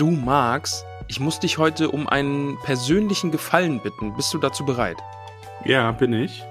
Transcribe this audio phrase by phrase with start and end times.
[0.00, 4.16] Du Max, ich muss dich heute um einen persönlichen Gefallen bitten.
[4.16, 4.96] Bist du dazu bereit?
[5.66, 6.42] Ja, bin ich.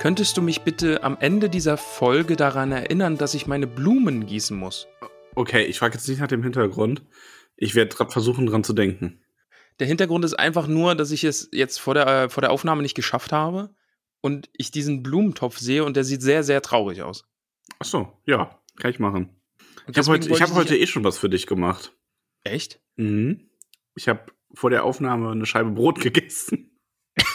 [0.00, 4.54] Könntest du mich bitte am Ende dieser Folge daran erinnern, dass ich meine Blumen gießen
[4.54, 4.86] muss?
[5.34, 7.02] Okay, ich frage jetzt nicht nach dem Hintergrund.
[7.56, 9.22] Ich werde versuchen, dran zu denken.
[9.78, 12.82] Der Hintergrund ist einfach nur, dass ich es jetzt vor der, äh, vor der Aufnahme
[12.82, 13.70] nicht geschafft habe
[14.20, 17.24] und ich diesen Blumentopf sehe und der sieht sehr, sehr traurig aus.
[17.78, 19.40] Ach so, ja, kann ich machen.
[19.86, 21.94] Und Ich habe heute, ich hab heute eh schon was für dich gemacht.
[22.44, 22.80] Echt?
[22.96, 23.48] Mhm.
[23.94, 26.78] Ich habe vor der Aufnahme eine Scheibe Brot gegessen.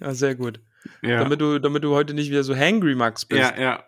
[0.00, 0.60] ja, sehr gut.
[1.02, 3.40] Ja, Damit, du, damit du heute nicht wieder so hangry, Max, bist.
[3.40, 3.84] ja, ja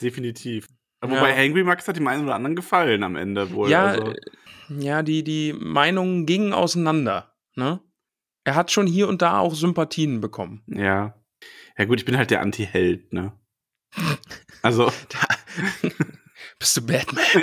[0.00, 0.68] definitiv.
[1.00, 1.20] Aber Ja.
[1.20, 3.70] Wobei Hangry Max hat dem einen oder anderen gefallen am Ende wohl.
[3.70, 4.16] Ja, also, äh,
[4.78, 7.34] ja, die, die Meinungen gingen auseinander.
[7.56, 7.80] Ne?
[8.44, 10.62] Er hat schon hier und da auch Sympathien bekommen.
[10.66, 11.16] ja.
[11.78, 13.32] Ja gut, ich bin halt der Anti-Held, ne?
[14.62, 14.92] Also,
[16.60, 17.24] Bist du Batman?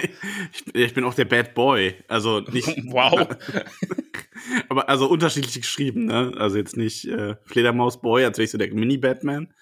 [0.54, 1.96] ich, ich bin auch der Bad Boy.
[2.08, 2.68] Also nicht.
[2.86, 3.28] Wow.
[4.70, 6.32] Aber also unterschiedlich geschrieben, ne?
[6.38, 9.54] Also jetzt nicht äh, Fledermaus Boy, als wäre ich so der Mini-Batman,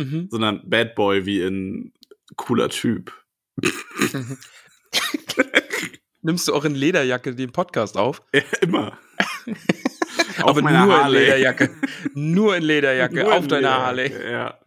[0.00, 0.28] Mhm.
[0.30, 1.92] sondern Bad Boy wie in
[2.36, 3.12] cooler Typ.
[6.22, 8.22] Nimmst du auch in Lederjacke den Podcast auf?
[8.32, 8.98] Ja, immer.
[10.42, 11.18] Auf Aber nur Harley.
[11.18, 11.70] in Lederjacke.
[12.14, 14.32] nur in Lederjacke, Nur auf in deiner Lederjacke, Harley.
[14.32, 14.58] Ja.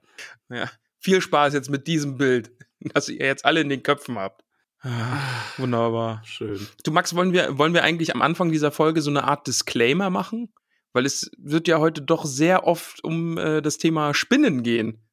[0.49, 0.71] Ja.
[0.99, 2.51] Viel Spaß jetzt mit diesem Bild,
[2.93, 4.43] das ihr jetzt alle in den Köpfen habt.
[4.83, 5.19] Ah,
[5.57, 6.21] Wunderbar.
[6.25, 6.67] Schön.
[6.83, 10.09] Du, Max, wollen wir, wollen wir eigentlich am Anfang dieser Folge so eine Art Disclaimer
[10.09, 10.51] machen?
[10.93, 15.07] Weil es wird ja heute doch sehr oft um äh, das Thema Spinnen gehen.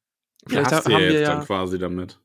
[0.45, 1.35] Vielleicht Vielleicht hast haben ja wir jetzt ja.
[1.35, 2.19] dann quasi damit.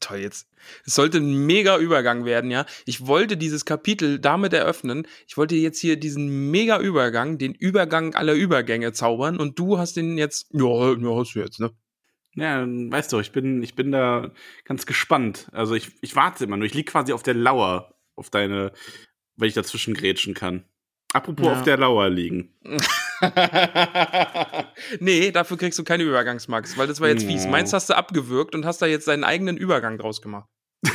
[0.00, 0.48] Toll, jetzt.
[0.84, 2.66] Es sollte ein mega Übergang werden, ja.
[2.86, 5.06] Ich wollte dieses Kapitel damit eröffnen.
[5.28, 9.96] Ich wollte jetzt hier diesen mega Übergang, den Übergang aller Übergänge zaubern und du hast
[9.96, 11.70] den jetzt, ja, ja, hast du jetzt, ne?
[12.36, 14.30] Ja, dann weißt du, ich bin, ich bin da
[14.64, 15.48] ganz gespannt.
[15.52, 16.66] Also ich, ich warte immer nur.
[16.66, 18.72] Ich lieg quasi auf der Lauer auf deine,
[19.36, 20.64] weil ich dazwischen grätschen kann.
[21.12, 21.52] Apropos Ja.
[21.52, 22.54] auf der Lauer liegen.
[25.00, 27.44] nee, dafür kriegst du keine Übergangsmax, weil das war jetzt fies.
[27.44, 27.50] Ja.
[27.50, 30.48] Meins hast du abgewürgt und hast da jetzt deinen eigenen Übergang draus gemacht.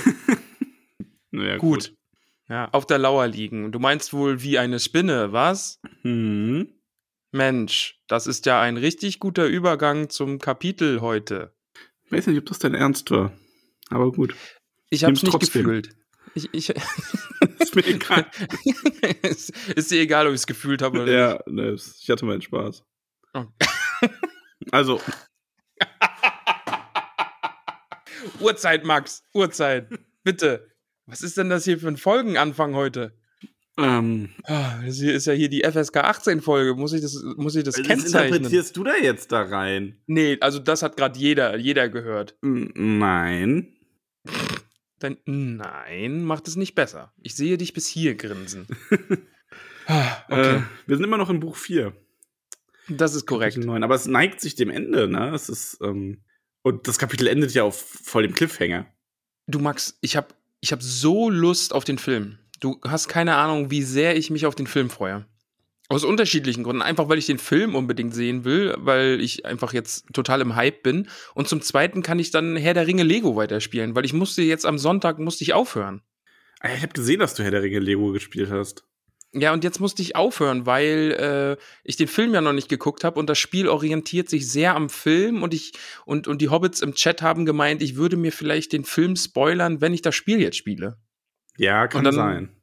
[1.34, 1.96] Naja, Gut.
[2.50, 3.72] Ja, auf der Lauer liegen.
[3.72, 5.80] Du meinst wohl wie eine Spinne, was?
[6.02, 6.68] Hm.
[7.32, 11.54] Mensch, das ist ja ein richtig guter Übergang zum Kapitel heute.
[12.06, 13.32] Ich weiß nicht, ob das dein Ernst war.
[13.90, 14.36] Aber gut.
[14.90, 15.64] Ich hab's Nimm's nicht trotzdem.
[15.64, 15.96] gefühlt.
[16.36, 16.70] Ich, ich,
[17.60, 18.26] Ist mir egal.
[19.24, 22.42] ist, ist dir egal, ob ich es gefühlt habe oder ja, ne, ich hatte meinen
[22.42, 22.84] Spaß.
[23.34, 23.46] Oh.
[24.72, 25.02] Also,
[25.80, 25.82] nicht.
[28.40, 29.90] Uhrzeit, Max, Uhrzeit.
[30.24, 30.70] Bitte.
[31.08, 33.18] Was ist denn das hier für ein Folgenanfang heute?
[33.84, 36.76] Ähm, Ah, Das ist ja hier die FSK 18 Folge.
[36.76, 38.36] Muss ich das, muss ich das was kennzeichnen?
[38.38, 39.98] interpretierst du da jetzt da rein?
[40.08, 42.38] Nee, also das hat gerade jeder, jeder gehört.
[42.42, 43.76] Nein.
[45.00, 47.12] Dann, nein, macht es nicht besser.
[47.22, 48.68] Ich sehe dich bis hier grinsen.
[49.88, 51.92] Ah, okay, Äh, wir sind immer noch im Buch 4.
[52.88, 53.56] das ist korrekt.
[53.56, 55.34] Kapitel 9, aber es neigt sich dem Ende, ne?
[55.34, 56.22] Es ist, ähm,
[56.62, 58.86] und das Kapitel endet ja auf voll dem Cliffhanger.
[59.48, 60.28] Du Max, ich habe
[60.62, 62.38] ich hab so Lust auf den Film.
[62.62, 65.26] Du hast keine Ahnung, wie sehr ich mich auf den Film freue.
[65.90, 66.84] Aus unterschiedlichen Gründen.
[66.84, 70.84] Einfach, weil ich den Film unbedingt sehen will, weil ich einfach jetzt total im Hype
[70.84, 71.10] bin.
[71.34, 74.66] Und zum Zweiten kann ich dann Herr der Ringe Lego weiterspielen, weil ich musste jetzt
[74.66, 76.02] am Sonntag musste ich aufhören.
[76.62, 78.86] Ah, Ich habe gesehen, dass du Herr der Ringe Lego gespielt hast.
[79.34, 83.04] Ja, und jetzt musste ich aufhören, weil äh, ich den Film ja noch nicht geguckt
[83.04, 85.72] habe und das Spiel orientiert sich sehr am Film und ich
[86.06, 89.80] und, und die Hobbits im Chat haben gemeint, ich würde mir vielleicht den Film spoilern,
[89.80, 90.98] wenn ich das Spiel jetzt spiele.
[91.58, 92.56] Ja, kann Und dann- sein.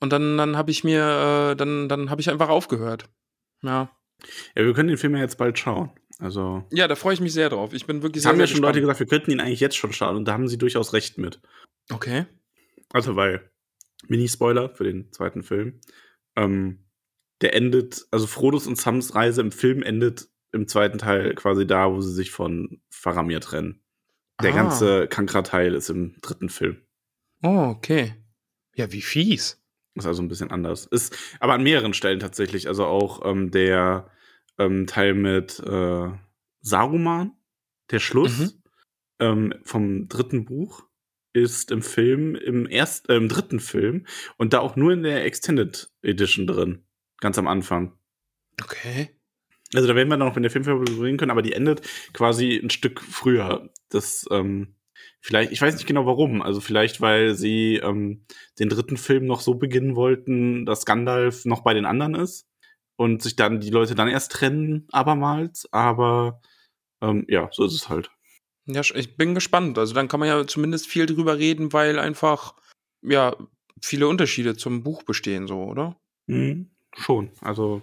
[0.00, 3.08] Und dann, dann habe ich mir, äh, dann, dann habe ich einfach aufgehört.
[3.62, 3.90] Ja.
[4.56, 5.90] Ja, wir können den Film ja jetzt bald schauen.
[6.18, 7.72] Also, Ja, da freue ich mich sehr drauf.
[7.72, 8.98] Ich bin wirklich es haben ja sehr schon Leute gespannt.
[8.98, 11.40] gesagt, wir könnten ihn eigentlich jetzt schon schauen und da haben sie durchaus recht mit.
[11.90, 12.26] Okay.
[12.92, 13.50] Also, weil,
[14.08, 15.80] Mini-Spoiler für den zweiten Film.
[16.36, 16.84] Ähm,
[17.40, 21.90] der endet, also Frodos und Sams Reise im Film endet im zweiten Teil quasi da,
[21.92, 23.82] wo sie sich von Faramir trennen.
[24.42, 24.56] Der Ah.
[24.56, 26.76] ganze Kankra-Teil ist im dritten Film.
[27.42, 28.14] Oh, okay.
[28.74, 29.62] Ja, wie fies.
[29.94, 30.86] Ist also ein bisschen anders.
[30.86, 32.68] Ist aber an mehreren Stellen tatsächlich.
[32.68, 34.10] Also auch ähm, der
[34.58, 36.08] ähm, Teil mit äh,
[36.60, 37.32] Saruman,
[37.90, 38.52] der Schluss Mhm.
[39.20, 40.84] ähm, vom dritten Buch,
[41.34, 45.24] ist im Film, im ersten, äh, im dritten Film und da auch nur in der
[45.24, 46.84] Extended Edition drin.
[47.20, 47.92] Ganz am Anfang.
[48.62, 49.10] Okay.
[49.74, 51.80] Also da werden wir dann noch in der Filmfolge reden können, aber die endet
[52.12, 53.70] quasi ein Stück früher.
[53.88, 54.74] Das, ähm,
[55.20, 56.42] vielleicht, ich weiß nicht genau warum.
[56.42, 58.24] Also vielleicht, weil sie ähm,
[58.58, 62.48] den dritten Film noch so beginnen wollten, dass Gandalf noch bei den anderen ist
[62.96, 65.68] und sich dann die Leute dann erst trennen, abermals.
[65.72, 66.40] Aber
[67.00, 68.10] ähm, ja, so ist es halt.
[68.66, 69.78] Ja, ich bin gespannt.
[69.78, 72.54] Also dann kann man ja zumindest viel drüber reden, weil einfach,
[73.02, 73.36] ja,
[73.80, 75.96] viele Unterschiede zum Buch bestehen, so, oder?
[76.26, 77.30] Mhm, schon.
[77.40, 77.82] Also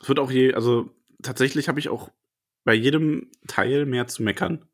[0.00, 0.90] es wird auch je, also
[1.22, 2.10] tatsächlich habe ich auch
[2.64, 4.64] bei jedem Teil mehr zu meckern.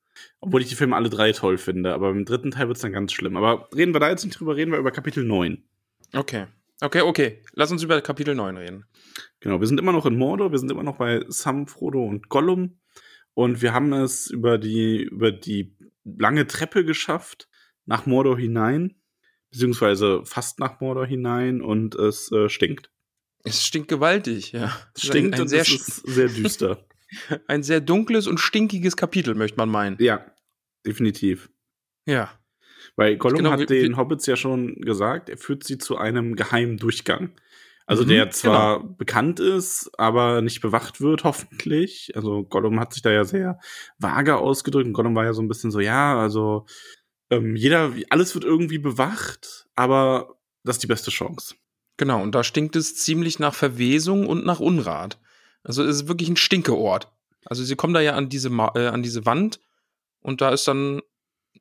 [0.40, 1.94] Obwohl ich die Filme alle drei toll finde.
[1.94, 3.36] Aber im dritten Teil wird es dann ganz schlimm.
[3.36, 5.62] Aber reden wir da jetzt nicht drüber, reden wir über Kapitel 9.
[6.14, 6.46] Okay.
[6.80, 7.42] Okay, okay.
[7.54, 8.84] Lass uns über Kapitel 9 reden.
[9.40, 12.28] Genau, wir sind immer noch in Mordor, wir sind immer noch bei Sam, Frodo und
[12.28, 12.78] Gollum.
[13.34, 17.48] Und wir haben es über die, über die lange Treppe geschafft,
[17.84, 18.94] nach Mordor hinein.
[19.50, 22.90] Beziehungsweise fast nach Mordor hinein und es äh, stinkt.
[23.44, 24.76] Es stinkt gewaltig, ja.
[24.94, 26.84] Es stinkt ein, ein, und sehr, es ist sehr düster.
[27.46, 29.96] ein sehr dunkles und stinkiges Kapitel, möchte man meinen.
[30.00, 30.24] ja,
[30.86, 31.50] definitiv.
[32.06, 32.30] Ja.
[32.96, 36.76] Weil Gollum Genau, hat den Hobbits ja schon gesagt, er führt sie zu einem geheimen
[36.78, 37.32] Durchgang.
[37.86, 42.12] Also Mhm, der zwar bekannt ist, aber nicht bewacht wird, hoffentlich.
[42.14, 43.58] Also Gollum hat sich da ja sehr
[43.98, 46.66] vage ausgedrückt und Gollum war ja so ein bisschen so, ja, also
[47.30, 51.54] ähm, jeder, alles wird irgendwie bewacht, aber das ist die beste Chance.
[51.96, 55.18] Genau, und da stinkt es ziemlich nach Verwesung und nach Unrat.
[55.68, 57.08] Also es ist wirklich ein Stinkeort.
[57.44, 59.60] Also sie kommen da ja an diese, Ma äh, an diese Wand
[60.20, 61.00] und da ist dann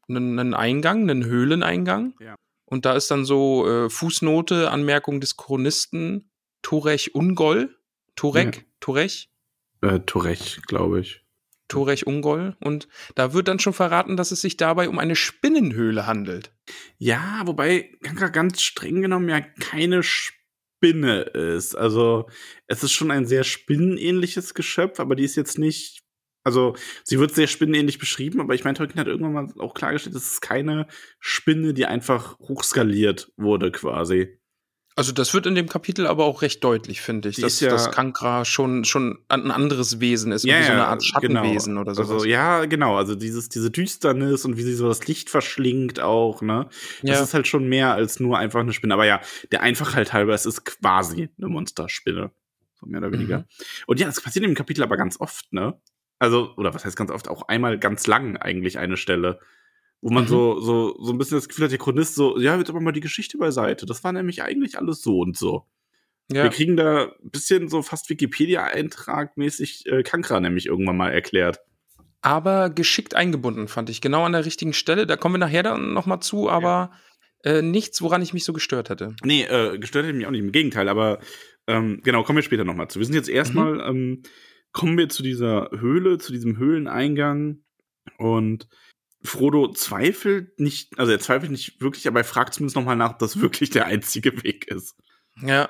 [0.09, 2.13] ein, ein Eingang, ein Höhleneingang.
[2.19, 2.35] Ja.
[2.65, 6.31] Und da ist dann so äh, Fußnote, Anmerkung des Chronisten
[6.61, 7.75] Torech Ungol.
[8.15, 8.61] Torek, Ja.
[8.79, 9.29] Torech,
[9.81, 11.23] Äh, Torech, glaube ich.
[11.67, 12.55] Torech Ungol.
[12.61, 16.51] Und da wird dann schon verraten, dass es sich dabei um eine Spinnenhöhle handelt.
[16.97, 17.91] Ja, wobei
[18.31, 20.01] ganz streng genommen ja keine
[20.77, 21.75] Spinne ist.
[21.75, 22.29] Also
[22.67, 26.03] es ist schon ein sehr spinnenähnliches Geschöpf, aber die ist jetzt nicht.
[26.43, 30.15] Also sie wird sehr spinnenähnlich beschrieben, aber ich meine, Tolkien hat irgendwann mal auch klargestellt,
[30.15, 30.87] es ist keine
[31.19, 34.39] Spinne, die einfach hochskaliert wurde quasi.
[34.97, 37.69] Also das wird in dem Kapitel aber auch recht deutlich, finde ich, Die dass ja-
[37.69, 41.81] das Kankra schon, schon ein anderes Wesen ist, irgendwie so eine Art Schattenwesen genau.
[41.81, 42.01] oder so.
[42.01, 42.97] Also ja, genau.
[42.97, 46.67] Also dieses, diese Düsternis und wie sie so das Licht verschlingt auch, ne?
[47.03, 47.23] Das Ja.
[47.23, 48.95] ist halt schon mehr als nur einfach eine Spinne.
[48.95, 49.21] Aber ja,
[49.51, 52.31] der Einfachheit halber, es ist quasi eine Monsterspinne.
[52.79, 53.37] So mehr oder weniger.
[53.39, 53.45] Mhm.
[53.85, 55.79] Und ja, das passiert im Kapitel aber ganz oft, ne?
[56.19, 57.27] Also, oder was heißt ganz oft?
[57.27, 59.39] Auch einmal ganz lang eigentlich eine Stelle.
[60.01, 60.27] Wo man Mhm.
[60.27, 62.91] so, so, so ein bisschen das Gefühl hat, der Chronist so, ja, jetzt aber mal
[62.91, 63.85] die Geschichte beiseite.
[63.85, 65.65] Das war nämlich eigentlich alles so und so.
[66.31, 66.43] ja.
[66.43, 71.59] Wir kriegen da ein bisschen so fast Wikipedia-Eintrag mäßig äh, Kankra nämlich irgendwann mal erklärt.
[72.21, 74.01] aber geschickt eingebunden, fand ich.
[74.01, 75.07] Genau an der richtigen Stelle.
[75.07, 76.91] Da kommen wir nachher dann nochmal zu, aber
[77.43, 79.15] äh, nichts, woran ich mich so gestört hätte.
[79.23, 81.19] Nee, äh, gestört hätte mich auch nicht, im Gegenteil, aber
[81.67, 82.99] ähm, genau, kommen wir später nochmal zu.
[82.99, 83.81] Wir sind jetzt erstmal, Mhm.
[83.81, 84.23] ähm,
[84.73, 87.59] kommen wir zu dieser Höhle, zu diesem Höhleneingang
[88.17, 88.67] und
[89.27, 93.19] Frodo zweifelt nicht, also er zweifelt nicht wirklich, aber er fragt zumindest nochmal nach, ob
[93.19, 94.95] das wirklich der einzige Weg ist.
[95.41, 95.69] Ja,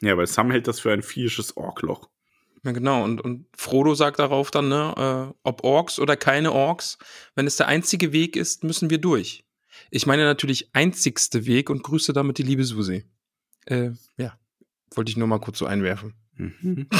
[0.00, 2.08] Ja, weil Sam hält das für ein viehisches Orkloch.
[2.64, 3.02] ja genau.
[3.04, 6.98] Und, und Frodo sagt darauf dann, ne, äh, ob Orks oder keine Orks,
[7.34, 9.44] wenn es der einzige Weg ist, müssen wir durch.
[9.90, 13.04] Ich meine natürlich einzigste Weg und grüße damit die liebe Susi.
[13.66, 14.38] Äh, ja,
[14.94, 16.14] wollte ich nur mal kurz so einwerfen.
[16.34, 16.88] Mhm.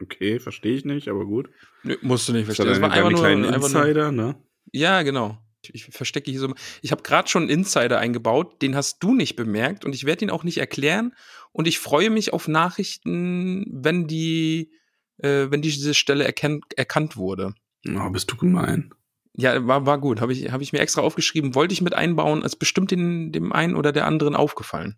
[0.00, 1.50] Okay, verstehe ich nicht, aber gut.
[1.82, 2.68] Nö, musst du nicht verstehen.
[2.68, 4.36] Das war einfach nur, kleinen einfach nur Insider, ne?
[4.72, 5.38] Ja, genau.
[5.62, 6.54] Ich, ich verstecke hier so.
[6.82, 10.24] Ich habe gerade schon einen Insider eingebaut, den hast du nicht bemerkt und ich werde
[10.24, 11.14] ihn auch nicht erklären.
[11.52, 14.70] Und ich freue mich auf Nachrichten, wenn die,
[15.18, 17.54] äh, wenn diese Stelle erkennt, erkannt wurde.
[17.88, 18.90] Oh, bist du gemein.
[19.36, 20.20] Ja, war, war gut.
[20.20, 23.52] Habe ich, hab ich mir extra aufgeschrieben, wollte ich mit einbauen, ist bestimmt den, dem
[23.52, 24.96] einen oder der anderen aufgefallen.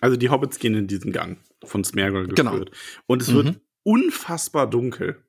[0.00, 2.52] Also die Hobbits gehen in diesen Gang von Smeagol Genau.
[2.52, 2.70] geführt.
[3.06, 3.34] Und es Mhm.
[3.34, 5.22] wird unfassbar dunkel.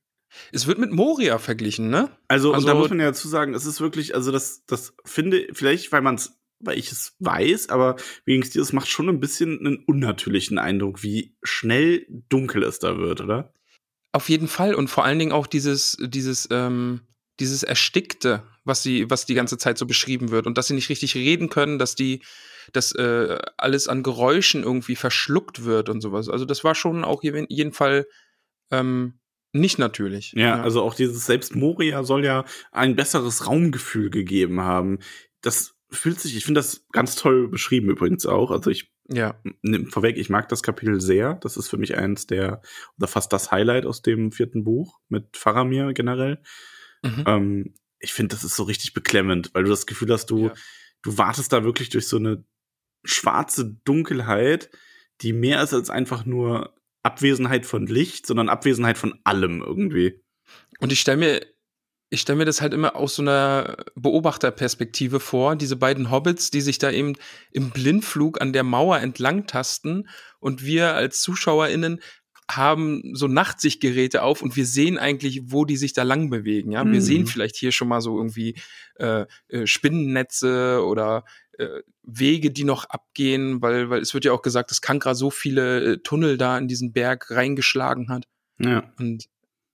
[0.51, 2.09] Es wird mit Moria verglichen, ne?
[2.27, 4.93] Also, Also- und da muss man ja dazu sagen, es ist wirklich, also das, das
[5.05, 7.95] finde, vielleicht, weil man es, weil ich es weiß, aber
[8.25, 13.21] wenigstens es macht schon ein bisschen einen unnatürlichen Eindruck, wie schnell dunkel es da wird,
[13.21, 13.53] oder?
[14.13, 17.01] Auf jeden Fall und vor allen Dingen auch dieses, dieses, ähm,
[17.39, 20.89] dieses Erstickte, was sie, was die ganze Zeit so beschrieben wird und dass sie nicht
[20.89, 22.21] richtig reden können, dass die,
[22.73, 26.29] dass äh, alles an Geräuschen irgendwie verschluckt wird und sowas.
[26.29, 28.05] Also das war schon auch jeden Fall
[28.69, 29.19] ähm,
[29.53, 30.33] nicht natürlich.
[30.33, 34.99] Ja, ja, also auch dieses selbst Moria soll ja ein besseres Raumgefühl gegeben haben.
[35.41, 38.51] Das fühlt sich, ich finde das ganz toll beschrieben übrigens auch.
[38.51, 39.35] Also ich ja.
[39.61, 41.35] nimm vorweg, ich mag das Kapitel sehr.
[41.35, 42.61] Das ist für mich eins der,
[42.97, 46.41] oder fast das Highlight aus dem vierten Buch mit Faramir generell.
[47.03, 47.23] Mhm.
[47.27, 50.53] Ähm, ich finde, das ist so richtig beklemmend, weil du das Gefühl hast, du, ja.
[51.01, 52.43] du wartest da wirklich durch so eine
[53.03, 54.69] schwarze Dunkelheit,
[55.21, 60.21] die mehr ist als einfach nur Abwesenheit von Licht, sondern Abwesenheit von allem irgendwie.
[60.79, 61.45] Und ich stelle mir,
[62.09, 66.61] ich stelle mir das halt immer aus so einer Beobachterperspektive vor, diese beiden Hobbits, die
[66.61, 67.15] sich da eben
[67.51, 72.01] im Blindflug an der Mauer entlang tasten und wir als ZuschauerInnen
[72.49, 76.71] haben so Nachtsichtgeräte auf und wir sehen eigentlich, wo die sich da lang bewegen.
[76.71, 76.91] Ja, mhm.
[76.91, 78.55] wir sehen vielleicht hier schon mal so irgendwie
[78.95, 81.23] äh, äh, Spinnennetze oder
[81.57, 85.29] äh, Wege, die noch abgehen, weil, weil es wird ja auch gesagt, dass Kankra so
[85.29, 88.25] viele äh, Tunnel da in diesen Berg reingeschlagen hat.
[88.59, 88.91] Ja.
[88.97, 89.27] Und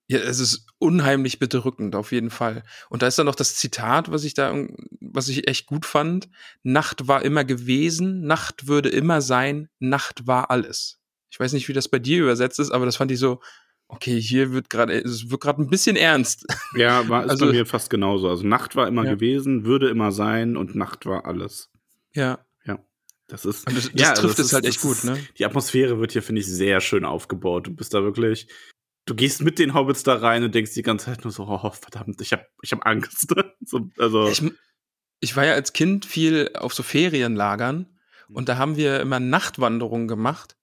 [0.09, 2.63] ja, es ist unheimlich bedrückend, auf jeden Fall.
[2.89, 4.55] Und da ist dann noch das Zitat, was ich da,
[5.01, 6.29] was ich echt gut fand.
[6.63, 10.99] Nacht war immer gewesen, Nacht würde immer sein, Nacht war alles.
[11.29, 13.41] Ich weiß nicht, wie das bei dir übersetzt ist, aber das fand ich so,
[13.87, 16.45] okay, hier wird gerade, es wird gerade ein bisschen ernst.
[16.75, 18.29] Ja, war ist also, bei mir fast genauso.
[18.29, 19.13] Also Nacht war immer ja.
[19.13, 21.69] gewesen, würde immer sein und Nacht war alles.
[22.13, 22.39] Ja.
[22.65, 22.79] Ja.
[23.27, 23.67] Das ist.
[23.67, 25.17] Und das, das ja, trifft es halt echt gut, ne?
[25.37, 27.67] Die Atmosphäre wird hier, finde ich, sehr schön aufgebaut.
[27.67, 28.47] Du bist da wirklich.
[29.05, 31.71] Du gehst mit den Hobbits da rein und denkst die ganze Zeit nur so, oh,
[31.71, 33.33] verdammt, ich hab, ich hab Angst.
[33.61, 34.27] so, also.
[34.27, 34.43] Ich,
[35.21, 37.87] ich war ja als Kind viel auf so Ferienlagern
[38.27, 40.56] und da haben wir immer Nachtwanderungen gemacht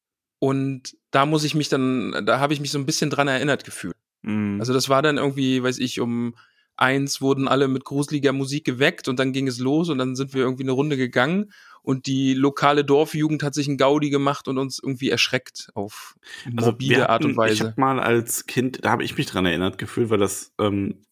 [0.44, 3.64] und da muss ich mich dann, da habe ich mich so ein bisschen dran erinnert
[3.64, 3.96] gefühlt.
[4.20, 4.60] Mhm.
[4.60, 6.34] Also das war dann irgendwie, weiß ich, um
[6.76, 10.34] eins wurden alle mit gruseliger Musik geweckt und dann ging es los und dann sind
[10.34, 14.58] wir irgendwie eine Runde gegangen und die lokale Dorfjugend hat sich ein Gaudi gemacht und
[14.58, 16.14] uns irgendwie erschreckt auf
[16.58, 17.54] also morbide also Art und Weise.
[17.54, 21.06] Ich habe mal als Kind, da habe ich mich dran erinnert gefühlt, weil das, ähm,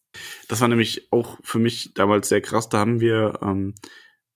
[0.47, 2.69] das war nämlich auch für mich damals sehr krass.
[2.69, 3.73] Da haben wir ähm,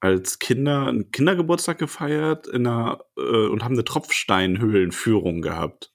[0.07, 5.91] als Kinder einen Kindergeburtstag gefeiert in einer, äh, und haben eine Tropfsteinhöhlenführung gehabt.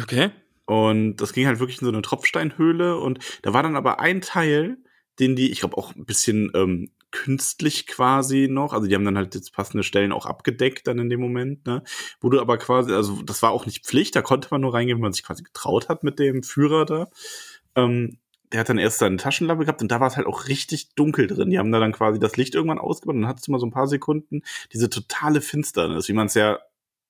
[0.00, 0.30] Okay.
[0.66, 4.20] Und das ging halt wirklich in so eine Tropfsteinhöhle und da war dann aber ein
[4.20, 4.78] Teil,
[5.18, 9.16] den die, ich glaube auch ein bisschen ähm, künstlich quasi noch, also die haben dann
[9.16, 11.84] halt jetzt passende Stellen auch abgedeckt dann in dem Moment, ne,
[12.20, 14.96] wo du aber quasi, also das war auch nicht Pflicht, da konnte man nur reingehen,
[14.98, 17.10] wenn man sich quasi getraut hat mit dem Führer da.
[17.76, 18.18] Ähm,
[18.52, 21.26] der hat dann erst seine Taschenlampe gehabt und da war es halt auch richtig dunkel
[21.26, 21.50] drin.
[21.50, 23.66] Die haben da dann quasi das Licht irgendwann ausgemacht und dann hattest du mal so
[23.66, 26.58] ein paar Sekunden diese totale Finsternis, wie man es ja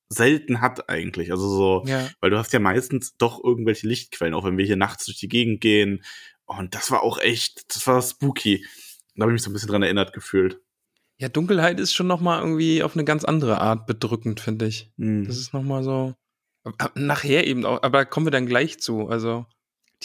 [0.09, 1.31] selten hat eigentlich.
[1.31, 2.09] Also so, ja.
[2.21, 5.29] weil du hast ja meistens doch irgendwelche Lichtquellen, auch wenn wir hier nachts durch die
[5.29, 6.03] Gegend gehen.
[6.47, 8.67] Und das war auch echt, das war spooky.
[9.17, 10.61] Da habe ich mich so ein bisschen dran erinnert gefühlt.
[11.19, 14.91] Ja, Dunkelheit ist schon noch mal irgendwie auf eine ganz andere Art bedrückend, finde ich.
[14.97, 15.27] Mhm.
[15.27, 16.15] Das ist noch mal so
[16.95, 19.09] nachher eben auch, aber kommen wir dann gleich zu.
[19.09, 19.47] Also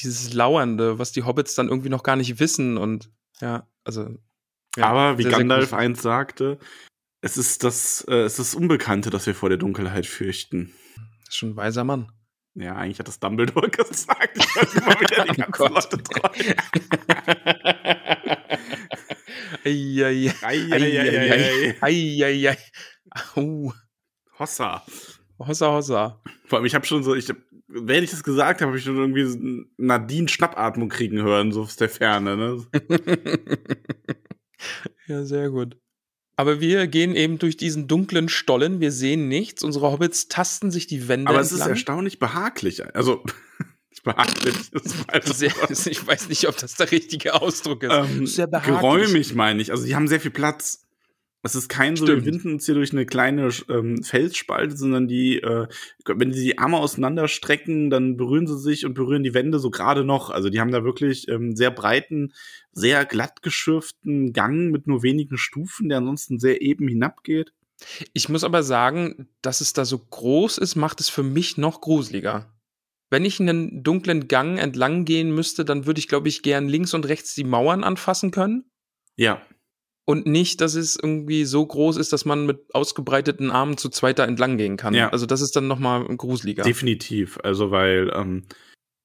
[0.02, 3.10] dieses Lauernde, was die Hobbits dann irgendwie noch gar nicht wissen und
[3.42, 4.16] ja, also.
[4.76, 6.60] Ja, aber wie sehr, Gandalf sehr einst sagte,
[7.22, 10.74] es ist das, äh, es ist Unbekannte, das wir vor der Dunkelheit fürchten.
[11.20, 12.12] Das ist schon ein weiser Mann.
[12.56, 14.38] Ja, eigentlich hat das Dumbledore gesagt.
[14.38, 16.30] Ich weiß immer wieder die ganzen oh Leute treu.
[24.40, 24.84] Hossa.
[25.40, 26.22] Hossa, hossa.
[26.46, 27.34] Vor allem, ich habe schon so, ich,
[27.70, 31.76] wenn ich das gesagt habe, habe ich schon irgendwie Nadine Schnappatmung kriegen hören, so aus
[31.76, 32.36] der Ferne.
[32.36, 32.66] Ne?
[35.08, 35.78] ja, sehr gut.
[36.36, 40.88] Aber wir gehen eben durch diesen dunklen Stollen, wir sehen nichts, unsere Hobbits tasten sich
[40.88, 41.68] die Wände Aber es entlang.
[41.68, 42.84] ist erstaunlich behaglich.
[42.96, 43.24] Also,
[44.04, 44.56] behaglich
[45.26, 45.52] sehr,
[45.86, 47.92] Ich weiß nicht, ob das der richtige Ausdruck ist.
[47.92, 48.78] Ähm, sehr behaglich.
[48.78, 49.72] Geräumig meine ich.
[49.72, 50.88] Also, die haben sehr viel Platz.
[51.42, 55.38] Es ist kein so, wir winden uns hier durch eine kleine ähm, Felsspalte, sondern die,
[55.42, 55.68] äh,
[56.06, 60.04] wenn sie die Arme auseinanderstrecken, dann berühren sie sich und berühren die Wände so gerade
[60.04, 60.32] noch.
[60.32, 62.34] Also die haben da wirklich ähm, sehr breiten,
[62.74, 67.54] sehr glatt geschürften Gang mit nur wenigen Stufen, der ansonsten sehr eben hinabgeht.
[68.12, 71.80] Ich muss aber sagen, dass es da so groß ist, macht es für mich noch
[71.80, 72.54] gruseliger.
[73.10, 76.94] Wenn ich einen dunklen Gang entlang gehen müsste, dann würde ich, glaube ich, gern links
[76.94, 78.66] und rechts die Mauern anfassen können.
[79.16, 79.42] Ja
[80.10, 84.28] und nicht, dass es irgendwie so groß ist, dass man mit ausgebreiteten Armen zu zweiter
[84.28, 84.96] entlang gehen kann.
[84.96, 85.10] Ja.
[85.10, 86.64] Also das ist dann noch mal gruseliger.
[86.64, 87.38] Definitiv.
[87.44, 88.48] Also weil ähm,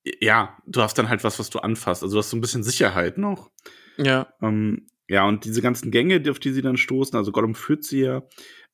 [0.02, 2.02] ja, du hast dann halt was, was du anfasst.
[2.02, 3.50] Also du hast so ein bisschen Sicherheit noch.
[3.98, 4.32] Ja.
[4.40, 8.00] Ähm, ja, und diese ganzen Gänge, auf die sie dann stoßen, also Gollum führt sie
[8.00, 8.22] ja.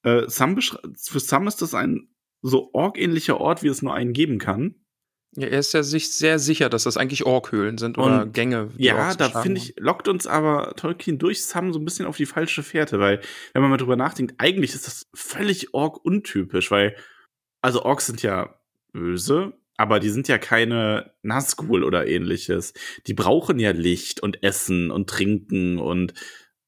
[0.05, 2.11] Äh, Sam für Sam ist das ein
[2.43, 4.77] so orgähnlicher Ort, wie es nur einen geben kann.
[5.37, 8.71] Ja, er ist ja sich sehr sicher, dass das eigentlich Orkhöhlen sind oder und Gänge.
[8.77, 12.27] Ja, da finde ich, lockt uns aber Tolkien durch Sam so ein bisschen auf die
[12.27, 13.21] falsche Fährte, weil,
[13.53, 16.97] wenn man mal drüber nachdenkt, eigentlich ist das völlig Ork untypisch, weil,
[17.63, 18.61] also Orks sind ja
[18.93, 22.75] böse, aber die sind ja keine Nazgul oder ähnliches.
[23.07, 26.13] Die brauchen ja Licht und Essen und Trinken und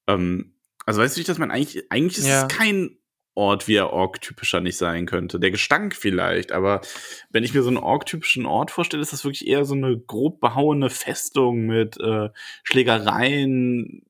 [0.06, 0.54] ähm,
[0.86, 1.52] also weißt du, wie ich das meine?
[1.52, 2.46] Eigentlich, eigentlich ist Ja.
[2.46, 2.96] es kein
[3.34, 5.40] Ort, wie er Ork-typischer nicht sein könnte.
[5.40, 6.82] Der Gestank vielleicht, aber
[7.30, 10.40] wenn ich mir so einen Ork-typischen Ort vorstelle, ist das wirklich eher so eine grob
[10.40, 12.28] behauene Festung mit äh,
[12.62, 14.02] Schlägereien,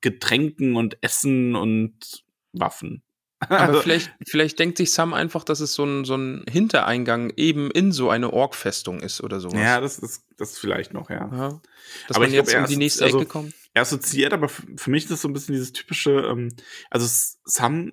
[0.00, 3.02] Getränken und Essen und Waffen.
[3.40, 7.32] Aber Also- vielleicht, vielleicht denkt sich Sam einfach, dass es so ein, so ein Hintereingang
[7.36, 9.60] eben in so eine Ork-Festung ist oder sowas.
[9.60, 11.28] Ja, das ist das vielleicht noch, ja.
[11.32, 11.60] Ja.
[12.08, 13.54] Dass Aber man jetzt glaub, um die nächste also- Ecke kommt.
[13.72, 16.48] Er assoziiert, aber für mich ist das so ein bisschen dieses typische, ähm,
[16.90, 17.06] also
[17.44, 17.92] Sam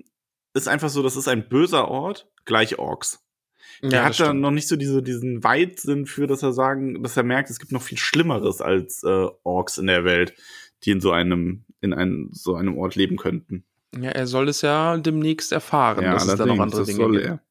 [0.58, 3.24] ist einfach so, das ist ein böser Ort, gleich Orks.
[3.82, 7.16] Der Ja, hat da noch nicht so diese, diesen Weitsinn für, dass er sagen, dass
[7.16, 10.34] er merkt, es gibt noch viel Schlimmeres als äh, Orks in der Welt,
[10.84, 13.66] die in so einem, in einem, so einem Ort leben könnten.
[13.96, 17.12] Ja, er soll es ja demnächst erfahren, dass es da noch andere das Dinge soll
[17.14, 17.26] gibt.
[17.26, 17.42] er.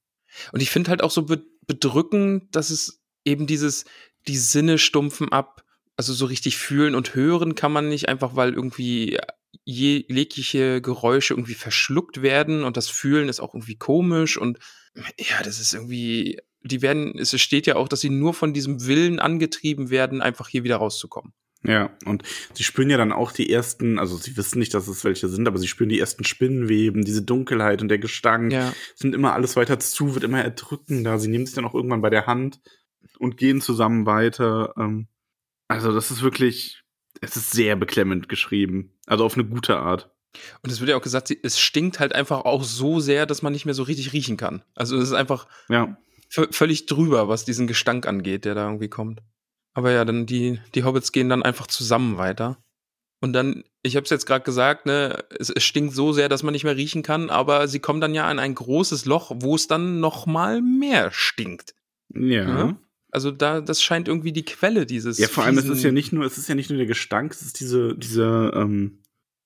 [0.52, 3.86] Und ich finde halt auch so be bedrückend, dass es eben dieses,
[4.28, 5.64] die Sinne stumpfen ab,
[5.96, 9.18] also so richtig fühlen und hören kann man nicht, einfach weil irgendwie
[9.64, 14.58] jegliche Geräusche irgendwie verschluckt werden und das Fühlen ist auch irgendwie komisch und
[15.18, 18.86] ja, das ist irgendwie, die werden, es steht ja auch, dass sie nur von diesem
[18.86, 21.32] Willen angetrieben werden, einfach hier wieder rauszukommen.
[21.62, 22.22] Ja, und
[22.54, 25.48] sie spüren ja dann auch die ersten, also sie wissen nicht, dass es welche sind,
[25.48, 28.52] aber sie spüren die ersten Spinnenweben, diese Dunkelheit und der Gestank.
[28.52, 28.72] Ja.
[28.94, 31.18] Es nimmt immer alles weiter zu, wird immer erdrückender.
[31.18, 32.60] Sie nehmen sich dann auch irgendwann bei der Hand
[33.18, 34.74] und gehen zusammen weiter.
[34.78, 35.08] Ähm,
[35.68, 36.82] Also das ist wirklich,
[37.20, 38.92] es ist sehr beklemmend geschrieben.
[39.06, 40.10] Also auf eine gute Art.
[40.62, 43.52] Und es wird ja auch gesagt, es stinkt halt einfach auch so sehr, dass man
[43.52, 44.62] nicht mehr so richtig riechen kann.
[44.74, 45.96] Also es ist einfach Ja,
[46.28, 49.22] völlig drüber, was diesen Gestank angeht, der da irgendwie kommt.
[49.74, 52.58] Aber ja, dann die, die Hobbits gehen dann einfach zusammen weiter.
[53.20, 56.42] Und dann, ich habe es jetzt gerade gesagt, ne, es, es stinkt so sehr, dass
[56.42, 59.54] man nicht mehr riechen kann, aber sie kommen dann ja an ein großes Loch, wo
[59.54, 61.74] es dann noch mal mehr stinkt.
[62.14, 62.42] ja.
[62.42, 62.76] Ja.
[63.16, 65.16] Also da, das scheint irgendwie die Quelle dieses.
[65.16, 67.32] Ja, vor allem, es ist ja nicht nur, es ist ja nicht nur der Gestank,
[67.32, 68.98] es ist diese, diese ähm,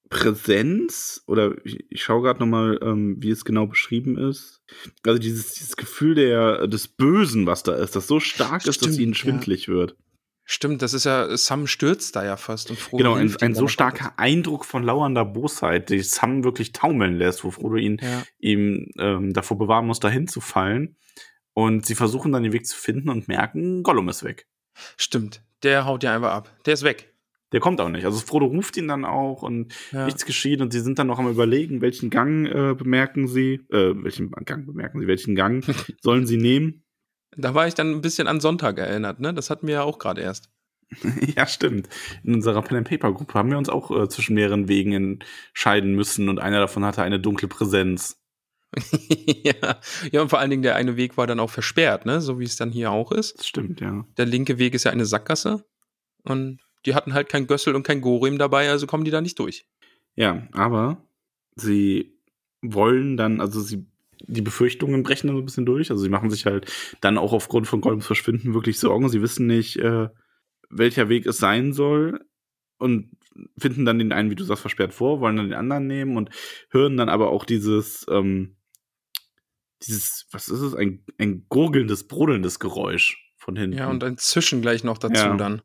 [0.09, 4.61] Präsenz, oder ich, ich schaue gerade nochmal, ähm, wie es genau beschrieben ist.
[5.07, 8.75] Also dieses, dieses Gefühl der, des Bösen, was da ist, das so stark ist, dass
[8.75, 9.19] Stimmt, ihnen ja.
[9.19, 9.97] schwindlig wird.
[10.45, 13.63] Stimmt, das ist ja, Sam stürzt da ja fast und Frodo Genau, ein, ein so
[13.63, 18.25] noch starker Eindruck von lauernder Bosheit, die Sam wirklich taumeln lässt, wo Frodo ihn Ja.
[18.41, 20.97] ihm ähm, davor bewahren muss, dahin zu fallen.
[21.61, 24.47] Und sie versuchen dann den Weg zu finden und merken, Gollum ist weg.
[24.97, 26.51] Stimmt, der haut ja einfach ab.
[26.65, 27.13] Der ist weg.
[27.53, 28.05] Der kommt auch nicht.
[28.05, 30.05] Also Frodo ruft ihn dann auch und Ja.
[30.07, 33.93] nichts geschieht und sie sind dann noch am überlegen, welchen Gang äh, bemerken sie, äh,
[34.03, 35.65] welchen Gang bemerken sie, welchen Gang
[36.01, 36.85] sollen sie nehmen.
[37.37, 39.35] Da war ich dann ein bisschen an Sonntag erinnert, ne?
[39.35, 40.49] Das hatten wir ja auch gerade erst.
[41.37, 41.89] ja, stimmt.
[42.25, 45.95] In unserer Pen and Paper Gruppe haben wir uns auch äh, zwischen mehreren Wegen entscheiden
[45.95, 48.20] müssen und einer davon hatte eine dunkle Präsenz.
[49.45, 49.81] ja.
[50.13, 52.21] ja, und vor allen Dingen der eine Weg war dann auch versperrt, ne?
[52.21, 53.39] So wie es dann hier auch ist.
[53.39, 54.05] Das stimmt, ja.
[54.17, 55.65] Der linke Weg ist ja eine Sackgasse.
[56.23, 59.39] Und die hatten halt kein Gössel und kein Gorim dabei, also kommen die da nicht
[59.39, 59.67] durch.
[60.15, 61.03] Ja, aber
[61.55, 62.15] sie
[62.63, 63.87] wollen dann, also sie,
[64.23, 65.91] die Befürchtungen brechen dann so ein bisschen durch.
[65.91, 69.09] Also sie machen sich halt dann auch aufgrund von Gollums Verschwinden wirklich Sorgen.
[69.09, 70.09] Sie wissen nicht, äh,
[70.69, 72.21] welcher Weg es sein soll
[72.79, 73.11] und
[73.59, 76.31] finden dann den einen, wie du sagst, versperrt vor, wollen dann den anderen nehmen und
[76.71, 78.57] hören dann aber auch dieses, ähm,
[79.87, 83.79] dieses, was ist es, ein, ein gurgelndes, brodelndes Geräusch von hinten.
[83.79, 85.37] Ja, und ein Zischen gleich noch dazu Ja.
[85.37, 85.63] dann.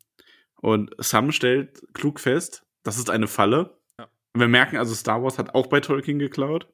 [0.61, 3.77] Und Sam stellt klug fest, das ist eine Falle.
[3.99, 4.09] Ja.
[4.33, 6.67] Wir merken also, Star Wars hat auch bei Tolkien geklaut.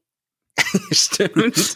[0.91, 1.75] Stimmt.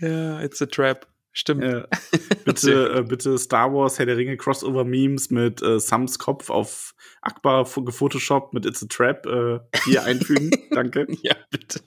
[0.00, 1.06] ja, it's a trap.
[1.32, 1.62] Stimmt.
[1.64, 1.84] Äh,
[2.46, 7.64] bitte, äh, bitte Star Wars, Herr der Ringe, Crossover-Memes mit äh, Sams Kopf auf Akbar
[7.66, 10.50] fo- gefotoshoppt mit It's a Trap äh, hier einfügen.
[10.70, 11.06] Danke.
[11.22, 11.80] Ja, bitte.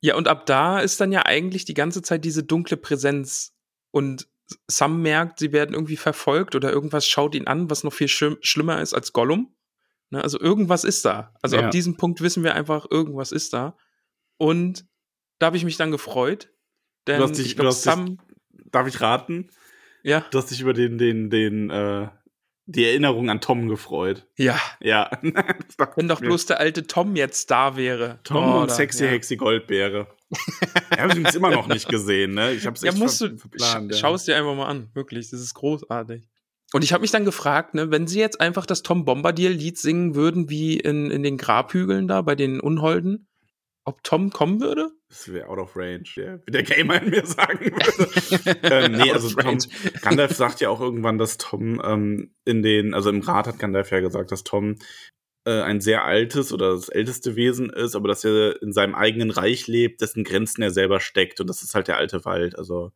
[0.00, 3.54] Ja, und ab da ist dann ja eigentlich die ganze Zeit diese dunkle Präsenz.
[3.90, 4.28] Und
[4.66, 8.36] Sam merkt, sie werden irgendwie verfolgt oder irgendwas schaut ihn an, was noch viel schlimm,
[8.40, 9.54] schlimmer ist als Gollum.
[10.10, 11.34] Ne, also irgendwas ist da.
[11.42, 11.66] Also Ja.
[11.66, 13.76] ab diesem Punkt wissen wir einfach, irgendwas ist da.
[14.38, 14.86] Und
[15.38, 16.52] da habe ich mich dann gefreut.
[17.06, 18.18] Denn Du hast dich- ich du glaube, hast dich- Sam,
[18.72, 19.50] Darf ich raten?
[20.02, 22.08] ja, Du hast dich über den, den, den, äh,
[22.70, 24.26] die Erinnerung an Tom gefreut.
[24.36, 25.10] ja, Ja.
[25.96, 28.18] Wenn doch bloß der alte Tom jetzt da wäre.
[28.24, 29.10] Tom Oh, und Sexy ja.
[29.10, 30.06] Hexy Goldbeere.
[30.92, 32.52] Ich habe übrigens immer noch nicht gesehen, ne?
[32.52, 33.92] Ich hab's Ja, echt musst ver du, verplant.
[33.92, 34.00] sch ja.
[34.00, 34.90] schau es dir einfach mal an.
[34.94, 36.28] Wirklich, das ist großartig.
[36.72, 40.14] Und ich habe mich dann gefragt, ne, wenn sie jetzt einfach das Tom Bombadil-Lied singen
[40.14, 43.26] würden, wie in, in den Grabhügeln da bei den Unholden,
[43.84, 44.90] ob Tom kommen würde?
[45.08, 46.38] Das wäre out of range, ja.
[46.46, 48.60] Wie der Gamer in mir sagen würde.
[48.62, 49.58] ähm, nee, also Tom.
[50.02, 53.90] Gandalf sagt ja auch irgendwann, dass Tom ähm, in den, also im Rat hat Gandalf
[53.90, 54.76] ja gesagt, dass Tom
[55.44, 59.30] äh, ein sehr altes oder das älteste Wesen ist, aber dass er in seinem eigenen
[59.30, 61.40] Reich lebt, dessen Grenzen er selber steckt.
[61.40, 62.56] Und das ist halt der alte Wald.
[62.56, 62.92] Also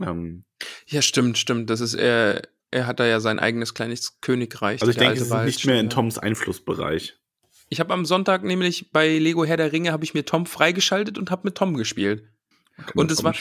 [0.00, 0.44] ähm,
[0.86, 1.70] Ja, stimmt, stimmt.
[1.70, 4.80] Das ist er, er hat da ja sein eigenes kleines Königreich.
[4.80, 5.90] also ich denke, es ist Wald, nicht mehr in.
[5.90, 7.17] Toms Einflussbereich.
[7.68, 11.18] Ich habe am Sonntag nämlich bei Lego Herr der Ringe habe ich mir Tom freigeschaltet
[11.18, 12.24] und habe mit Tom gespielt.
[12.94, 13.34] Und es war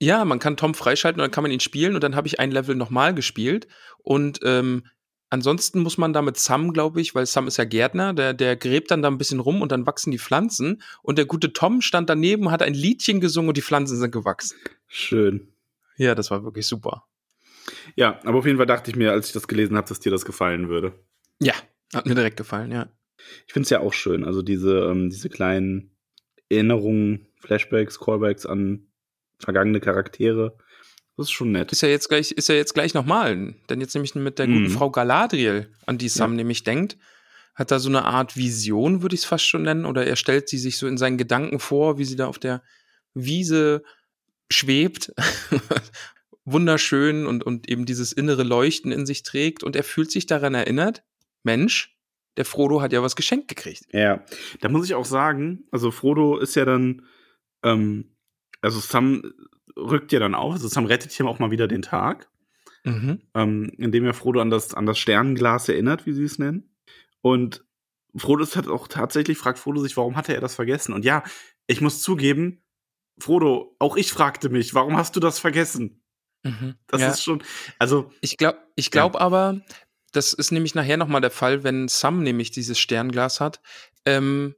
[0.00, 2.40] ja, man kann Tom freischalten und dann kann man ihn spielen und dann habe ich
[2.40, 4.86] ein Level nochmal gespielt und ähm,
[5.28, 8.56] ansonsten muss man da mit Sam, glaube ich, weil Sam ist ja Gärtner, der, der
[8.56, 11.82] gräbt dann da ein bisschen rum und dann wachsen die Pflanzen und der gute Tom
[11.82, 14.56] stand daneben, hat ein Liedchen gesungen und die Pflanzen sind gewachsen.
[14.88, 15.52] Schön.
[15.98, 17.04] Ja, das war wirklich super.
[17.94, 20.10] Ja, aber auf jeden Fall dachte ich mir, als ich das gelesen habe, dass dir
[20.10, 20.94] das gefallen würde.
[21.40, 21.54] Ja,
[21.94, 22.88] hat mir direkt gefallen, ja.
[23.46, 25.90] Ich finde es ja auch schön, also diese, ähm, diese kleinen
[26.48, 28.86] Erinnerungen, Flashbacks, Callbacks an
[29.38, 30.56] vergangene Charaktere.
[31.16, 31.72] Das ist schon nett.
[31.72, 33.54] Ist ja jetzt gleich, ist ja jetzt gleich nochmal.
[33.68, 34.54] Denn jetzt nämlich mit der Mhm.
[34.54, 36.96] guten Frau Galadriel, an die Sam nämlich denkt,
[37.54, 40.48] hat da so eine Art Vision, würde ich es fast schon nennen, oder er stellt
[40.48, 42.62] sie sich so in seinen Gedanken vor, wie sie da auf der
[43.14, 43.82] Wiese
[44.50, 45.12] schwebt.
[46.44, 50.54] Wunderschön und, und eben dieses innere Leuchten in sich trägt und er fühlt sich daran
[50.54, 51.02] erinnert,
[51.42, 51.96] Mensch,
[52.36, 53.84] der Frodo hat ja was geschenkt gekriegt.
[53.92, 54.24] Ja,
[54.60, 57.02] da muss ich auch sagen, also Frodo ist ja dann,
[57.64, 58.16] ähm,
[58.60, 59.22] also Sam
[59.76, 62.28] rückt ja dann auf, also Sam rettet hier auch mal wieder den Tag,
[62.84, 63.20] Mhm.
[63.34, 66.74] ähm, indem er Frodo an das, an das Sternenglas erinnert, wie sie es nennen.
[67.20, 67.64] Und
[68.16, 70.94] Frodo ist halt auch tatsächlich, fragt Frodo sich, warum hatte er das vergessen?
[70.94, 71.22] Und ja,
[71.66, 72.62] ich muss zugeben,
[73.20, 76.02] Frodo, auch ich fragte mich, warum hast du das vergessen?
[76.42, 76.74] Mhm.
[76.86, 77.10] Das Ja.
[77.10, 77.42] ist schon,
[77.78, 79.60] also, Ich glaube ich glaub aber,
[80.12, 83.60] das ist nämlich nachher nochmal der Fall, wenn Sam nämlich dieses Sternglas hat.
[84.04, 84.54] Ähm,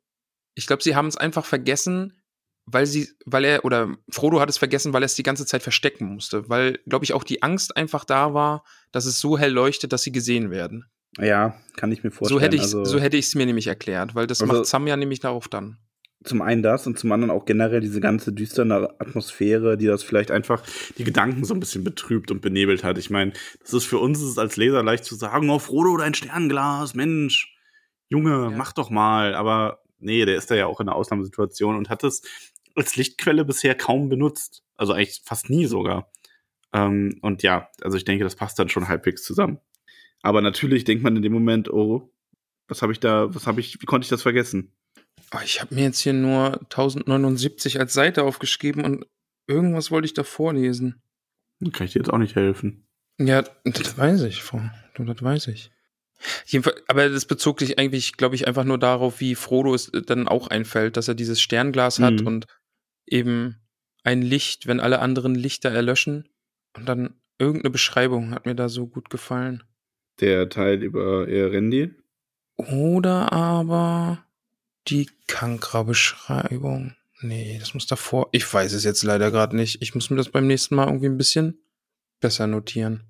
[0.55, 2.23] ich glaube, sie haben es einfach vergessen,
[2.67, 5.63] weil sie, weil er, oder Frodo hat es vergessen, weil er es die ganze Zeit
[5.63, 6.49] verstecken musste.
[6.49, 10.03] Weil, glaube ich, auch die Angst einfach da war, dass es so hell leuchtet, dass
[10.03, 10.85] sie gesehen werden.
[11.19, 12.39] ja, kann ich mir vorstellen.
[12.39, 14.97] So hätte ich also, so es mir nämlich erklärt, weil das Also- macht Sam ja
[14.97, 15.79] nämlich darauf dann.
[16.25, 20.31] Zum einen das und zum anderen auch generell diese ganze düstere Atmosphäre, die das vielleicht
[20.31, 20.63] einfach
[20.99, 22.99] die Gedanken so ein bisschen betrübt und benebelt hat.
[22.99, 25.97] Ich meine, das ist für uns ist es als Leser leicht zu sagen, oh Frodo,
[25.97, 27.57] dein Sternglas, Mensch,
[28.09, 28.51] Junge, Ja.
[28.51, 29.35] mach doch mal.
[29.35, 32.23] Aber nee, der ist da ja auch in einer Ausnahmesituation und hat es
[32.75, 34.63] als Lichtquelle bisher kaum benutzt.
[34.77, 36.11] Also eigentlich fast nie sogar.
[36.73, 39.59] Ähm, und ja, also ich denke, das passt dann schon halbwegs zusammen.
[40.23, 42.11] Aber natürlich denkt man in dem Moment, oh,
[42.69, 44.73] was habe ich da, was habe ich, wie konnte ich das vergessen?
[45.35, 49.07] Oh, ich habe mir jetzt hier nur 1079 als Seite aufgeschrieben und
[49.47, 51.03] irgendwas wollte ich da vorlesen.
[51.61, 52.87] Dann kann ich dir jetzt auch nicht helfen.
[53.19, 54.61] Ja, das weiß ich, Frau.
[54.95, 55.71] Du, Das weiß ich.
[56.47, 60.29] Jedenfalls, aber das bezog sich eigentlich, glaube ich, einfach nur darauf, wie Frodo es dann
[60.29, 62.27] auch einfällt, dass er dieses Sternglas hat Mhm.
[62.27, 62.47] und
[63.07, 63.57] eben
[64.05, 66.29] ein Licht, wenn alle anderen Lichter erlöschen.
[66.77, 69.63] Und dann irgendeine Beschreibung hat mir da so gut gefallen.
[70.21, 71.91] Der Teil über Erendi.
[72.57, 74.25] Oder aber
[74.89, 76.95] die Kankra-Beschreibung.
[77.21, 78.29] Nee, das muss davor.
[78.33, 79.81] Ich weiß es jetzt leider gerade nicht.
[79.81, 81.63] Ich muss mir das beim nächsten Mal irgendwie ein bisschen
[82.21, 83.05] besser notieren.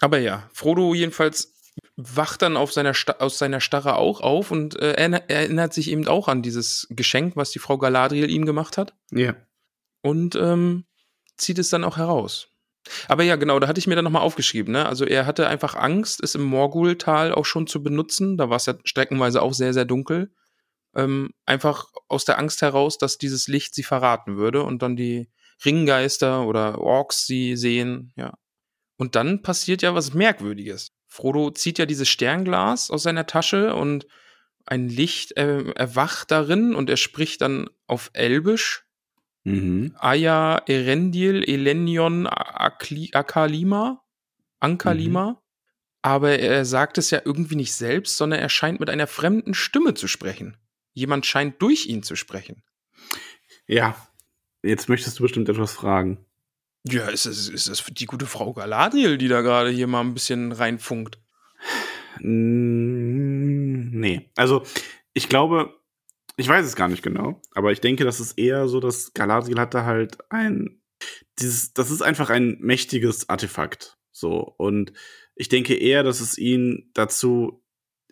[0.00, 1.54] Aber ja, Frodo jedenfalls
[1.96, 5.90] wacht dann auf seiner Sta aus seiner Starre auch auf und äh, erinner- erinnert sich
[5.90, 9.34] eben auch an dieses Geschenk, was die Frau Galadriel ihm gemacht hat Ja.
[10.02, 10.84] und ähm,
[11.36, 12.48] zieht es dann auch heraus.
[13.08, 14.72] Aber ja, genau, da hatte ich mir dann nochmal aufgeschrieben.
[14.72, 14.86] Ne?
[14.86, 18.36] Also er hatte einfach Angst, es im Morgultal auch schon zu benutzen.
[18.36, 20.32] Da war es ja streckenweise auch sehr, sehr dunkel.
[20.94, 25.30] Ähm, einfach aus der Angst heraus, dass dieses Licht sie verraten würde und dann die
[25.64, 28.12] Ringgeister oder Orks sie sehen.
[28.16, 28.34] Ja.
[28.96, 30.92] Und dann passiert ja was Merkwürdiges.
[31.06, 34.06] Frodo zieht ja dieses Sternglas aus seiner Tasche und
[34.66, 38.84] ein Licht äh, erwacht darin und er spricht dann auf Elbisch
[39.44, 39.94] Mhm.
[39.98, 44.02] Aya Erendil Elenion Akli- Akalima,
[44.60, 45.42] Ankalima.
[46.02, 49.94] Aber er sagt es ja irgendwie nicht selbst, sondern er scheint mit einer fremden Stimme
[49.94, 50.56] zu sprechen.
[50.92, 52.62] Jemand scheint durch ihn zu sprechen.
[53.66, 53.96] Ja.
[54.62, 56.24] Jetzt möchtest du bestimmt etwas fragen.
[56.84, 60.14] Ja, ist es, ist es die gute Frau Galadriel, die da gerade hier mal ein
[60.14, 61.18] bisschen reinfunkt?
[62.20, 64.30] Nee.
[64.36, 64.64] Also,
[65.14, 65.74] ich glaube,
[66.36, 69.58] ich weiß es gar nicht genau, aber ich denke, das ist eher so, dass Galadriel
[69.58, 70.80] hatte halt ein,
[71.38, 73.98] dieses, das ist einfach ein mächtiges Artefakt.
[74.10, 74.54] So.
[74.56, 74.92] Und
[75.34, 77.62] ich denke eher, dass es ihn dazu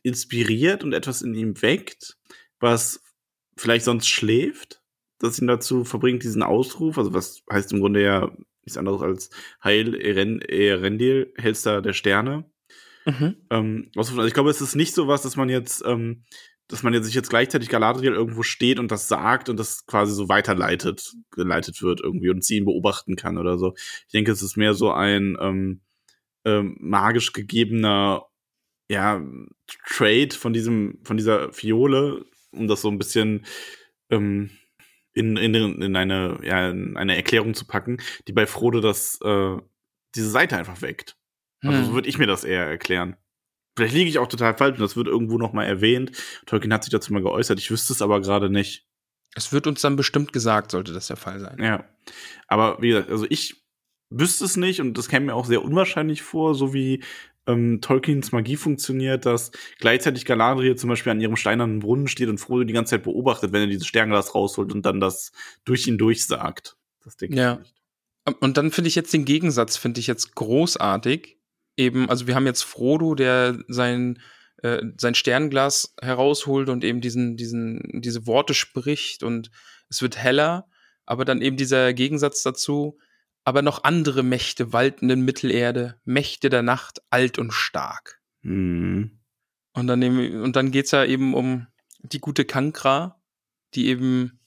[0.03, 2.19] inspiriert und etwas in ihm weckt,
[2.61, 3.03] was
[3.57, 4.83] vielleicht sonst schläft,
[5.18, 8.31] das ihn dazu verbringt, diesen Ausruf, also was heißt im Grunde ja
[8.62, 9.31] nichts anderes als
[9.62, 12.51] Heil Eren- Erendil, Hellster der Sterne.
[13.07, 13.37] Mhm.
[13.51, 16.25] Ähm, also ich glaube, es ist nicht so was, dass man jetzt, ähm,
[16.68, 20.14] dass man jetzt sich jetzt gleichzeitig Galadriel irgendwo steht und das sagt und das quasi
[20.14, 23.75] so weiterleitet, geleitet wird irgendwie und sie ihn beobachten kann oder so.
[24.07, 25.81] Ich denke, es ist mehr so ein ähm,
[26.44, 28.27] ähm, magisch gegebener
[28.88, 29.23] ja,
[29.87, 33.46] Trade von diesem, von dieser Fiole, um das so ein bisschen
[34.10, 34.50] ähm,
[35.12, 39.56] in, in, in eine, ja, in eine Erklärung zu packen, die bei Frodo das, äh,
[40.14, 41.16] diese Seite einfach weckt.
[41.62, 41.84] Also Hm.
[41.86, 43.16] so würde ich mir das eher erklären.
[43.76, 46.12] Vielleicht liege ich auch total falsch und das wird irgendwo noch mal erwähnt.
[46.46, 47.58] Tolkien hat sich dazu mal geäußert.
[47.58, 48.86] Ich wüsste es aber gerade nicht.
[49.34, 51.58] Es wird uns dann bestimmt gesagt, sollte das der Fall sein.
[51.62, 51.84] Ja.
[52.48, 53.62] Aber wie gesagt, also ich
[54.10, 57.04] wüsste es nicht und das käme mir auch sehr unwahrscheinlich vor, so wie
[57.52, 62.38] ähm, Tolkiens Magie funktioniert, dass gleichzeitig Galadriel zum Beispiel an ihrem steinernen Brunnen steht und
[62.38, 65.32] Frodo die ganze Zeit beobachtet, wenn er dieses Sternglas rausholt und dann das
[65.64, 66.76] durch ihn durchsagt.
[67.04, 67.54] Das denke Ja.
[67.54, 67.74] ich nicht.
[68.40, 71.38] Und dann finde ich jetzt den Gegensatz, finde ich jetzt großartig.
[71.76, 74.20] Eben, also wir haben jetzt Frodo, der sein,
[74.62, 79.50] äh, sein Sternglas herausholt und eben diesen, diesen, diese Worte spricht und
[79.88, 80.68] es wird heller,
[81.06, 82.98] aber dann eben dieser Gegensatz dazu,
[83.44, 88.20] aber noch andere Mächte walten in Mittelerde, Mächte der Nacht, alt und stark.
[88.42, 89.20] Mhm.
[89.72, 91.66] Und dann, nehmen, und dann geht's ja eben um
[92.03, 93.20] die gute Kankra,
[93.74, 94.40] die eben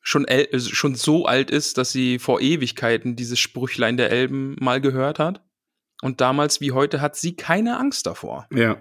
[0.00, 4.56] schon, el äh, schon so alt ist, dass sie vor Ewigkeiten dieses Sprüchlein der Elben
[4.60, 5.44] mal gehört hat.
[6.00, 8.46] Und damals wie heute hat sie keine Angst davor.
[8.52, 8.80] Ja.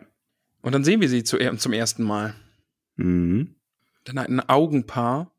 [0.61, 2.35] Und dann sehen wir sie zu, zum ersten Mal.
[2.95, 3.55] Mhm.
[4.03, 5.33] Dann ein Augenpaar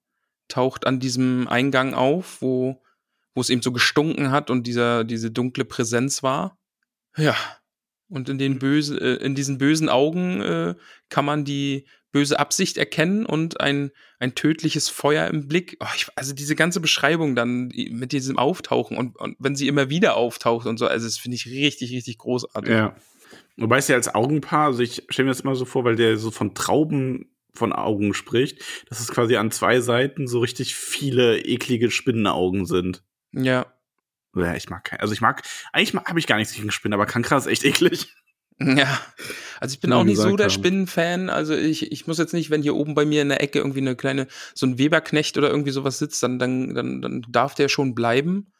[0.48, 2.82] taucht an diesem Eingang auf, wo,
[3.38, 6.58] wo es eben so gestunken hat und dieser, diese dunkle Präsenz war.
[7.16, 7.36] Ja.
[8.08, 10.74] Und in den böse, äh, in diesen bösen Augen äh,
[11.08, 15.76] kann man die böse Absicht erkennen und ein, ein tödliches Feuer im Blick.
[15.78, 19.88] Oh, ich, also diese ganze Beschreibung dann mit diesem Auftauchen und, und wenn sie immer
[19.88, 22.72] wieder auftaucht und so, also das finde ich richtig, richtig großartig.
[22.72, 22.96] Ja.
[23.56, 26.16] Wobei es ja als Augenpaar, also ich stelle mir das immer so vor, weil der
[26.16, 31.38] so von Trauben von Augen spricht, dass es quasi an zwei Seiten so richtig viele
[31.38, 33.04] eklige Spinnenaugen sind.
[33.32, 33.66] Ja.
[34.34, 37.06] Ja, ich mag kein, also ich mag, eigentlich habe ich gar nichts gegen Spinnen, aber
[37.06, 38.14] Kankra ist echt eklig.
[38.60, 39.00] Ja,
[39.60, 40.50] also ich bin wir auch nicht so der.
[40.50, 41.30] Spinnenfan.
[41.30, 43.78] Also ich, ich muss jetzt nicht, wenn hier oben bei mir in der Ecke irgendwie
[43.78, 47.68] eine kleine, so ein Weberknecht oder irgendwie sowas sitzt, dann, dann, dann, dann darf der
[47.68, 48.52] schon bleiben.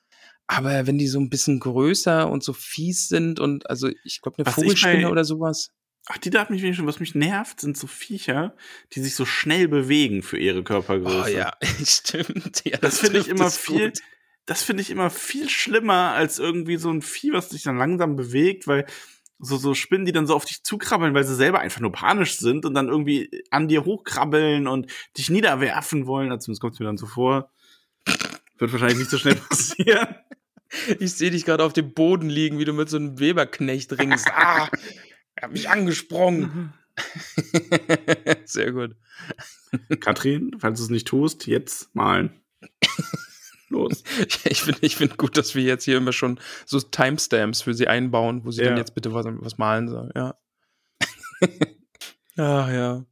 [0.47, 4.39] Aber wenn die so ein bisschen größer und so fies sind und also ich glaube
[4.39, 5.71] eine Was Vogelspinne bei- oder sowas.
[6.07, 8.57] Ach, die darf mich wenigstens, was mich nervt, sind so Viecher,
[8.95, 11.23] die sich so schnell bewegen für ihre Körpergröße.
[11.25, 11.53] Oh ja,
[11.85, 12.63] stimmt.
[12.65, 13.99] Ja, Das finde ich immer viel, gut.
[14.49, 18.17] Das finde ich immer viel schlimmer als irgendwie so ein Vieh, was sich dann langsam
[18.17, 18.87] bewegt, weil
[19.39, 22.39] so, so Spinnen, die dann so auf dich zukrabbeln, weil sie selber einfach nur panisch
[22.39, 26.33] sind und dann irgendwie an dir hochkrabbeln und dich niederwerfen wollen.
[26.33, 27.51] Also, zumindest kommt es mir dann so vor.
[28.57, 30.09] Wird wahrscheinlich nicht so schnell passieren.
[30.99, 34.27] Ich sehe dich gerade auf dem Boden liegen, wie du mit so einem Weberknecht ringst.
[34.35, 34.69] Ah,
[35.35, 36.75] er hat mich angesprungen.
[38.45, 38.95] Sehr gut.
[40.01, 42.43] Katrin, falls du es nicht tust, jetzt malen.
[43.69, 44.03] Los.
[44.45, 47.87] Ich finde ich find gut, dass wir jetzt hier immer schon so Timestamps für sie
[47.89, 48.69] einbauen, wo sie Ja.
[48.69, 50.11] dann jetzt bitte was, was malen soll.
[50.15, 50.35] Ja.
[52.37, 53.05] Ach ja.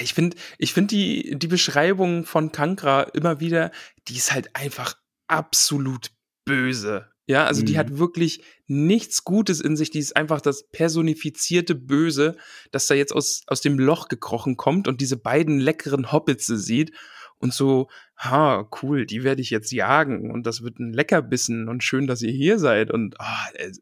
[0.00, 3.70] Ich finde ich find die, die Beschreibung von Kankra immer wieder,
[4.08, 4.96] die ist halt einfach
[5.28, 6.10] absolut
[6.44, 7.08] böse.
[7.26, 7.78] Ja, also die Mhm.
[7.78, 9.90] hat wirklich nichts Gutes in sich.
[9.90, 12.36] Die ist einfach das personifizierte Böse,
[12.70, 16.92] das da jetzt aus, aus dem Loch gekrochen kommt und diese beiden leckeren Hobbits sieht
[17.44, 21.84] und so, ha, cool, die werde ich jetzt jagen und das wird ein Leckerbissen und
[21.84, 23.80] schön, dass ihr hier seid und ah, es-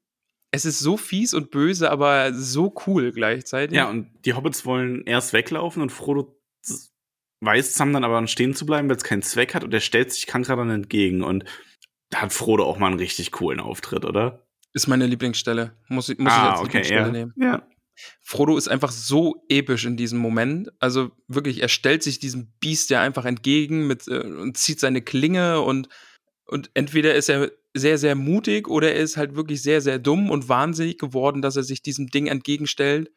[0.67, 3.75] ist so fies und böse, aber so cool gleichzeitig.
[3.77, 6.39] Ja, und die Hobbits wollen erst weglaufen und Frodo
[7.41, 10.13] weiß Sam dann aber stehen zu bleiben, weil es keinen Zweck hat und er stellt
[10.13, 11.45] sich Kankra dann entgegen und
[12.11, 14.47] da hat Frodo auch mal einen richtig coolen Auftritt, oder?
[14.75, 15.75] ist meine Lieblingsstelle.
[15.89, 17.13] Muss, ich- muss ich als Lieblingsstelle Ah, ja.
[17.13, 17.33] nehmen.
[17.37, 17.63] Ja.
[18.21, 20.71] Frodo ist einfach so episch in diesem Moment.
[20.79, 25.03] Also wirklich, er stellt sich diesem Biest ja einfach entgegen mit, äh, und zieht seine
[25.03, 25.89] Klinge und,
[26.47, 30.31] und entweder ist er sehr, sehr mutig oder er ist halt wirklich sehr, sehr dumm
[30.31, 33.11] und wahnsinnig geworden, dass er sich diesem Ding entgegenstellt.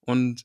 [0.00, 0.42] Und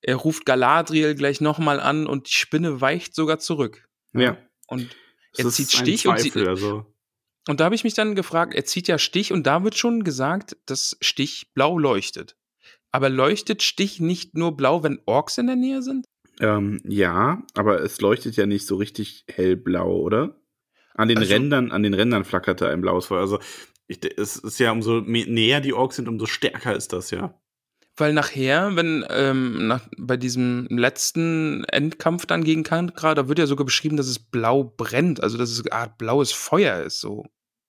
[0.00, 3.86] er ruft Galadriel gleich nochmal an und die Spinne weicht sogar zurück.
[4.14, 4.38] Ja.
[4.66, 4.96] Und
[5.32, 6.86] Das er ist zieht Stich und sie, Zweifel, also.
[7.48, 10.02] und da habe ich mich dann gefragt, er zieht ja Stich und da wird schon
[10.04, 12.36] gesagt, dass Stich blau leuchtet.
[12.92, 16.04] Aber leuchtet Stich nicht nur blau, wenn Orks in der Nähe sind?
[16.40, 20.36] Ähm, ja, aber es leuchtet ja nicht so richtig hellblau, oder?
[20.94, 23.20] An den Also- Rändern, an den Rändern flackerte ein blaues Feuer.
[23.20, 23.38] Also
[23.88, 27.38] ich, es ist ja umso näher die Orks sind, umso stärker ist das ja.
[27.96, 33.46] Weil nachher, wenn ähm, nach, bei diesem letzten Endkampf dann gegen Kankra, da wird ja
[33.46, 37.00] sogar beschrieben, dass es blau brennt, also dass es eine Art blaues Feuer ist.
[37.00, 37.26] So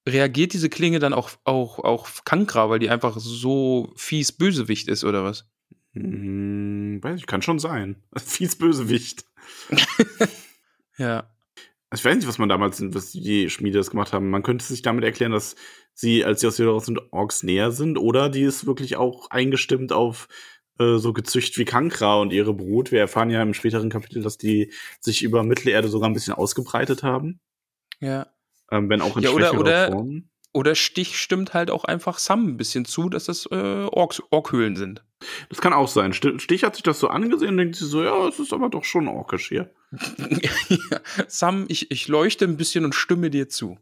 [0.08, 5.04] reagiert diese Klinge dann auch auch auf Kankra, weil die einfach so fies Bösewicht ist
[5.04, 5.48] oder was?
[5.94, 8.04] Hm, weiß ich, kann schon sein.
[8.18, 9.26] Fies Bösewicht.
[10.98, 11.28] Ja.
[11.89, 14.30] Also Ich weiß nicht, was man damals, was die Schmiede das gemacht haben.
[14.30, 15.56] Man könnte sich damit erklären, dass
[15.94, 19.92] sie, als sie aus Westeros sind, Orks näher sind, oder die ist wirklich auch eingestimmt
[19.92, 20.28] auf
[20.80, 22.92] äh, so gezüchtet wie Kankra und ihre Brut.
[22.92, 27.04] Wir erfahren ja im späteren Kapitel, dass die sich über Mittelerde sogar ein bisschen ausgebreitet
[27.04, 27.39] haben.
[28.00, 28.33] Ja.
[28.71, 30.30] Ähm, wenn auch in Ja, oder- oder- Form.
[30.56, 34.76] Oder Stich stimmt halt auch einfach Sam ein bisschen zu, dass das äh, Orks, Orkhöhlen
[34.76, 35.04] sind.
[35.49, 36.13] Das kann auch sein.
[36.13, 38.69] Sti- Stich hat sich das so angesehen und denkt sich so, ja, es ist aber
[38.69, 39.73] doch schon orkisch hier.
[40.69, 43.80] Ja, Sam, ich, ich leuchte ein bisschen und stimme dir zu.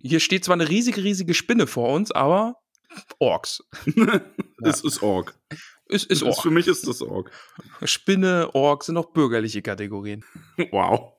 [0.00, 2.56] Hier steht zwar eine riesige, riesige Spinne vor uns, aber
[3.20, 3.62] Orks.
[4.64, 5.36] Es ist Ork.
[5.86, 6.42] Ist, ist Es Ork.
[6.42, 7.30] Für mich ist das Ork.
[7.84, 10.24] Spinne, Ork sind auch bürgerliche Kategorien.
[10.72, 11.12] Wow.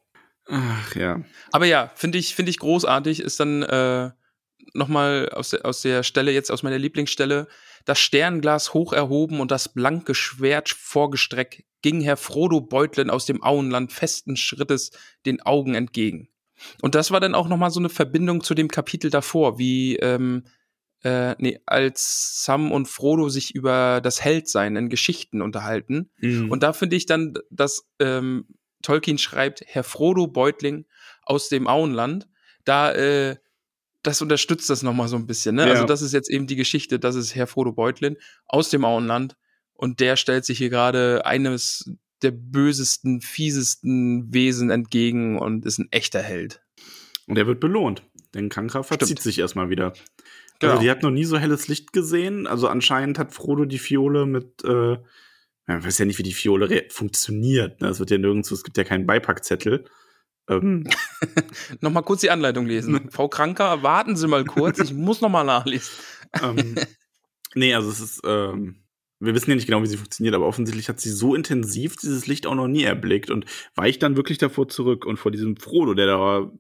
[0.48, 1.24] Ach ja.
[1.52, 4.12] Aber ja, finde ich, finde ich großartig, ist dann äh,
[4.74, 7.48] nochmal aus der, aus der Stelle, jetzt aus meiner Lieblingsstelle,
[7.86, 13.44] das Sternglas hoch erhoben und das blanke Schwert vorgestreckt, ging Herr Frodo Beutlin aus dem
[13.44, 14.92] Auenland festen Schrittes
[15.26, 16.30] den Augen entgegen.
[16.82, 20.44] Und das war dann auch nochmal so eine Verbindung zu dem Kapitel davor, wie ähm,
[21.04, 26.12] äh, nee, als Sam und Frodo sich über das Heldsein in Geschichten unterhalten.
[26.20, 26.52] Mhm.
[26.52, 28.46] Und da finde ich dann, dass ähm,
[28.82, 30.86] Tolkien schreibt, Herr Frodo Beutling
[31.24, 32.28] aus dem Auenland,
[32.66, 33.38] da, äh,
[34.04, 35.56] das unterstützt das nochmal so ein bisschen.
[35.56, 35.68] Ne?
[35.68, 35.74] Ja.
[35.74, 38.18] Also, das ist jetzt eben die Geschichte, das ist Herr Frodo Beutlin
[38.48, 39.36] aus dem Auenland
[39.74, 41.92] und der stellt sich hier gerade eines
[42.22, 46.62] der bösesten, fiesesten Wesen entgegen und ist ein echter Held.
[47.28, 48.04] Und er wird belohnt.
[48.34, 49.22] Denn Kankra verzieht Stimmt.
[49.22, 49.94] sich erstmal wieder.
[50.60, 50.74] Genau.
[50.74, 52.46] Also die hat noch nie so helles Licht gesehen.
[52.48, 54.98] Also anscheinend hat Frodo die Fiole mit, äh,
[55.68, 57.82] ich weiß ja nicht, wie die Fiole funktioniert.
[57.82, 57.90] Ne?
[57.90, 59.86] Es wird ja nirgendwo, es gibt ja keinen Beipackzettel.
[60.50, 60.88] Ähm,
[61.82, 63.10] Nochmal kurz die Anleitung lesen.
[63.12, 65.92] Frau Kranker, warten Sie mal kurz, ich muss nochmal nachlesen.
[66.42, 66.76] ähm,
[67.56, 68.84] nee, also es ist, ähm,
[69.20, 72.26] wir wissen ja nicht genau, wie sie funktioniert, aber offensichtlich hat sie so intensiv dieses
[72.26, 73.46] Licht auch noch nie erblickt und
[73.76, 76.52] weicht dann wirklich davor zurück und vor diesem Frodo, der da,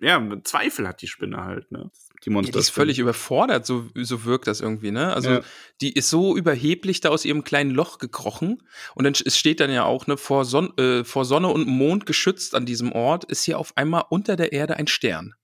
[0.00, 1.90] ja, Zweifel hat die Spinne halt, ne?
[2.24, 2.52] Die Ja, Monster.
[2.52, 5.14] die ist völlig überfordert, so, so wirkt das irgendwie, ne?
[5.14, 5.40] Also, Ja.
[5.80, 8.62] die ist so überheblich da aus ihrem kleinen Loch gekrochen.
[8.96, 12.06] Und dann, es steht dann ja auch, ne, vor, Son äh, vor Sonne und Mond
[12.06, 15.34] geschützt an diesem Ort, ist hier auf einmal unter der Erde ein Stern.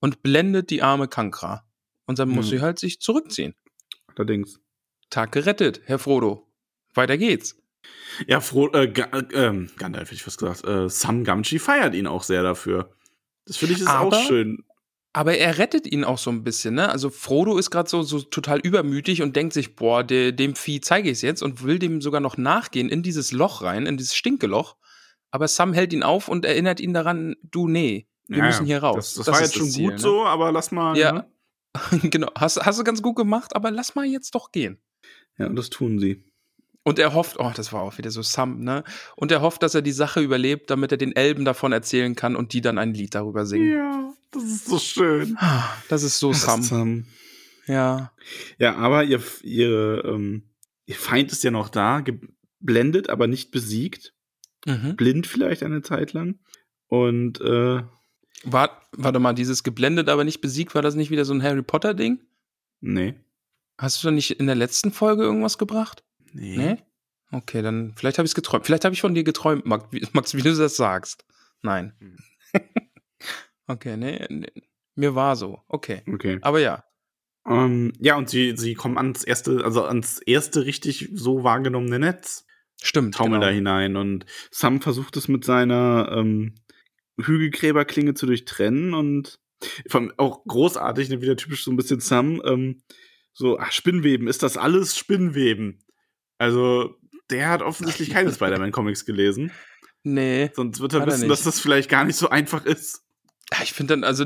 [0.00, 1.64] Und blendet die arme Kankra.
[2.06, 2.50] Und dann muss Mhm.
[2.50, 3.54] sie halt sich zurückziehen.
[4.14, 4.60] Allerdings.
[5.10, 6.46] Tag gerettet, Herr Frodo.
[6.94, 7.56] Weiter geht's.
[8.26, 10.64] Ja, Fro äh, Ga äh, ähm, Gandalf hätte ich fast gesagt.
[10.66, 12.92] Äh, Sam Gamgee feiert ihn auch sehr dafür.
[13.46, 14.64] Das finde ich ist Aber- auch schön.
[15.18, 16.90] Aber er rettet ihn auch so ein bisschen, ne?
[16.90, 20.80] Also Frodo ist gerade so, so total übermütig und denkt sich, boah, de, dem Vieh
[20.80, 23.96] zeige ich es jetzt und will dem sogar noch nachgehen in dieses Loch rein, in
[23.96, 24.76] dieses Stinkeloch.
[25.32, 28.80] Aber Sam hält ihn auf und erinnert ihn daran, du, nee, wir Ja, müssen hier
[28.80, 29.14] raus.
[29.16, 30.96] Das, das, war ist jetzt schon Ziel, gut so, aber lass mal.
[30.96, 31.10] Ja.
[31.12, 31.26] Ne?
[32.10, 34.78] genau, hast, hast du ganz gut gemacht, aber lass mal jetzt doch gehen.
[35.36, 36.22] ja, und das tun sie.
[36.84, 38.84] Und er hofft, oh, das war auch wieder so Sam, ne?
[39.16, 42.36] Und er hofft, dass er die Sache überlebt, damit er den Elben davon erzählen kann
[42.36, 43.72] und die dann ein Lied darüber singen.
[43.72, 45.36] Ja, das ist so schön.
[45.88, 46.62] Das ist so Sam.
[46.62, 47.06] Sam.
[47.66, 48.12] Ja.
[48.58, 50.42] Ja, aber ihr, ihr, ähm,
[50.86, 54.14] ihr Feind ist ja noch da, geblendet, aber nicht besiegt.
[54.66, 54.96] Mhm.
[54.96, 56.38] Blind vielleicht eine Zeit lang.
[56.86, 57.82] Und äh,
[58.44, 61.62] War, warte mal, dieses geblendet, aber nicht besiegt, war das nicht wieder so ein Harry
[61.62, 62.20] Potter-Ding?
[62.80, 63.14] nee.
[63.80, 66.02] Hast du da nicht in der letzten Folge irgendwas gebracht?
[66.32, 66.56] Nee.
[66.56, 66.76] Nee?
[67.30, 68.66] Okay, dann vielleicht habe ich es geträumt.
[68.66, 71.24] Vielleicht habe ich von dir geträumt, Max, wie- Max, wie du das sagst.
[71.62, 71.92] Nein.
[73.68, 74.50] Okay, nee, nee.
[74.96, 75.60] Mir war so.
[75.68, 76.02] Okay.
[76.12, 76.38] Okay.
[76.40, 76.84] Aber ja.
[77.46, 82.46] Ähm, ja, und sie, sie kommen ans erste, also ans erste richtig so wahrgenommene Netz.
[82.82, 83.14] Stimmt.
[83.14, 83.46] Taumel genau.
[83.46, 83.96] da hinein.
[83.96, 86.54] Und Sam versucht es mit seiner ähm,
[87.20, 89.38] Hügelgräberklinge zu durchtrennen und
[90.16, 92.82] auch großartig, ne, wieder typisch so ein bisschen Sam, ähm,
[93.32, 95.84] so, ach, Spinnweben, ist das alles Spinnweben?
[96.38, 96.96] Also,
[97.30, 99.52] der hat offensichtlich keine Spider-Man-Comics gelesen.
[100.02, 100.50] Nee.
[100.54, 101.30] Sonst wird er er wissen, nicht.
[101.30, 103.04] dass das vielleicht gar nicht so einfach ist.
[103.52, 104.24] Ja, Ich finde dann, also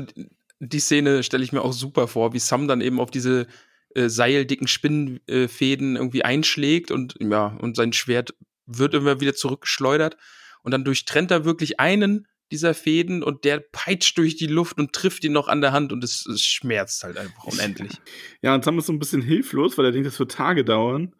[0.59, 3.47] die Szene stelle ich mir auch super vor, wie Sam dann eben auf diese
[3.95, 8.33] äh, seildicken Spinnenfäden irgendwie einschlägt und ja, und sein Schwert
[8.65, 10.17] wird immer wieder zurückgeschleudert
[10.63, 14.93] und dann durchtrennt er wirklich einen dieser Fäden und der peitscht durch die Luft und
[14.93, 17.91] trifft ihn noch an der Hand und es, es schmerzt halt einfach unendlich.
[18.41, 21.15] Ja, und Sam ist so ein bisschen hilflos, weil er denkt, das wird Tage dauern.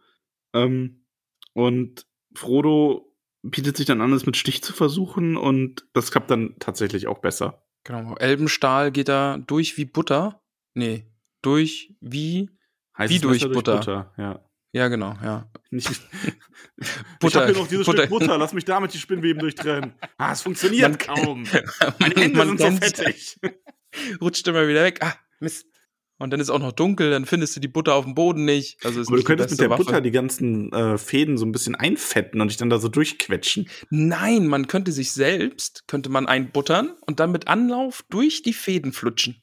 [0.54, 1.06] Ähm,
[1.54, 6.56] und Frodo bietet sich dann an, es mit Stich zu versuchen und das klappt dann
[6.60, 7.63] tatsächlich auch besser.
[7.84, 8.16] Genau.
[8.16, 10.42] Elbenstahl geht da durch wie Butter.
[10.74, 11.06] Nee,
[11.42, 12.50] durch wie.
[12.98, 14.14] Heißes Wie durch Messer Butter.
[14.18, 14.40] ja.
[14.76, 15.48] Ja, genau, ja.
[15.70, 15.90] Nicht,
[16.78, 16.88] ich
[17.20, 19.94] Butter- habe hier noch dieses Butter- Stück Butter, lass mich damit die Spinnweben durchtrennen.
[20.18, 21.44] Ah, es funktioniert Man- kaum.
[22.00, 23.40] Meine Hände Man sind so fettig.
[24.22, 25.00] rutscht immer wieder weg.
[25.04, 25.68] Ah, Mist.
[26.24, 28.84] Und dann ist auch noch dunkel, dann findest du die Butter auf dem Boden nicht.
[28.86, 29.84] Also ist Aber du könntest mit der Waffe.
[29.84, 33.68] Butter die ganzen äh, Fäden so ein bisschen einfetten und dich dann da so durchquetschen.
[33.90, 38.94] Nein, man könnte sich selbst, könnte man einbuttern und dann mit Anlauf durch die Fäden
[38.94, 39.42] flutschen.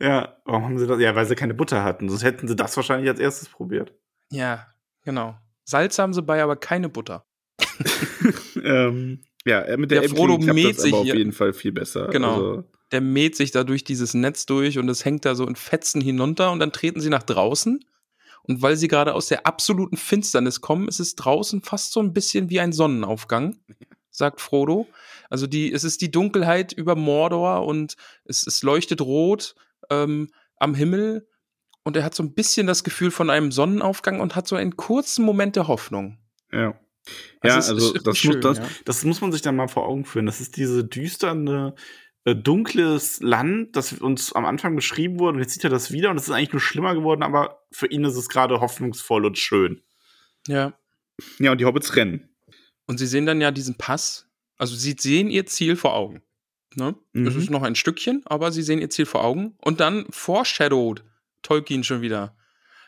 [0.00, 0.98] Ja, warum haben sie das?
[0.98, 2.08] Ja, weil sie keine Butter hatten.
[2.08, 3.92] Sonst hätten sie das wahrscheinlich als erstes probiert.
[4.30, 4.66] Ja,
[5.04, 5.36] genau.
[5.64, 7.26] Salz haben sie bei, aber keine Butter.
[8.64, 12.08] ähm, ja, mit der, Der Frodo mäht das sich aber auf jeden Fall viel besser.
[12.08, 12.34] Genau.
[12.34, 12.64] Also,
[12.94, 16.00] Der mäht sich da durch dieses Netz durch und es hängt da so in Fetzen
[16.00, 17.84] hinunter und dann treten sie nach draußen.
[18.44, 22.12] Und weil sie gerade aus der absoluten Finsternis kommen, ist es draußen fast so ein
[22.12, 23.58] bisschen wie ein Sonnenaufgang,
[24.10, 24.86] sagt Frodo.
[25.28, 29.56] Also die, es ist die Dunkelheit über Mordor und es, es leuchtet rot
[29.90, 31.26] ähm, am Himmel
[31.82, 34.76] und er hat so ein bisschen das Gefühl von einem Sonnenaufgang und hat so einen
[34.76, 36.18] kurzen Moment der Hoffnung.
[36.52, 36.78] ja.
[37.40, 38.64] Also Ja, also wirklich das, schön, muss, das, ja.
[38.84, 40.26] das muss man sich dann mal vor Augen führen.
[40.26, 41.74] Das ist diese düsterne,
[42.24, 45.36] äh, dunkles Land, das uns am Anfang beschrieben wurde.
[45.36, 47.86] Und jetzt sieht er das wieder und es ist eigentlich nur schlimmer geworden, aber für
[47.86, 49.82] ihn ist es gerade hoffnungsvoll und schön.
[50.48, 50.72] Ja.
[51.38, 52.28] Ja, und die Hobbits rennen.
[52.86, 54.28] Und sie sehen dann ja diesen Pass.
[54.56, 56.22] Also sie sehen ihr Ziel vor Augen.
[56.74, 56.94] Ne?
[57.12, 57.40] Es Mhm.
[57.40, 59.54] ist noch ein Stückchen, aber sie sehen ihr Ziel vor Augen.
[59.62, 61.04] Und dann foreshadowed
[61.42, 62.36] Tolkien schon wieder.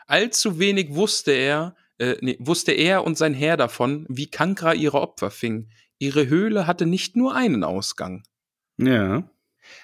[0.07, 5.01] Allzu wenig wusste er, äh, nee, wusste er und sein Herr davon, wie Kankra ihre
[5.01, 5.69] Opfer fing.
[5.99, 8.23] Ihre Höhle hatte nicht nur einen Ausgang.
[8.79, 9.29] Ja.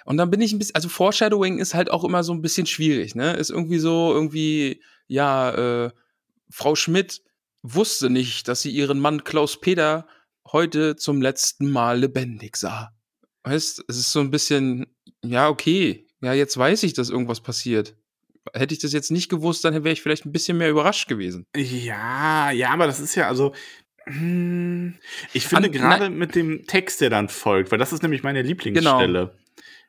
[0.05, 2.67] Und dann bin ich ein bisschen, also Foreshadowing ist halt auch immer so ein bisschen
[2.67, 3.35] schwierig, ne?
[3.35, 5.91] Ist irgendwie so, irgendwie, ja, äh,
[6.51, 7.23] Frau Schmidt
[7.63, 10.07] wusste nicht, dass sie ihren Mann Klaus Peter
[10.51, 12.93] heute zum letzten Mal lebendig sah.
[13.45, 14.87] Weißt, es ist so ein bisschen,
[15.25, 17.97] ja, okay, ja, jetzt weiß ich, dass irgendwas passiert.
[18.53, 21.47] Hätte ich das jetzt nicht gewusst, dann wäre ich vielleicht ein bisschen mehr überrascht gewesen.
[21.57, 23.55] Ja, ja, aber das ist ja also.
[24.07, 24.95] Hm,
[25.33, 28.43] Ich finde An- gerade mit dem Text, der dann folgt, weil das ist nämlich meine
[28.43, 29.35] Lieblingsstelle.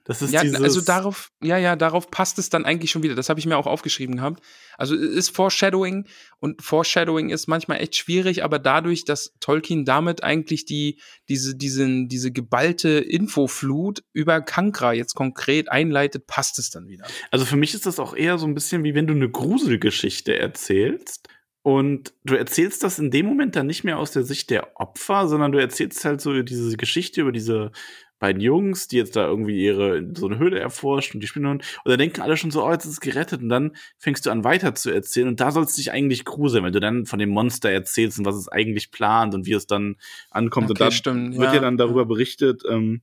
[0.05, 0.59] Das ist Ja, dieses.
[0.59, 3.15] also darauf, ja, ja, darauf passt es dann eigentlich schon wieder.
[3.15, 4.43] Das habe ich mir auch aufgeschrieben gehabt.
[4.77, 6.07] Also es ist Foreshadowing
[6.39, 10.99] und Foreshadowing ist manchmal echt schwierig, aber dadurch, dass Tolkien damit eigentlich die,
[11.29, 17.05] diese, diesen, diese geballte Infoflut über Kankra jetzt konkret einleitet, passt es dann wieder.
[17.31, 20.37] Also für mich ist das auch eher so ein bisschen wie wenn du eine Gruselgeschichte
[20.37, 21.29] erzählst.
[21.63, 25.29] Und du erzählst das in dem Moment dann nicht mehr aus der Sicht der Opfer,
[25.29, 27.71] sondern du erzählst halt so diese Geschichte über diese
[28.19, 31.63] beiden Jungs, die jetzt da irgendwie ihre so eine Höhle erforschen und die spielen und
[31.83, 34.45] da denken alle schon so, oh, jetzt ist es gerettet und dann fängst du an
[34.45, 37.31] weiter zu erzählen und da sollst du dich eigentlich gruseln, wenn du dann von dem
[37.31, 39.97] Monster erzählst und was es eigentlich plant und wie es dann
[40.31, 41.55] ankommt und Okay, da stimmt, wird ja.
[41.55, 43.01] ja dann darüber berichtet, ähm,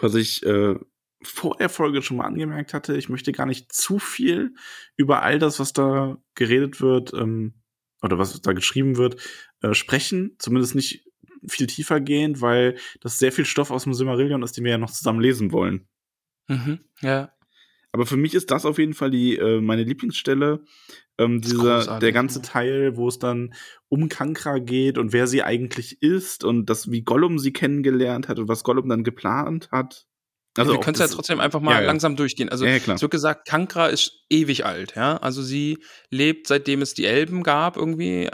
[0.00, 0.74] was ich äh,
[1.22, 2.96] vor der Folge schon mal angemerkt hatte.
[2.96, 4.54] Ich möchte gar nicht zu viel
[4.96, 7.54] über all das, was da geredet wird ähm,
[8.04, 9.16] oder was da geschrieben wird,
[9.62, 10.36] äh, sprechen.
[10.38, 11.04] Zumindest nicht
[11.46, 14.78] viel tiefer gehend, weil das sehr viel Stoff aus dem Silmarillion ist, den wir ja
[14.78, 15.88] noch zusammen lesen wollen.
[16.48, 17.32] Mhm, ja.
[17.92, 20.64] Aber für mich ist das auf jeden Fall die äh, meine Lieblingsstelle.
[21.16, 22.42] Ähm, dieser, der ganze.
[22.42, 23.54] Teil, wo es dann
[23.88, 28.40] um Kankra geht und wer sie eigentlich ist und das, wie Gollum sie kennengelernt hat
[28.40, 30.08] und was Gollum dann geplant hat.
[30.56, 31.86] Also wir auch können es ja trotzdem einfach mal Ja, ja.
[31.86, 32.48] langsam durchgehen.
[32.48, 35.16] Also Ja, ja, wird gesagt, Kankra ist ewig alt, ja.
[35.16, 35.78] Also sie
[36.10, 38.28] lebt, seitdem es die Elben gab, irgendwie,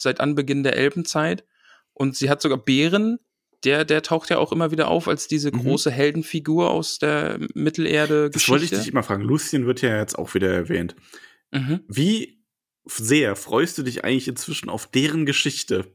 [0.00, 1.44] seit Anbeginn der Elbenzeit.
[1.92, 3.18] Und sie hat sogar Bären,
[3.64, 5.60] der, der taucht ja auch immer wieder auf als diese Mhm.
[5.62, 8.30] große Heldenfigur aus der Mittelerde.
[8.30, 9.22] Das wollte ich dich immer fragen.
[9.22, 10.94] Lucien wird ja jetzt auch wieder erwähnt.
[11.50, 11.80] Mhm.
[11.88, 12.42] Wie
[12.84, 15.93] sehr freust du dich eigentlich inzwischen auf deren Geschichte?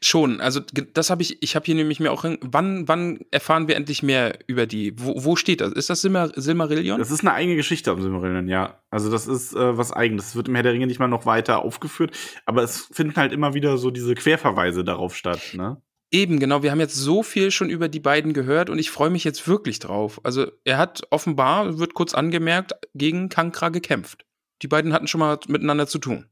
[0.00, 3.76] Schon, also das habe ich, ich habe hier nämlich mir auch, wann, wann erfahren wir
[3.76, 4.94] endlich mehr über die?
[4.98, 5.72] Wo, wo steht das?
[5.72, 6.98] Ist das Silmar Silmarillion?
[6.98, 8.82] Das ist eine eigene Geschichte am Silmarillion, ja.
[8.90, 10.26] Also das ist äh, was eigenes.
[10.26, 12.12] Das wird im Herr der Ringe nicht mal noch weiter aufgeführt,
[12.46, 15.80] aber es finden halt immer wieder so diese Querverweise darauf statt, ne?
[16.14, 16.62] Eben, genau.
[16.62, 19.48] Wir haben jetzt so viel schon über die beiden gehört und ich freue mich jetzt
[19.48, 20.20] wirklich drauf.
[20.24, 24.26] Also, er hat offenbar, wird kurz angemerkt, gegen Kankra gekämpft.
[24.60, 26.26] Die beiden hatten schon mal miteinander zu tun.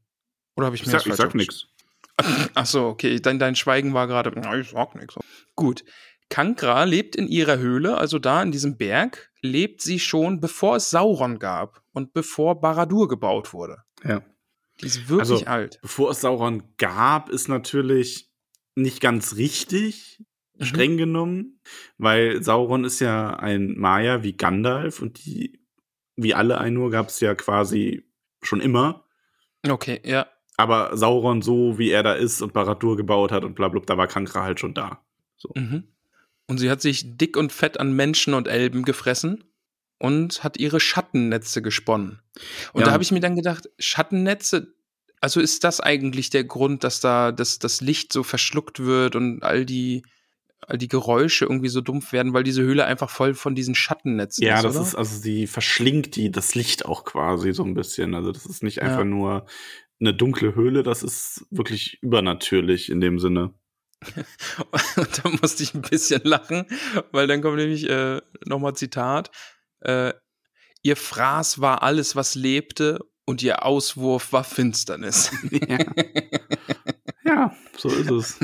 [0.55, 1.55] Oder habe ich Ich mir sag, das ich sag aufgeschrieben?
[2.53, 3.19] Ach so, okay.
[3.19, 4.31] Dein, dein Schweigen war gerade.
[4.59, 5.15] Ich sag nichts.
[5.55, 5.83] Gut.
[6.29, 10.89] Kankra lebt in ihrer Höhle, also da in diesem Berg, lebt sie schon, bevor es
[10.89, 13.79] Sauron gab und bevor Baradur gebaut wurde.
[14.03, 14.21] Ja.
[14.79, 15.79] Die ist wirklich Also, alt.
[15.81, 18.31] Bevor es Sauron gab, ist natürlich
[18.75, 20.23] nicht ganz richtig,
[20.57, 20.65] Mhm.
[20.65, 21.59] streng genommen,
[21.97, 25.59] weil Sauron ist ja ein Maya wie Gandalf und die,
[26.15, 28.07] wie alle Ainur, gab es ja quasi
[28.43, 29.05] schon immer.
[29.67, 30.27] Okay, ja.
[30.61, 33.97] Aber Sauron, so wie er da ist und Baradur gebaut hat und bla bla, da
[33.97, 35.01] war Kankra halt schon da.
[35.55, 35.83] Mhm.
[36.47, 39.43] Und sie hat sich dick und fett an Menschen und Elben gefressen
[39.99, 42.19] und hat ihre Schattennetze gesponnen.
[42.73, 42.87] Und Ja.
[42.87, 44.73] da habe ich mir dann gedacht, Schattennetze,
[45.21, 49.43] also ist das eigentlich der Grund, dass da das, das Licht so verschluckt wird und
[49.43, 50.03] all die,
[50.61, 54.43] all die Geräusche irgendwie so dumpf werden, weil diese Höhle einfach voll von diesen Schattennetzen
[54.43, 54.85] Ja, ist, das oder?
[54.85, 58.13] ist, also sie verschlingt die, das Licht auch quasi so ein bisschen.
[58.15, 58.83] Also das ist nicht Ja.
[58.83, 59.45] einfach nur
[60.01, 63.53] eine dunkle Höhle, das ist wirklich übernatürlich in dem Sinne.
[64.97, 66.65] Und da musste ich ein bisschen lachen,
[67.11, 69.31] weil dann kommt nämlich äh, nochmal Zitat.
[69.81, 70.13] Äh,
[70.81, 75.31] ihr Fraß war alles, was lebte, und ihr Auswurf war Finsternis.
[75.51, 75.77] ja.
[77.23, 78.39] Ja, so ist es.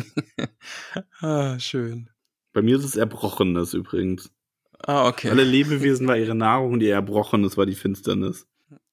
[1.21, 2.09] ah, schön.
[2.53, 4.31] Bei mir ist es Erbrochenes übrigens.
[4.79, 5.29] Ah, okay.
[5.29, 8.47] Alle Lebewesen war ihre Nahrung, die Erbrochenes war die Finsternis.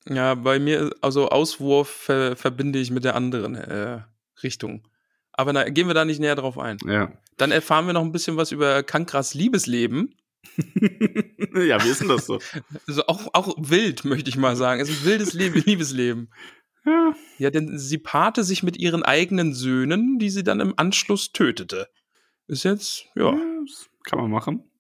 [0.09, 4.03] Ja, bei mir, also Auswurf ver verbinde ich mit der anderen äh,
[4.43, 4.87] Richtung.
[5.33, 6.79] Aber na, gehen wir da nicht näher drauf ein.
[6.87, 7.13] Ja.
[7.37, 10.15] Dann erfahren wir noch ein bisschen was über Kankras Liebesleben.
[10.57, 12.39] ja, wie ist denn das so?
[12.87, 14.81] Also auch, auch wild, möchte ich mal sagen.
[14.81, 16.31] Es ist ein wildes Leben, Liebesleben.
[16.85, 17.15] Ja.
[17.39, 21.89] Ja, denn sie paarte sich mit ihren eigenen Söhnen, die sie dann im Anschluss tötete.
[22.47, 23.33] Ist jetzt, ja.
[23.33, 24.71] ja das kann man machen.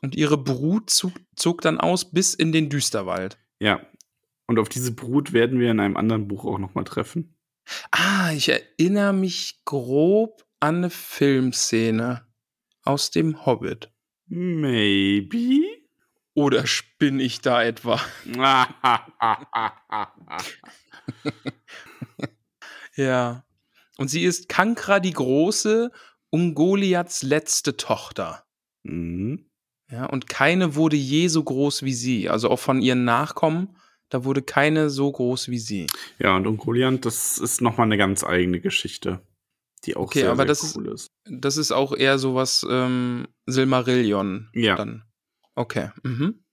[0.00, 3.38] Und ihre Brut zog, zog dann aus bis in den Düsterwald.
[3.60, 3.86] Ja.
[4.50, 7.36] Und auf diese Brut werden wir in einem anderen Buch auch nochmal treffen.
[7.92, 12.26] Ah, ich erinnere mich grob an eine Filmszene
[12.82, 13.92] aus dem Hobbit.
[14.26, 15.62] Maybe?
[16.34, 18.00] Oder spinne ich da etwa?
[22.96, 23.44] ja.
[23.98, 25.92] Und sie ist Kankra die Große,
[26.30, 28.44] Ungoliaths letzte Tochter.
[28.82, 29.46] mhm.
[29.92, 32.28] Ja, und keine wurde je so groß wie sie.
[32.28, 33.76] Also auch von ihren Nachkommen,
[34.10, 35.86] da wurde keine so groß wie sie.
[36.18, 39.22] Ja, und Ungoliant, das ist nochmal eine ganz eigene Geschichte.
[39.84, 41.06] Die auch Okay, sehr, aber sehr das cool ist.
[41.24, 44.50] Das ist auch eher sowas ähm, Silmarillion.
[44.52, 44.76] Ja.
[44.76, 45.04] Dann.
[45.54, 45.90] Okay.
[46.02, 46.44] Mhm.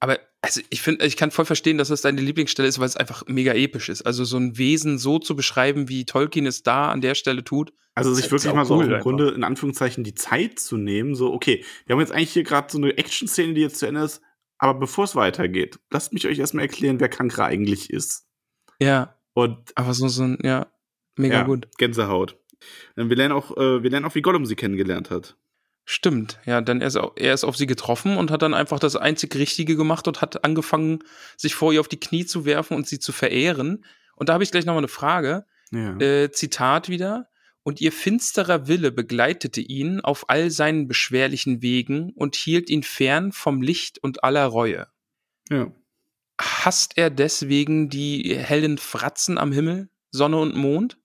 [0.00, 2.96] Aber also ich finde, ich kann voll verstehen, dass das deine Lieblingsstelle ist, weil es
[2.96, 4.02] einfach mega episch ist.
[4.02, 7.72] Also so ein Wesen so zu beschreiben, wie Tolkien es da an der Stelle tut.
[7.94, 9.02] Also ist sich wirklich mal so cool im einfach.
[9.02, 12.70] Grunde in Anführungszeichen die Zeit zu nehmen, so, okay, wir haben jetzt eigentlich hier gerade
[12.70, 14.22] so eine Action-Szene, die jetzt zu Ende ist,
[14.58, 18.26] aber bevor es weitergeht, lasst mich euch erstmal erklären, wer Kankra eigentlich ist.
[18.80, 20.66] Ja, Und aber so, so ein, ja,
[21.16, 21.68] mega ja, gut.
[21.78, 22.36] Gänsehaut.
[22.96, 25.36] Wir lernen auch, äh, wir lernen auch, wie Gollum sie kennengelernt hat.
[25.84, 28.78] Stimmt, ja, denn er ist, au- er ist auf sie getroffen und hat dann einfach
[28.78, 30.98] das einzig Richtige gemacht und hat angefangen,
[31.36, 33.84] sich vor ihr auf die Knie zu werfen und sie zu verehren.
[34.14, 35.46] Und da habe ich gleich nochmal eine Frage.
[35.70, 35.96] Ja.
[35.98, 37.28] Äh, Zitat wieder.
[37.62, 43.32] Und ihr finsterer Wille begleitete ihn auf all seinen beschwerlichen Wegen und hielt ihn fern
[43.32, 44.86] vom Licht und aller Reue.
[45.50, 45.72] ja.
[46.40, 50.96] Hasst er deswegen die hellen Fratzen am Himmel, Sonne und Mond?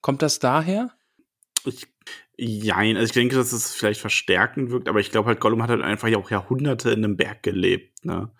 [0.00, 0.92] Kommt das daher?
[1.64, 1.88] Ich,
[2.36, 5.70] jein, also ich denke, dass es vielleicht verstärkend wirkt, aber ich glaube halt, Gollum hat
[5.70, 8.04] halt einfach ja auch Jahrhunderte in einem Berg gelebt.
[8.04, 8.30] Ne?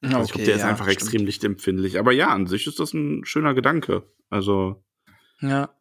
[0.00, 1.02] Also ich glaube, der ist ja, einfach stimmt.
[1.02, 1.98] extrem lichtempfindlich.
[1.98, 4.08] Aber ja, an sich ist das ein schöner Gedanke.
[4.30, 4.84] Also,
[5.40, 5.74] Ja.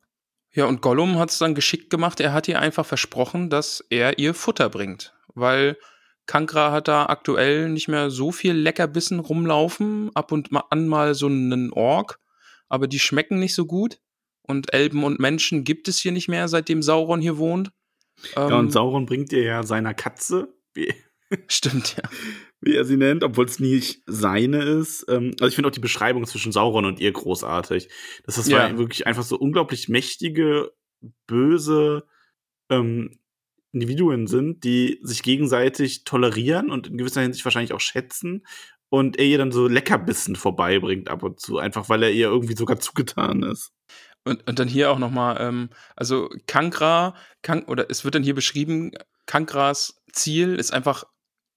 [0.55, 2.19] Ja, und Gollum hat es dann geschickt gemacht.
[2.19, 5.13] Er hat ihr einfach versprochen, dass er ihr Futter bringt.
[5.33, 5.77] Weil
[6.25, 10.11] Kankra hat da aktuell nicht mehr so viel Leckerbissen rumlaufen.
[10.15, 12.19] Ab und an mal so einen Ork.
[12.69, 13.99] Aber die schmecken nicht so gut.
[14.41, 17.71] Und Elben und Menschen gibt es hier nicht mehr, seitdem Sauron hier wohnt.
[18.35, 20.53] ja, Ähm, und Sauron bringt ihr ja seiner Katze,
[21.47, 22.03] Stimmt, ja.
[22.65, 25.05] wie er sie nennt, obwohl es nicht seine ist.
[25.07, 27.89] Ähm, also ich finde auch die Beschreibung zwischen Sauron und ihr großartig.
[28.25, 28.57] Dass das Ja.
[28.57, 30.71] war wirklich einfach so unglaublich mächtige,
[31.27, 32.05] böse
[32.69, 33.19] ähm,
[33.71, 38.45] Individuen sind, die sich gegenseitig tolerieren und in gewisser Hinsicht wahrscheinlich auch schätzen.
[38.89, 42.55] Und er ihr dann so Leckerbissen vorbeibringt ab und zu, einfach weil er ihr irgendwie
[42.55, 43.71] sogar zugetan ist.
[44.23, 48.33] Und, und dann hier auch nochmal, ähm, also Kankra, Kank, oder es wird dann hier
[48.33, 48.91] beschrieben,
[49.27, 51.03] Kankras Ziel ist einfach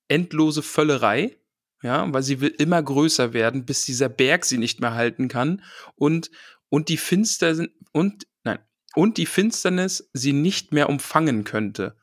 [0.09, 1.37] endlose Völlerei,
[1.83, 5.63] ja, weil sie will immer größer werden, bis dieser Berg sie nicht mehr halten kann
[5.95, 6.31] und,
[6.69, 8.59] und die Finster und, nein,
[8.95, 11.97] und die Finsternis sie nicht mehr umfangen könnte.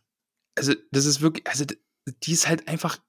[0.58, 1.66] Also, das ist wirklich, also,
[2.24, 3.00] die ist halt einfach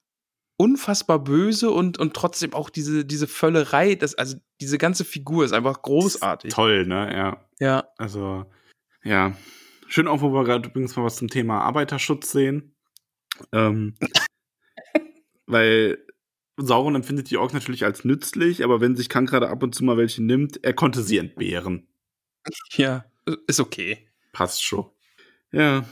[0.57, 5.53] unfassbar böse und, und trotzdem auch diese, diese Völlerei, das, also diese ganze Figur ist
[5.53, 6.51] einfach großartig.
[6.51, 7.13] Toll, ne?
[7.15, 7.47] Ja.
[7.59, 7.87] Ja.
[7.97, 8.51] Also,
[9.03, 9.37] ja.
[9.87, 12.75] Schön auch, wo wir gerade übrigens mal was zum Thema Arbeiterschutz sehen.
[13.53, 13.95] Ähm,
[15.47, 15.97] weil
[16.57, 19.83] Sauron empfindet die Orks natürlich als nützlich, aber wenn sich Kang gerade ab und zu
[19.83, 21.87] mal welche nimmt, er konnte sie entbehren.
[22.77, 23.03] Ja,
[23.47, 24.07] ist okay.
[24.31, 24.85] Passt schon.
[25.51, 25.83] Ja.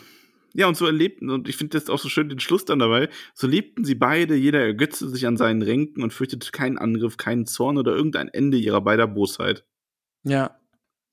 [0.53, 3.09] Ja, und so erlebten, und ich finde das auch so schön den Schluss dann dabei,
[3.33, 7.45] so lebten sie beide, jeder ergötzte sich an seinen Ränken und fürchtete keinen Angriff, keinen
[7.45, 9.65] Zorn oder irgendein Ende ihrer beider Bosheit.
[10.23, 10.57] Ja,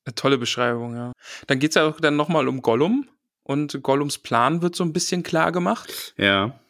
[0.04, 1.10] eine tolle Beschreibung, ja.
[1.48, 3.08] Dann geht's ja auch dann nochmal um Gollum
[3.42, 6.60] und Gollums Plan wird so ein bisschen klar gemacht, Ja.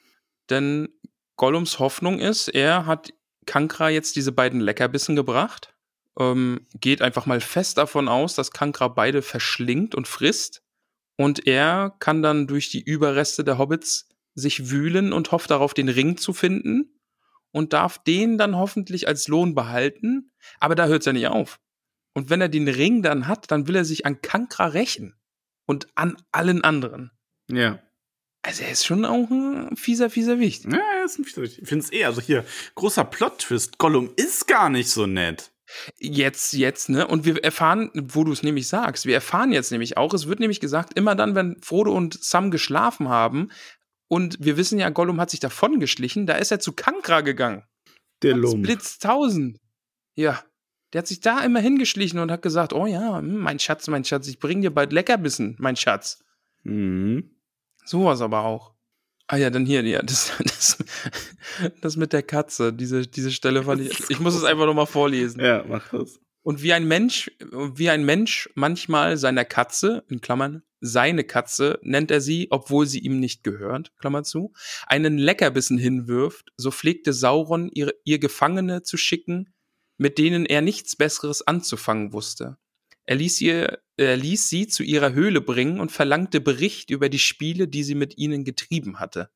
[0.48, 0.88] denn
[1.36, 3.12] Gollums Hoffnung ist, er hat
[3.46, 5.74] Kankra jetzt diese beiden Leckerbissen gebracht,
[6.18, 10.62] ähm, geht einfach mal fest davon aus, dass Kankra beide verschlingt und frisst
[11.16, 15.88] und er kann dann durch die Überreste der Hobbits sich wühlen und hofft darauf, den
[15.88, 16.98] Ring zu finden
[17.50, 21.60] und darf den dann hoffentlich als Lohn behalten, aber da hört's ja nicht auf.
[22.14, 25.14] Und wenn er den Ring dann hat, dann will er sich an Kankra rächen.
[25.64, 27.12] Und an allen anderen.
[27.48, 27.78] Ja.
[28.43, 30.64] Also er ist schon auch ein fieser, fieser Wicht.
[30.64, 33.78] Ja, ist ein Ich finde es eh, also hier, großer Plot-Twist.
[33.78, 35.53] Gollum ist gar nicht so nett.
[35.99, 37.07] Jetzt, jetzt, ne?
[37.07, 40.40] Und wir erfahren, wo du es nämlich sagst, wir erfahren jetzt nämlich auch, es wird
[40.40, 43.49] nämlich gesagt, immer dann, wenn Frodo und Sam geschlafen haben,
[44.09, 47.62] und wir wissen ja, Gollum hat sich davon geschlichen, da ist er zu Kankra gegangen.
[48.20, 48.62] Der Lump.
[48.62, 49.59] Blitz 1000.
[50.14, 50.45] Ja.
[50.93, 54.05] Der hat sich da immer hingeschlichen und hat gesagt, oh ja, hm, mein Schatz, mein
[54.05, 56.22] Schatz, ich bring dir bald Leckerbissen, mein Schatz.
[56.62, 57.30] Mhm.
[57.84, 58.72] Sowas aber auch.
[59.26, 60.78] Ah ja, dann hier, ja, das, das,
[61.80, 65.40] das mit der Katze, diese, diese Stelle fand ich, ich muss es einfach nochmal vorlesen.
[65.40, 66.20] Ja, mach das.
[66.42, 72.10] Und wie ein Mensch, wie ein Mensch manchmal seiner Katze, in Klammern, seine Katze, nennt
[72.10, 74.52] er sie, obwohl sie ihm nicht gehört, Klammer zu,
[74.88, 79.54] einen Leckerbissen hinwirft, so pflegte Sauron ihr, ihr Gefangene zu schicken,
[79.96, 82.58] mit denen er nichts Besseres anzufangen wusste.
[83.07, 87.18] Er ließ, ihr, er ließ sie zu ihrer Höhle bringen und verlangte Bericht über die
[87.18, 89.30] Spiele, die sie mit ihnen getrieben hatte.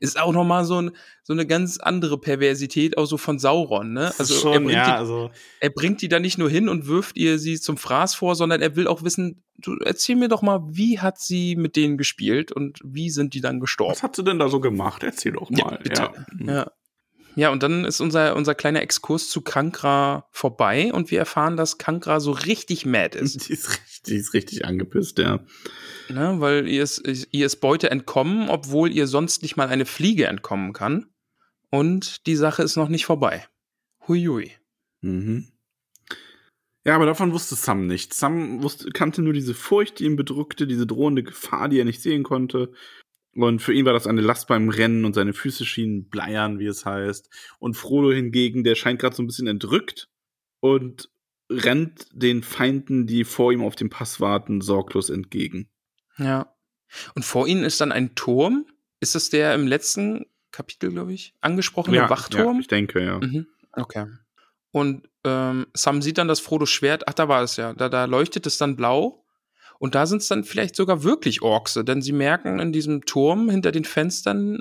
[0.00, 0.90] Ist auch nochmal so, ein,
[1.22, 4.12] so eine ganz andere Perversität, auch so von Sauron, ne?
[4.18, 6.86] Also, Schon, er, bringt ja, die, also er bringt die da nicht nur hin und
[6.86, 10.42] wirft ihr sie zum Fraß vor, sondern er will auch wissen, du erzähl mir doch
[10.42, 13.92] mal, wie hat sie mit denen gespielt und wie sind die dann gestorben?
[13.92, 15.02] was hat sie denn da so gemacht?
[15.02, 15.80] Erzähl doch Ja, mal.
[15.82, 16.10] bitte.
[16.40, 16.54] Ja.
[16.54, 16.72] Ja.
[17.36, 21.78] Ja, und dann ist unser, unser kleiner Exkurs zu Kankra vorbei und wir erfahren, dass
[21.78, 23.34] Kankra so richtig mad ist.
[23.48, 25.40] Die ist richtig, die ist richtig angepisst, ja.
[26.08, 26.36] ne?
[26.38, 30.72] Weil ihr ist, ihr ist Beute entkommen, obwohl ihr sonst nicht mal eine Fliege entkommen
[30.72, 31.06] kann.
[31.70, 33.46] Und die Sache ist noch nicht vorbei.
[34.08, 34.52] Huiui.
[35.02, 35.48] Mhm.
[36.84, 38.18] Ja, aber davon wusste Sam nichts.
[38.18, 42.00] Sam wusste, kannte nur diese Furcht, die ihn bedrückte, diese drohende Gefahr, die er nicht
[42.00, 42.72] sehen konnte.
[43.34, 46.66] Und für ihn war das eine Last beim Rennen und seine Füße schienen bleiern, wie
[46.66, 47.30] es heißt.
[47.58, 50.08] Und Frodo hingegen, der scheint gerade so ein bisschen entrückt
[50.58, 51.10] und
[51.48, 55.68] rennt den Feinden, die vor ihm auf dem Pass warten, sorglos entgegen.
[56.18, 56.54] Ja.
[57.14, 58.66] Und vor ihnen ist dann ein Turm.
[59.00, 62.56] Ist das der im letzten Kapitel, glaube ich, angesprochene Wachturm?
[62.56, 63.18] Ja, ich denke, ja.
[63.18, 63.46] Mhm.
[63.72, 64.06] Okay.
[64.72, 67.08] Und ähm, Sam sieht dann das Frodos Schwert.
[67.08, 67.72] Ach, da war es ja.
[67.74, 69.24] Da, da leuchtet es dann blau.
[69.80, 73.48] Und da sind es dann vielleicht sogar wirklich Orkse, denn sie merken in diesem Turm
[73.48, 74.60] hinter den Fenstern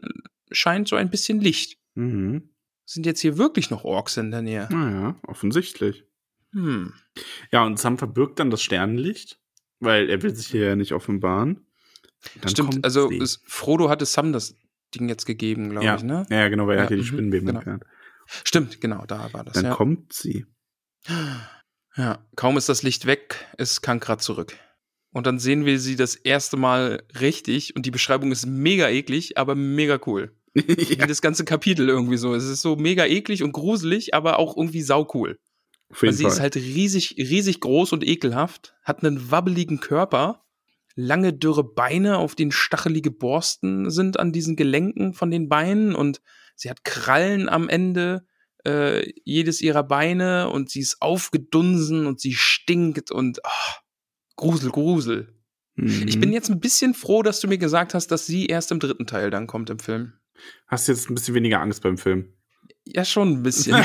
[0.49, 1.77] scheint so ein bisschen Licht.
[1.95, 2.49] Mhm.
[2.85, 4.69] Sind jetzt hier wirklich noch Orks in der Nähe?
[4.71, 6.05] Naja, offensichtlich.
[6.53, 6.93] Hm.
[7.51, 9.41] Ja, und Sam verbirgt dann das Sternenlicht,
[9.79, 11.67] weil er will sich hier ja nicht offenbaren.
[12.41, 14.55] Dann Stimmt, also es, Frodo hatte Sam das
[14.95, 15.97] Ding jetzt gegeben, glaube ja.
[15.97, 16.25] ich, ne?
[16.29, 17.59] ja, genau, weil er Ja, hat ja die mhm, Spinnenweben genau.
[17.59, 17.83] entfernt.
[18.45, 19.53] Stimmt, genau, da war das.
[19.53, 19.75] Dann ja.
[19.75, 20.45] kommt sie.
[21.95, 24.55] Ja, kaum ist das Licht weg, ist Kankra zurück.
[25.11, 29.37] Und dann sehen wir sie das erste Mal richtig und die Beschreibung ist mega eklig,
[29.37, 30.35] aber mega cool.
[30.53, 32.33] Wie ja, das ganze Kapitel irgendwie so.
[32.35, 35.39] Es ist so mega eklig und gruselig, aber auch irgendwie saucool.
[35.89, 36.31] Weil sie Fall.
[36.31, 40.45] ist halt riesig, riesig groß und ekelhaft, hat einen wabbeligen Körper,
[40.95, 46.21] lange dürre Beine, auf denen stachelige Borsten sind an diesen Gelenken von den Beinen und
[46.55, 48.25] sie hat Krallen am Ende
[48.65, 53.77] äh, jedes ihrer Beine und sie ist aufgedunsen und sie stinkt und ah,
[54.39, 55.33] Grusel, Grusel.
[55.75, 56.07] Mhm.
[56.07, 58.79] Ich bin jetzt ein bisschen froh, dass du mir gesagt hast, dass sie erst im
[58.79, 60.13] dritten Teil dann kommt im Film.
[60.67, 62.33] Hast jetzt ein bisschen weniger Angst beim Film.
[62.85, 63.75] Ja, schon ein bisschen.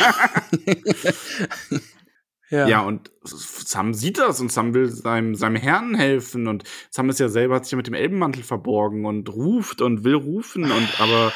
[2.50, 2.68] ja.
[2.68, 2.80] Ja.
[2.82, 7.28] und Sam sieht das und Sam will seinem, seinem Herrn helfen und Sam ist ja
[7.28, 11.32] selber, hat sich ja mit dem Elbenmantel verborgen und ruft und will rufen und aber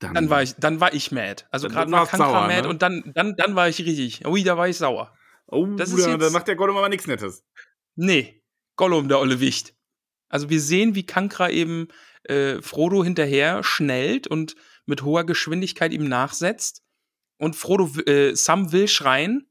[0.00, 1.44] dann, Dann war ich, dann war ich mad.
[1.50, 2.68] Also Dann gerade war Kankra sauer, mad ne?
[2.68, 4.24] und dann, dann, dann war ich richtig.
[4.26, 5.12] Ui, da war ich sauer.
[5.46, 7.44] oh, das ist jetzt- da macht der Gollum aber nichts Nettes.
[7.96, 8.40] Nee,
[8.78, 9.74] Gollum, der olle Wicht.
[10.30, 11.88] Also wir sehen, wie Kankra eben
[12.22, 14.54] äh, Frodo hinterher schnellt und
[14.86, 16.82] mit hoher Geschwindigkeit ihm nachsetzt.
[17.36, 19.50] Und Frodo, äh, Sam will schreien,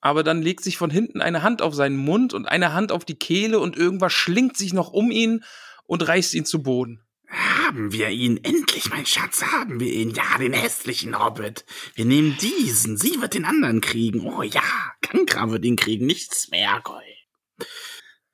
[0.00, 3.04] aber dann legt sich von hinten eine Hand auf seinen Mund und eine Hand auf
[3.04, 5.44] die Kehle und irgendwas schlingt sich noch um ihn
[5.84, 7.04] und reißt ihn zu Boden.
[7.28, 10.10] Haben wir ihn endlich, mein Schatz, haben wir ihn.
[10.10, 11.64] Ja, den hässlichen Hobbit.
[11.94, 12.98] Wir nehmen diesen.
[12.98, 14.20] Sie wird den anderen kriegen.
[14.20, 14.62] Oh ja,
[15.00, 17.02] Kankra wird ihn kriegen, nicht Smergol.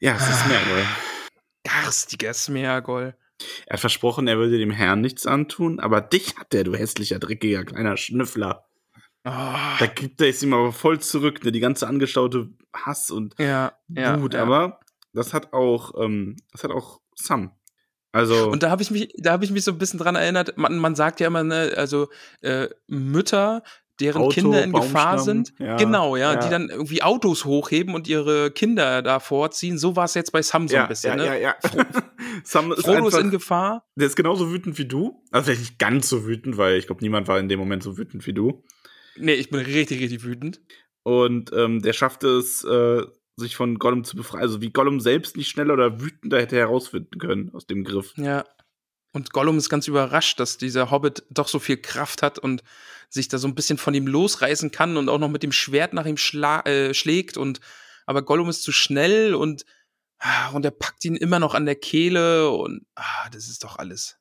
[0.01, 0.85] Ja, es ist Smergol.
[1.65, 3.15] Garstiger Smeagol.
[3.67, 7.19] Er hat versprochen, er würde dem Herrn nichts antun, aber dich hat er, du hässlicher,
[7.19, 8.65] dreckiger, kleiner Schnüffler.
[9.25, 11.53] Ah, Da gibt er es ihm aber voll zurück, ne?
[11.53, 14.35] Die ganze angestaute Hass und ja, ja, Wut.
[14.35, 14.43] ja.
[14.43, 14.81] Aber
[15.13, 17.53] das hat auch, ähm, das hat auch Sam.
[18.13, 20.57] Also, Und da habe ich mich, da habe ich mich so ein bisschen dran erinnert.
[20.57, 22.09] Man, man sagt ja immer, ne, also
[22.41, 23.63] äh, Mütter,
[24.01, 26.41] deren Auto, Kinder in Gefahr sind, ja, genau, ja, ja.
[26.41, 29.79] die dann irgendwie Autos hochheben und ihre Kinder da vorziehen.
[29.79, 31.19] So war es jetzt bei Sam so ja, ein bisschen.
[31.19, 31.27] ja, ne?
[31.27, 31.57] ja, ja.
[32.45, 33.87] Sam ist Frodo ist einfach, in Gefahr.
[33.97, 35.23] der ist genauso wütend wie du.
[35.31, 37.99] Also vielleicht nicht ganz so wütend, weil ich glaube, niemand war in dem Moment so
[37.99, 38.65] wütend wie du.
[39.17, 40.61] Nee, ich bin richtig, richtig wütend.
[41.03, 43.03] Und ähm, der schafft es, äh,
[43.39, 44.43] sich von Gollum zu befreien.
[44.43, 48.13] Also wie Gollum selbst nicht schneller oder wütender hätte herausfinden können aus dem Griff.
[48.17, 48.45] Ja.
[49.13, 52.63] Und Gollum ist ganz überrascht, dass dieser Hobbit doch so viel Kraft hat und
[53.09, 55.93] sich da so ein bisschen von ihm losreißen kann und auch noch mit dem Schwert
[55.93, 57.37] nach ihm äh, schlägt.
[57.37, 57.61] Und
[58.07, 59.65] aber Gollum ist zu schnell und,
[60.19, 63.79] ah, und er packt ihn immer noch an der Kehle und ah, das ist doch
[63.79, 64.19] alles.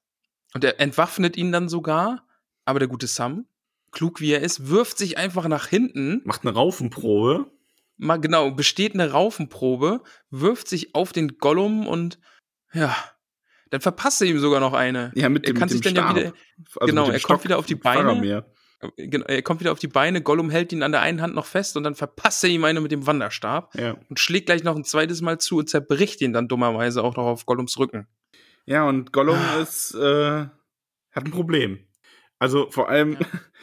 [0.53, 2.25] Und er entwaffnet ihn dann sogar,
[2.65, 3.47] aber der gute Sam,
[3.91, 6.21] klug wie er ist, wirft sich einfach nach hinten.
[6.25, 7.51] Macht eine Raufenprobe.
[7.97, 12.19] Mal genau, besteht eine Raufenprobe, wirft sich auf den Gollum und
[12.73, 12.95] ja,
[13.69, 15.11] dann verpasst er ihm sogar noch eine.
[15.15, 16.17] Ja, mit er dem, kann mit sich dem dann ja Stab.
[16.17, 16.33] wieder,
[16.79, 18.45] Also genau, er Stock kommt wieder auf die Beine.
[18.80, 19.07] Faramir.
[19.09, 21.45] genau, er kommt wieder auf die Beine, Gollum hält ihn an der einen Hand noch
[21.45, 23.97] fest und dann verpasst er ihm eine mit dem Wanderstab Ja.
[24.09, 27.25] und schlägt gleich noch ein zweites Mal zu und zerbricht ihn dann dummerweise auch noch
[27.25, 28.07] auf Gollums Rücken.
[28.65, 29.61] ja, und Gollum Ah.
[29.61, 30.45] ist, äh,
[31.11, 31.80] hat ein Problem.
[32.39, 33.17] Also vor allem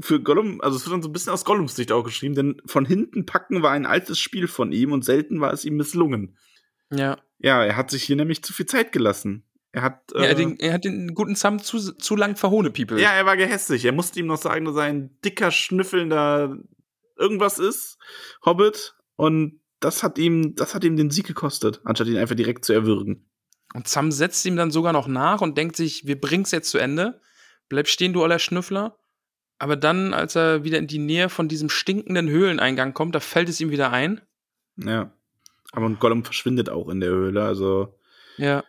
[0.00, 2.62] für Gollum, also es wird dann so ein bisschen aus Gollums Sicht auch geschrieben, denn
[2.66, 6.36] von hinten packen war ein altes Spiel von ihm und selten war es ihm misslungen.
[6.90, 9.44] Ja, Ja, er hat sich hier nämlich zu viel Zeit gelassen.
[9.72, 12.70] Er hat, ja er, äh, den, er hat den guten Sam zu, zu lang verhohne,
[12.70, 13.00] People.
[13.00, 13.84] ja, er war gehässig.
[13.84, 16.56] Er musste ihm noch sagen, dass er ein dicker, schnüffelnder
[17.16, 17.98] irgendwas ist,
[18.44, 18.94] Hobbit.
[19.16, 22.72] Und das hat ihm, das hat ihm den Sieg gekostet, anstatt ihn einfach direkt zu
[22.72, 23.28] erwürgen.
[23.74, 26.78] Und Sam setzt ihm dann sogar noch nach und denkt sich, wir bringen's jetzt zu
[26.78, 27.20] Ende.
[27.68, 28.98] Bleib stehen, du aller Schnüffler.
[29.58, 33.48] Aber dann, als er wieder in die Nähe von diesem stinkenden Höhleneingang kommt, da fällt
[33.48, 34.22] es ihm wieder ein.
[34.76, 35.12] Ja.
[35.72, 37.98] Aber und Gollum verschwindet auch in der Höhle, also.
[38.36, 38.64] Ja.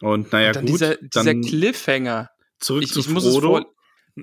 [0.00, 0.74] Und naja, und dann gut.
[0.74, 2.30] dieser, dieser dann Cliffhanger.
[2.60, 3.48] zurück Ich, zu ich muss es Frodo.
[3.48, 3.74] vor,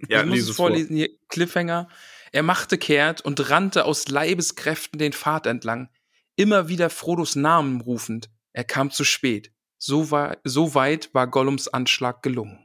[0.10, 0.68] ja, ich muss es es vor.
[0.68, 0.96] vorlesen.
[0.96, 1.88] Hier, Cliffhanger.
[2.32, 5.90] Er machte kehrt und rannte aus Leibeskräften den Pfad entlang,
[6.36, 8.30] immer wieder Frodos Namen rufend.
[8.52, 9.52] Er kam zu spät.
[9.78, 12.60] So, war, so weit war Gollums Anschlag gelungen.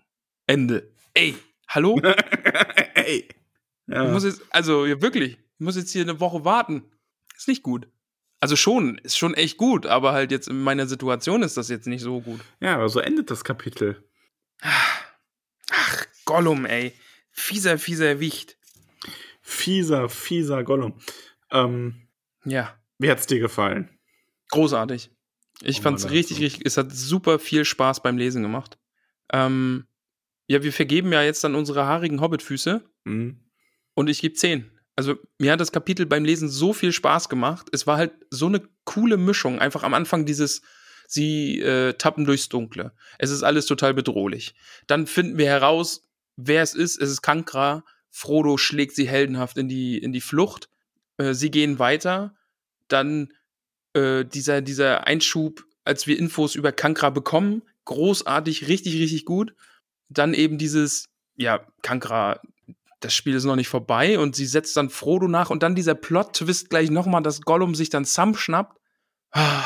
[0.46, 0.92] Ende.
[1.14, 1.34] Ey,
[1.68, 2.00] hallo?
[2.94, 3.28] Ey.
[3.28, 4.04] Ich Ja.
[4.04, 6.84] muss jetzt, also ja, wirklich, ich muss jetzt hier eine Woche warten.
[7.36, 7.88] Ist nicht gut.
[8.40, 11.86] Also schon, ist schon echt gut, aber halt jetzt in meiner Situation ist das jetzt
[11.86, 12.40] nicht so gut.
[12.60, 14.02] ja, aber so endet das Kapitel.
[15.70, 16.92] Ach, Gollum, ey.
[17.30, 18.56] Fieser, fieser Wicht.
[19.42, 21.00] Fieser, fieser Gollum.
[21.50, 22.08] Ähm,
[22.44, 23.88] Ja, wie hat's dir gefallen?
[24.52, 25.10] großartig.
[25.62, 26.44] Ich Oh fand's Mann, richtig, also.
[26.44, 28.78] richtig, es hat super viel Spaß beim Lesen gemacht.
[29.32, 29.86] Ähm,
[30.48, 33.38] ja, wir vergeben ja jetzt dann unsere haarigen Hobbitfüße Hm?
[33.94, 34.70] und ich gebe 10.
[35.00, 37.68] Also mir hat das Kapitel beim Lesen so viel Spaß gemacht.
[37.72, 39.58] Es war halt so eine coole Mischung.
[39.58, 40.60] Einfach am Anfang dieses,
[41.08, 42.92] sie äh, tappen durchs Dunkle.
[43.16, 44.54] Es ist alles total bedrohlich.
[44.86, 46.02] Dann finden wir heraus,
[46.36, 47.00] wer es ist.
[47.00, 47.82] Es ist Kankra.
[48.10, 50.68] Frodo schlägt sie heldenhaft in die, in die Flucht.
[51.16, 52.34] Äh, sie gehen weiter.
[52.88, 53.32] Dann
[53.94, 57.62] äh, dieser, dieser Einschub, als wir Infos über Kankra bekommen.
[57.86, 59.54] Großartig, richtig, richtig gut.
[60.10, 62.42] Dann eben dieses, ja, Kankra
[63.00, 65.94] das Spiel ist noch nicht vorbei und sie setzt dann Frodo nach und dann dieser
[65.94, 68.78] Plot-Twist gleich nochmal, dass Gollum sich dann Sam schnappt.
[69.32, 69.64] Ah,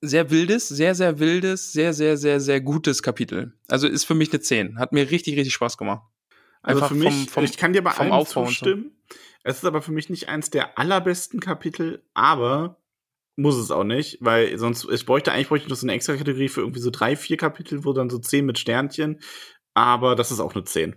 [0.00, 3.54] Sehr wildes, sehr, sehr wildes, sehr, sehr, sehr, sehr gutes Kapitel.
[3.68, 4.78] Also ist für mich eine 10.
[4.78, 6.02] Hat mir richtig, richtig Spaß gemacht.
[6.62, 8.52] Also Einfach für mich, vom- vom- ich kann dir bei allem Aufbau und so.
[8.52, 8.96] zustimmen.
[9.44, 12.78] Es ist aber für mich nicht eins der allerbesten Kapitel, aber
[13.34, 16.16] muss es auch nicht, weil sonst, ich bräuchte eigentlich bräuchte ich noch so eine extra
[16.16, 19.20] Kategorie für irgendwie so drei, vier Kapitel, wo dann so zehn mit Sternchen,
[19.74, 20.94] aber das ist auch eine 10.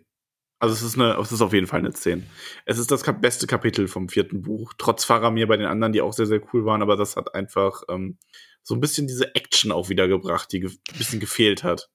[0.60, 2.26] Also es ist eine, es ist auf jeden Fall eine 10.
[2.66, 6.14] Es ist das beste Kapitel vom vierten Buch, trotz Faramir bei den anderen, die auch
[6.14, 8.18] sehr, sehr cool waren, aber das hat einfach ähm,
[8.64, 11.90] so ein bisschen diese Action auch wiedergebracht, die ein bisschen gefehlt hat.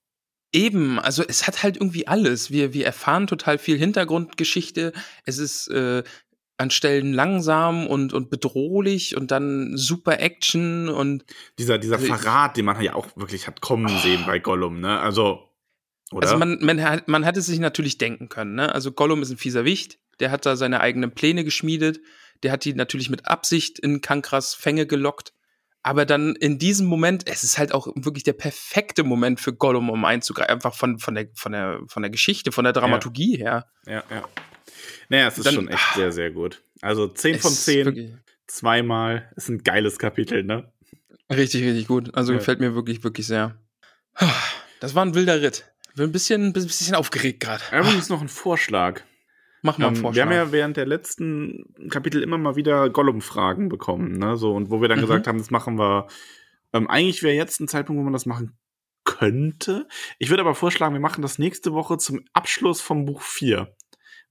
[0.53, 2.51] Eben, also es hat halt irgendwie alles.
[2.51, 4.93] Wir, wir erfahren total viel Hintergrundgeschichte.
[5.25, 6.03] Es ist äh,
[6.61, 11.25] an Stellen langsam und, und bedrohlich und dann super Action und
[11.59, 15.01] Dieser, dieser Also Verrat, den man ja auch wirklich hat kommen sehen bei Gollum, ne?
[15.01, 15.50] Also,
[16.13, 16.27] oder?
[16.27, 18.55] Also man, man, hat, man hat es sich natürlich denken können.
[18.55, 18.75] Ne?
[18.75, 22.01] Also Gollum ist ein fieser Wicht, der hat da seine eigenen Pläne geschmiedet,
[22.43, 25.33] der hat die natürlich mit Absicht in Kankras Fänge gelockt.
[25.83, 29.89] Aber dann in diesem Moment, es ist halt auch wirklich der perfekte Moment für Gollum,
[29.89, 33.67] um einzugreifen, einfach von, von, der, von, der, von der Geschichte, von der Dramaturgie her.
[33.87, 34.29] ja, ja.
[35.09, 36.63] Naja, es ist Dann- schon echt sehr, sehr gut.
[36.81, 38.11] Also 10 von Es ist 10, wirklich
[38.47, 39.31] zweimal.
[39.37, 40.73] Ist ein geiles Kapitel, ne?
[41.31, 42.15] Richtig, richtig gut.
[42.15, 42.39] Also Ja.
[42.39, 43.57] gefällt mir wirklich, wirklich sehr.
[44.81, 45.70] Das war ein wilder Ritt.
[45.97, 47.63] Bin ein bisschen, ein bisschen aufgeregt gerade.
[47.73, 49.03] Übrigens noch ein Vorschlag.
[49.63, 50.17] Mach mal einen Ähm, Vorschlag.
[50.31, 54.37] wir haben ja während der letzten Kapitel immer mal wieder Gollum-Fragen bekommen, ne?
[54.37, 55.03] So, und wo wir dann Mhm.
[55.03, 56.07] gesagt haben, das machen wir.
[56.73, 58.57] Ähm, eigentlich wäre jetzt ein Zeitpunkt, wo man das machen
[59.05, 59.87] könnte.
[60.19, 63.75] Ich würde aber vorschlagen, wir machen das nächste Woche zum Abschluss vom Buch 4.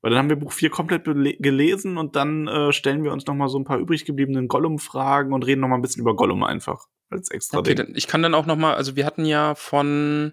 [0.02, 3.36] Weil dann haben wir Buch 4 komplett gelesen und dann äh, stellen wir uns noch
[3.36, 6.44] mal so ein paar übrig gebliebenen Gollum-Fragen und reden noch mal ein bisschen über Gollum
[6.44, 6.86] einfach.
[7.10, 7.92] Als extra Okay, Ding.
[7.96, 10.32] ich kann dann auch noch mal, also wir hatten ja von,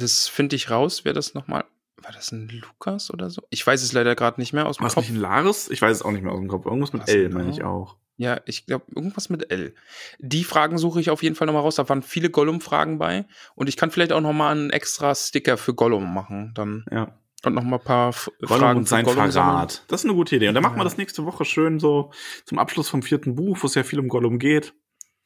[0.00, 1.64] das finde ich raus, wer das noch mal,
[2.02, 3.42] war das ein Lukas oder so?
[3.50, 5.04] Ich weiß es leider gerade nicht mehr aus dem Was Kopf.
[5.04, 5.68] nicht ein Laris?
[5.70, 6.64] Ich weiß es auch nicht mehr aus dem Kopf.
[6.66, 7.38] Irgendwas mit Was L, genau?
[7.38, 7.96] meine ich auch.
[8.16, 9.74] Ja, ich glaube, irgendwas mit L.
[10.18, 11.76] Die Fragen suche ich auf jeden Fall nochmal raus.
[11.76, 13.24] Da waren viele Gollum-Fragen bei.
[13.54, 16.52] Und ich kann vielleicht auch nochmal einen extra Sticker für Gollum machen.
[16.54, 17.14] Dann Ja.
[17.44, 19.54] und nochmal ein paar F Gollum Fragen und sein Gollum sammeln.
[19.56, 19.84] Verrat.
[19.88, 20.48] Das ist eine gute Idee.
[20.48, 20.84] Und dann machen wir Ja.
[20.84, 22.12] das nächste Woche schön so
[22.44, 24.74] zum Abschluss vom vierten Buch, wo es ja viel um Gollum geht.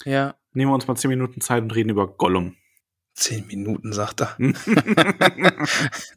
[0.04, 0.36] Ja.
[0.52, 2.54] Nehmen wir uns mal zehn Minuten Zeit und reden über Gollum.
[3.14, 4.36] Zehn Minuten, sagt er.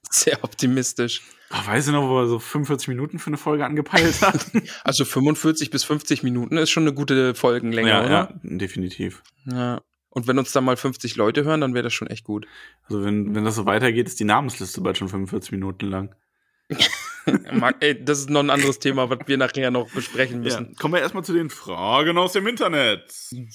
[0.10, 1.22] Sehr optimistisch.
[1.50, 4.48] Ach, weiß ich noch, wo er so 45 Minuten für eine Folge angepeilt hat.
[4.84, 8.10] Also 45 bis 50 Minuten ist schon eine gute Folgenlänge, ja, oder?
[8.10, 9.22] ja, definitiv.
[9.45, 9.82] Ja.
[10.10, 12.48] Und wenn uns da mal 50 Leute hören, dann wäre das schon echt gut.
[12.86, 16.16] Also wenn, wenn das so weitergeht, ist die Namensliste bald schon 45 Minuten lang.
[17.82, 20.60] Ey, das ist noch ein anderes Thema, was wir nachher noch besprechen Ja.
[20.60, 20.76] müssen.
[20.76, 23.04] Kommen wir erstmal zu den Fragen aus dem Internet.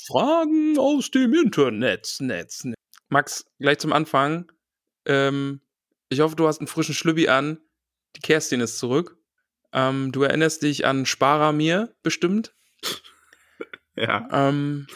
[0.07, 1.81] Fragen aus dem Internet.
[1.81, 2.65] Netz, Netz.
[3.13, 4.51] Max, gleich zum Anfang.
[5.05, 5.61] Ähm,
[6.09, 7.61] ich hoffe, du hast einen frischen Schlübbi an.
[8.17, 9.19] Die Kerstin ist zurück.
[9.73, 12.55] Ähm, du erinnerst dich an Sparer mir bestimmt.
[13.95, 14.27] Ja.
[14.33, 14.87] Ähm,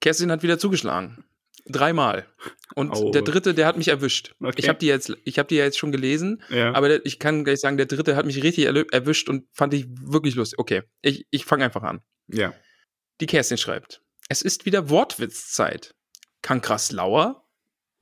[0.00, 1.24] Kerstin hat wieder zugeschlagen.
[1.66, 2.24] Dreimal.
[2.76, 3.10] Und Au.
[3.10, 4.36] der dritte, der hat mich erwischt.
[4.38, 4.54] Okay.
[4.58, 6.72] Ich habe die jetzt, ich habe die ja jetzt schon gelesen, ja.
[6.72, 9.86] aber der, ich kann gleich sagen, der dritte hat mich richtig erwischt und fand ich
[9.88, 10.60] wirklich lustig.
[10.60, 12.00] Okay, ich, ich fange einfach an.
[12.28, 12.54] ja.
[13.20, 15.96] Die Kerstin schreibt: Es ist wieder Wortwitzzeit.
[16.42, 17.43] Kankraslauer?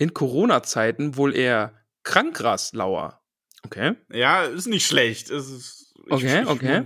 [0.02, 3.20] In Corona-Zeiten wohl eher Krankraslauer.
[3.64, 3.94] Okay.
[4.12, 5.30] Ja, ist nicht schlecht.
[5.30, 6.84] Ist, ich, Okay, ich okay.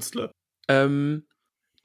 [0.69, 1.27] Ähm,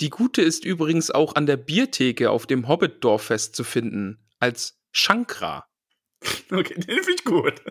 [0.01, 4.27] die gute ist übrigens auch an der Biertheke auf dem Hobbit-Dorffest zu finden.
[4.39, 5.65] Als Shankra.
[6.51, 7.61] Okay, den finde ich gut.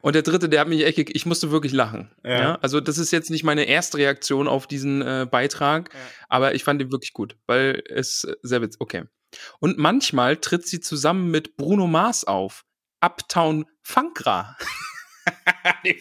[0.00, 2.10] Und der dritte, der hat mich echt, ge- ich musste wirklich lachen.
[2.24, 2.38] Ja.
[2.40, 2.54] Ja.
[2.62, 6.00] also das ist jetzt nicht meine erste Reaktion auf diesen äh, Beitrag, Ja.
[6.28, 8.80] aber ich fand ihn wirklich gut, weil es äh, sehr witzig.
[8.80, 9.04] Okay.
[9.60, 12.64] Und manchmal tritt sie zusammen mit Bruno Mars auf.
[13.02, 14.56] Uptown Funkra.
[15.84, 15.96] den,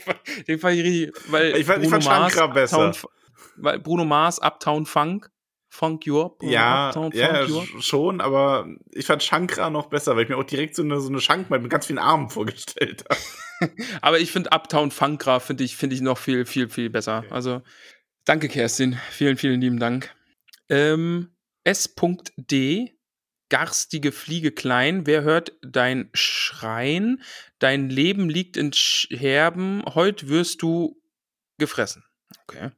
[0.47, 2.87] den fand ich richtig, weil Ich fand- ich fand Shankra besser.
[2.87, 3.09] Uptown
[3.57, 5.29] weil Bruno Mars, Uptown Funk,
[5.69, 6.41] Funk Up.
[6.41, 10.43] Ja, Uptown ja, Funk schon, aber ich fand Shankra noch besser, weil ich mir auch
[10.43, 13.19] direkt so eine, so eine Schank mit ganz vielen Armen vorgestellt habe.
[14.01, 17.23] Aber ich finde Uptown Funkra finde ich, finde ich noch viel, viel, viel besser.
[17.29, 17.61] Also,
[18.25, 18.97] danke, Kerstin.
[19.11, 20.11] Vielen, vielen lieben Dank.
[20.67, 22.97] Ähm, S.D.
[23.51, 25.05] Garstige Fliege klein.
[25.05, 27.21] Wer hört dein Schreien?
[27.59, 29.83] Dein Leben liegt in Scherben.
[29.93, 30.99] Heute wirst du
[31.57, 32.05] gefressen.
[32.43, 32.71] Okay.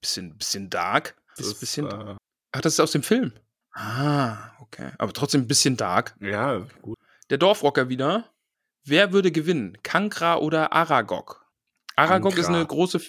[0.00, 1.14] Bisschen, bisschen dark.
[1.36, 1.86] Das ist bisschen.
[1.86, 2.16] äh,
[2.50, 3.32] Ach, das ist aus dem Film.
[3.72, 4.90] Ah, okay.
[4.98, 6.16] Aber trotzdem ein bisschen dark.
[6.20, 6.98] ja, gut.
[7.30, 8.32] Der Dorfrocker wieder.
[8.84, 9.78] Wer würde gewinnen?
[9.84, 11.46] Kankra oder Aragog?
[11.94, 12.56] Aragog ist Kankra.
[12.58, 13.00] eine große.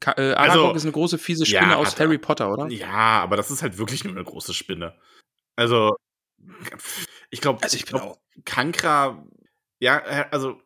[0.00, 2.06] Ka äh, Aragog Also, ist eine große fiese ja, Spinne aus hat er.
[2.06, 2.68] Harry Potter, oder?
[2.68, 4.98] Ja, aber das ist halt wirklich nur eine große Spinne.
[5.54, 5.96] Also,
[7.30, 9.26] ich glaube, Also ich glaub, Kankra,
[9.78, 10.60] ja, äh, also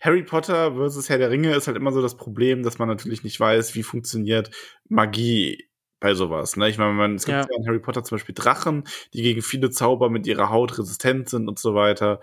[0.00, 3.22] Harry Potter versus Herr der Ringe ist halt immer so das Problem, dass man natürlich
[3.24, 4.50] nicht weiß, wie funktioniert
[4.88, 5.68] Magie
[6.00, 6.56] bei sowas.
[6.56, 6.68] Ne?
[6.68, 7.42] Ich meine, man, es gibt Ja.
[7.42, 7.56] ja.
[7.56, 11.48] in Harry Potter zum Beispiel Drachen, die gegen viele Zauber mit ihrer Haut resistent sind
[11.48, 12.20] und so weiter.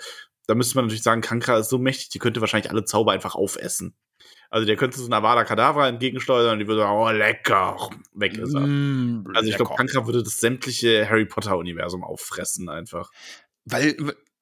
[0.48, 3.36] Da müsste man natürlich sagen, Kankra ist so mächtig, die könnte wahrscheinlich alle Zauber einfach
[3.36, 3.96] aufessen.
[4.50, 8.38] Also der könnte so einer Avada Kedavra entgegensteuern und die würde sagen, oh lecker, weg
[8.38, 8.62] ist er.
[8.62, 9.76] Mm, Also ich glaube.
[9.76, 13.10] Kankra würde das sämtliche Harry Potter-Universum auffressen einfach.
[13.66, 13.96] Weil,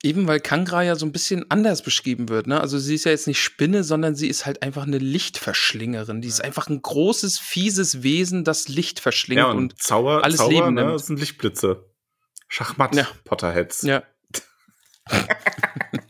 [0.03, 2.59] eben weil Kankra ja so ein bisschen anders beschrieben wird, ne?
[2.59, 6.21] Also sie ist ja jetzt nicht Spinne, sondern sie ist halt einfach eine Lichtverschlingerin.
[6.21, 10.37] Die ist einfach ein großes, fieses Wesen, das Licht verschlingt Ja, und, und, Zauber, alles
[10.37, 10.95] Zauber, Leben ne, nimmt.
[10.95, 11.89] das sind Lichtblitze.
[12.49, 13.07] Schachmatt, Ja.
[13.23, 13.81] Potterheads.
[13.83, 14.03] ja.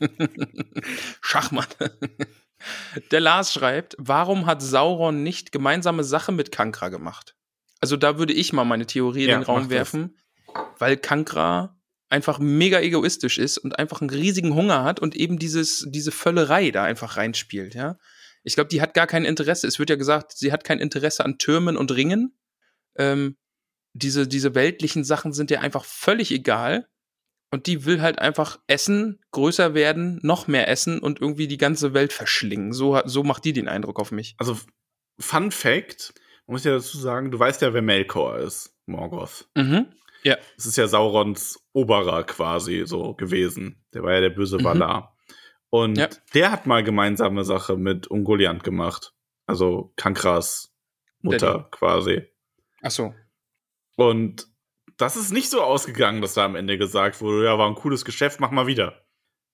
[1.20, 1.76] Schachmatt.
[3.10, 7.34] Der Lars schreibt, warum hat Sauron nicht gemeinsame Sache mit Kankra gemacht?
[7.80, 9.70] Also da würde ich mal meine Theorie Ja, in den Raum mach das.
[9.70, 10.18] werfen,
[10.78, 15.84] weil Kankra einfach mega egoistisch ist und einfach einen riesigen Hunger hat und eben dieses,
[15.88, 17.98] diese Völlerei da einfach reinspielt, ja.
[18.44, 19.66] Ich glaube, die hat gar kein Interesse.
[19.66, 22.38] Es wird ja gesagt, sie hat kein Interesse an Türmen und Ringen.
[22.96, 23.36] Ähm,
[23.94, 26.86] diese, diese weltlichen Sachen sind ihr einfach völlig egal.
[27.50, 31.94] Und die will halt einfach essen, größer werden, noch mehr essen und irgendwie die ganze
[31.94, 32.72] Welt verschlingen.
[32.72, 34.34] So, so macht die den Eindruck auf mich.
[34.38, 34.58] Also,
[35.20, 36.14] Fun Fact,
[36.46, 39.48] man muss ja dazu sagen, du weißt ja, wer Melkor ist, Morgoth.
[39.54, 39.86] Mhm.
[40.24, 40.36] Ja.
[40.56, 43.84] Das ist ja Saurons Oberer quasi so gewesen.
[43.92, 44.64] Der war ja der böse Mhm.
[44.64, 45.16] Valar.
[45.70, 46.08] Und Ja.
[46.34, 49.12] der hat mal gemeinsame Sache mit Ungoliant gemacht.
[49.46, 50.72] Also Kankras
[51.20, 51.64] Mutter Daddy.
[51.70, 52.22] quasi.
[52.82, 53.14] Ach so.
[53.96, 54.46] Und
[54.96, 58.04] das ist nicht so ausgegangen, dass da am Ende gesagt wurde, ja, war ein cooles
[58.04, 59.04] Geschäft, mach mal wieder.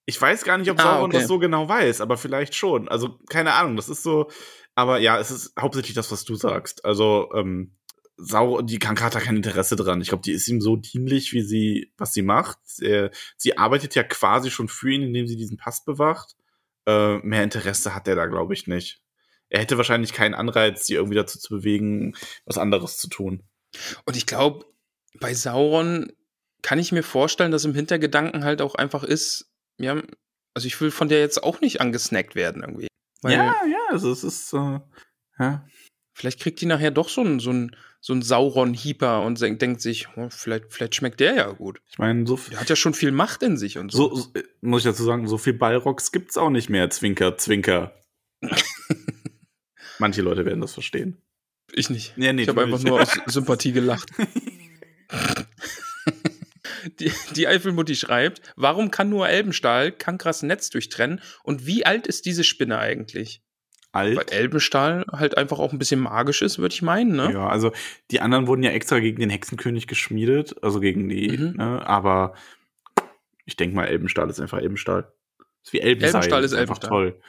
[0.06, 1.18] Ich weiß gar nicht, ob Ah, Sauron okay.
[1.18, 2.88] das so genau weiß, aber vielleicht schon.
[2.88, 4.30] Also, keine Ahnung, das ist so.
[4.74, 6.84] Aber ja, es ist hauptsächlich das, was du sagst.
[6.84, 7.76] Also, ähm,
[8.16, 10.00] Sauron, die Kanka hat da kein Interesse dran.
[10.00, 12.58] Ich glaube, die ist ihm so dienlich, wie sie, was sie macht.
[12.80, 16.36] Äh, sie arbeitet ja quasi schon für ihn, indem sie diesen Pass bewacht.
[16.86, 19.00] Äh, mehr Interesse hat er da, glaube ich, nicht.
[19.48, 22.14] Er hätte wahrscheinlich keinen Anreiz, sie irgendwie dazu zu bewegen,
[22.44, 23.42] was anderes zu tun.
[24.04, 24.66] Und ich glaube,
[25.18, 26.12] bei Sauron
[26.62, 30.00] kann ich mir vorstellen, dass im Hintergedanken halt auch einfach ist, ja,
[30.54, 32.88] also ich will von der jetzt auch nicht angesnackt werden irgendwie.
[33.22, 34.80] Weil ja, ja, also es ist, äh,
[35.38, 35.66] ja.
[36.12, 40.08] Vielleicht kriegt die nachher doch so ein, so ein, so ein Sauron-Hieper und denkt, sich,
[40.16, 41.80] oh, vielleicht, vielleicht schmeckt der ja gut.
[41.90, 44.14] Ich meine, so, viel- Der hat ja schon viel Macht in sich und so.
[44.14, 46.90] so, so äh, muss ich dazu sagen, so viel Ballrocks gibt's auch nicht mehr.
[46.90, 47.94] Zwinker, Zwinker.
[49.98, 51.22] Manche Leute werden das verstehen.
[51.72, 52.14] Ich nicht.
[52.16, 52.86] Ja, nee, ich habe einfach nicht.
[52.88, 54.10] nur aus Sympathie gelacht.
[56.98, 62.26] die, die Eifelmutti schreibt, warum kann nur Elbenstahl Kankras Netz durchtrennen und wie alt ist
[62.26, 63.42] diese Spinne eigentlich?
[63.92, 64.32] Weil Alt.
[64.32, 67.32] Elbenstahl halt einfach auch ein bisschen magisch ist, würde ich meinen, ne?
[67.32, 67.72] Ja, also
[68.12, 71.56] die anderen wurden ja extra gegen den Hexenkönig geschmiedet, also gegen die, Mhm.
[71.56, 72.34] ne, aber
[73.46, 75.12] ich denke mal, Elbenstahl ist einfach Elbenstahl.
[75.64, 76.10] Ist wie Elbenseil.
[76.14, 76.88] Elbenstahl ist einfach Elbenstahl.
[77.12, 77.20] toll.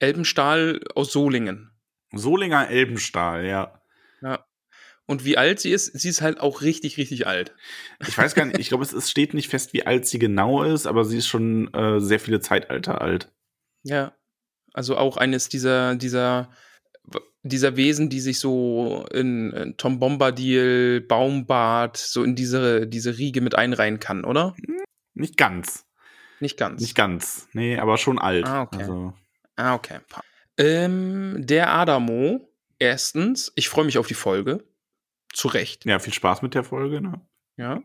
[0.00, 1.70] Elbenstahl aus Solingen.
[2.12, 3.80] Solinger Elbenstahl, ja.
[4.20, 4.44] Ja.
[5.10, 7.52] Und wie alt sie ist, sie ist halt auch richtig, richtig alt.
[8.06, 10.62] Ich weiß gar nicht, ich glaube, es, es steht nicht fest, wie alt sie genau
[10.62, 13.28] ist, aber sie ist schon äh, sehr viele Zeitalter alt.
[13.82, 14.12] Ja.
[14.72, 16.48] Also auch eines dieser, dieser,
[17.42, 23.40] dieser Wesen, die sich so in, in Tom Bombadil, Baumbart, so in diese, diese Riege
[23.40, 24.54] mit einreihen kann, oder?
[25.14, 25.86] Nicht ganz.
[26.38, 26.80] Nicht ganz.
[26.80, 27.48] Nicht ganz.
[27.52, 28.46] Nee, aber schon alt.
[28.46, 28.82] Ah, okay.
[28.82, 29.12] Also,
[29.56, 29.98] Ah, okay.
[30.56, 32.48] Ähm, der Adamo,
[32.78, 34.69] erstens, ich freue mich auf die Folge.
[35.32, 35.84] Zu Recht.
[35.86, 37.20] ja, viel Spaß mit der Folge, ne?
[37.56, 37.82] Ja.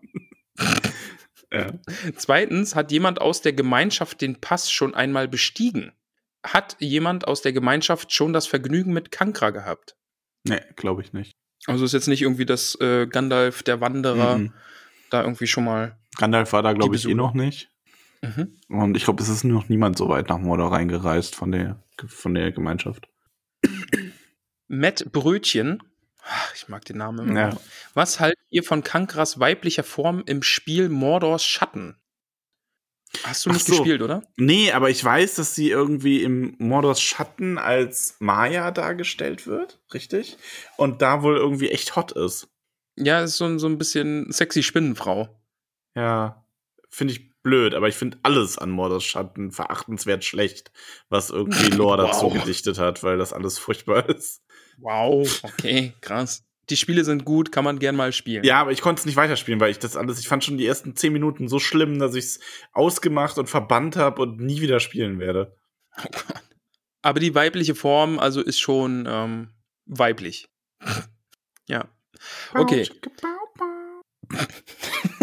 [1.53, 1.71] Ja.
[2.17, 5.93] Zweitens, hat jemand aus der Gemeinschaft den Pass schon einmal bestiegen?
[6.45, 9.95] Hat jemand aus der Gemeinschaft schon das Vergnügen mit Kankra gehabt?
[10.43, 11.31] Nee, glaube ich nicht.
[11.67, 14.53] Also ist jetzt nicht irgendwie, dass äh, Gandalf, der Wanderer, Mhm.
[15.11, 15.97] da irgendwie schon mal.
[16.17, 17.69] Gandalf war da, glaube ich, eh noch nicht.
[18.21, 18.57] Mhm.
[18.67, 22.33] Und ich glaube, es ist noch niemand so weit nach Mordor reingereist von der, von
[22.33, 23.07] der Gemeinschaft.
[24.67, 25.81] Matt Brötchen.
[26.27, 27.39] Ach, Ich mag den Namen immer.
[27.49, 27.57] Ja.
[27.93, 31.97] Was haltet ihr von Kankras weiblicher Form im Spiel Mordors Schatten?
[33.23, 33.77] Hast du nicht so.
[33.77, 34.23] gespielt, oder?
[34.35, 40.37] Nee, aber ich weiß, dass sie irgendwie im Mordors Schatten als Maya dargestellt wird, richtig?
[40.77, 42.49] Und da wohl irgendwie echt hot ist.
[42.97, 45.29] Ja, ist so, ein- so ein bisschen sexy Spinnenfrau.
[45.95, 46.45] Ja,
[46.89, 50.71] finde ich blöd, aber ich finde alles an Mordors Schatten verachtenswert schlecht,
[51.09, 52.33] was irgendwie Lore dazu Wow.
[52.33, 54.41] gedichtet hat, weil das alles furchtbar ist.
[54.77, 56.43] Wow, okay, krass.
[56.69, 58.43] Die Spiele sind gut, kann man gern mal spielen.
[58.43, 60.65] Ja, aber ich konnte es nicht weiterspielen, weil ich das alles, ich fand schon die
[60.65, 62.39] ersten zehn Minuten so schlimm, dass ich es
[62.73, 65.55] ausgemacht und verbannt habe und nie wieder spielen werde.
[65.97, 66.41] Oh Gott.
[67.03, 69.49] Aber die weibliche Form, also ist schon ähm,
[69.85, 70.49] weiblich.
[71.67, 71.87] ja.
[72.53, 72.89] Okay.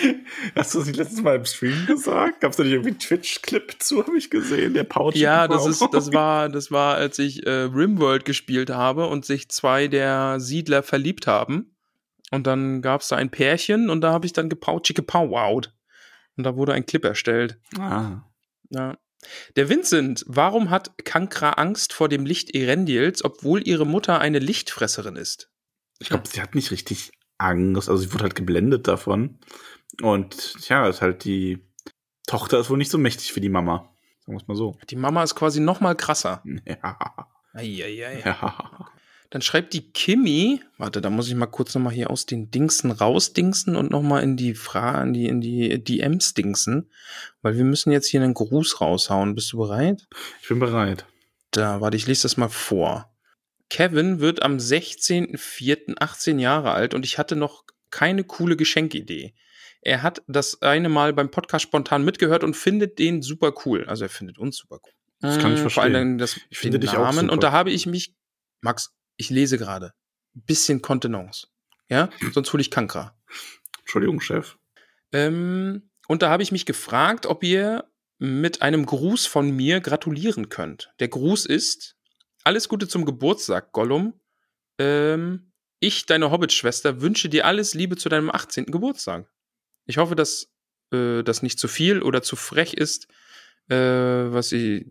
[0.54, 2.40] Hast du das nicht letztes Mal im Stream gesagt?
[2.40, 5.14] Gab es da nicht irgendwie einen Twitch-Clip zu, habe ich gesehen, der Pouch.
[5.14, 9.48] Ja, das ist, das war, das war, als ich äh, Rimworld gespielt habe und sich
[9.48, 11.74] zwei der Siedler verliebt haben.
[12.30, 15.74] Und dann gab es da ein Pärchen und da habe ich dann gepautschi gepowwowt.
[16.36, 17.58] Und da wurde ein Clip erstellt.
[17.78, 18.22] Ah.
[18.70, 18.98] Ja.
[19.56, 25.16] Der Vincent, warum hat Kankra Angst vor dem Licht Erendils, obwohl ihre Mutter eine Lichtfresserin
[25.16, 25.50] ist?
[25.98, 29.38] Ich glaube, sie hat nicht richtig Angst, also sie wurde halt geblendet davon.
[30.02, 31.58] Und ja, ist halt die
[32.26, 33.90] Tochter ist wohl nicht so mächtig für die Mama.
[34.20, 34.76] Sagen wir es mal so.
[34.90, 36.42] Die Mama ist quasi noch mal krasser.
[36.66, 36.98] Ja.
[37.54, 38.22] Eieiei.
[38.24, 38.90] ja.
[39.30, 42.50] Dann schreibt die Kimi, warte, da muss ich mal kurz noch mal hier aus den
[42.50, 46.90] Dingsen rausdingsen und noch mal in die Fra in die in die DMs dingsen,
[47.42, 49.34] weil wir müssen jetzt hier einen Gruß raushauen.
[49.34, 50.06] Bist du bereit?
[50.42, 51.06] Ich bin bereit.
[51.50, 53.10] Da, warte, ich lese das mal vor.
[53.70, 55.94] Kevin wird am 16.04.
[55.98, 59.34] 18 Jahre alt und ich hatte noch keine coole Geschenkidee.
[59.80, 63.84] Er hat das eine Mal beim Podcast spontan mitgehört und findet den super cool.
[63.86, 64.92] Also er findet uns super cool.
[65.20, 66.18] Das kann ich Mm, Vor allem verstehen.
[66.18, 67.20] das, Ich finde dich auch Namen.
[67.20, 67.32] super.
[67.32, 68.14] Und da habe ich mich,
[68.60, 69.92] Max, ich lese gerade.
[70.34, 71.48] Bisschen Kontenance.
[71.88, 73.16] Ja, sonst hole ich Kankra.
[73.80, 74.56] Entschuldigung, Chef.
[75.12, 77.84] Ähm, und da habe ich mich gefragt, ob ihr
[78.18, 80.90] mit einem Gruß von mir gratulieren könnt.
[81.00, 81.96] Der Gruß ist:
[82.44, 84.20] Alles Gute zum Geburtstag, Gollum.
[84.78, 88.66] Ähm, ich, deine Hobbit-Schwester, wünsche dir alles Liebe zu deinem 18.
[88.66, 89.28] Geburtstag.
[89.86, 90.50] Ich hoffe, dass
[90.92, 93.08] äh, das nicht zu viel oder zu frech ist,
[93.68, 94.86] äh, was ich.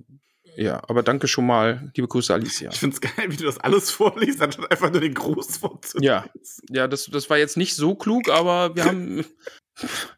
[0.56, 1.92] Ja, aber danke schon mal.
[1.96, 2.72] Liebe Grüße, Alicia.
[2.72, 6.04] Ich finde es geil, wie du das alles vorliest, anstatt einfach nur den Gruß vorzulesen.
[6.04, 6.26] Ja.
[6.70, 9.26] Ja, das, das war jetzt nicht so klug, aber wir haben.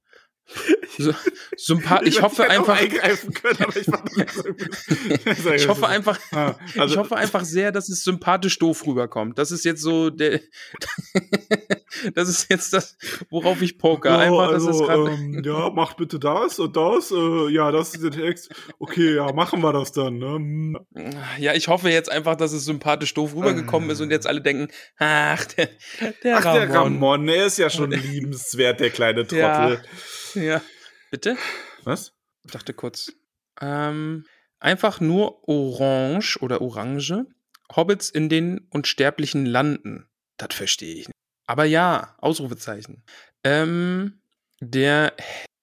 [0.97, 1.13] So,
[1.55, 2.77] Sympa ich hoffe auch einfach.
[2.77, 3.57] können,
[5.55, 9.37] ich hoffe einfach, Ah, also- ich hoffe einfach sehr, dass es sympathisch doof rüberkommt.
[9.37, 10.41] Das ist jetzt so der.
[12.13, 12.97] Das ist jetzt das,
[13.29, 14.17] worauf ich poker.
[14.19, 17.11] Einfach, das ist grad, ähm, ja, macht bitte das und das.
[17.11, 18.51] Äh, ja, das ist der Text.
[18.77, 20.17] Okay, ja, machen wir das dann.
[20.19, 20.35] Ne?
[20.35, 20.77] Hm.
[21.39, 24.69] Ja, ich hoffe jetzt einfach, dass es sympathisch doof rübergekommen ist und jetzt alle denken,
[24.97, 25.69] ach, der,
[26.23, 26.59] der Ach, Ramon.
[26.69, 29.37] der Ramon, der ist ja schon liebenswert, der kleine Trottel.
[29.39, 29.81] Ja.
[30.35, 30.61] Ja.
[31.11, 31.37] Bitte?
[31.83, 32.13] Was?
[32.43, 33.11] Ich dachte kurz.
[33.61, 34.25] Ähm,
[34.59, 37.25] einfach nur Orange oder Orange.
[37.75, 40.09] Hobbits in den unsterblichen Landen.
[40.37, 41.17] Das verstehe ich nicht.
[41.45, 43.03] Aber ja, Ausrufezeichen.
[43.43, 44.21] Ähm,
[44.59, 45.13] der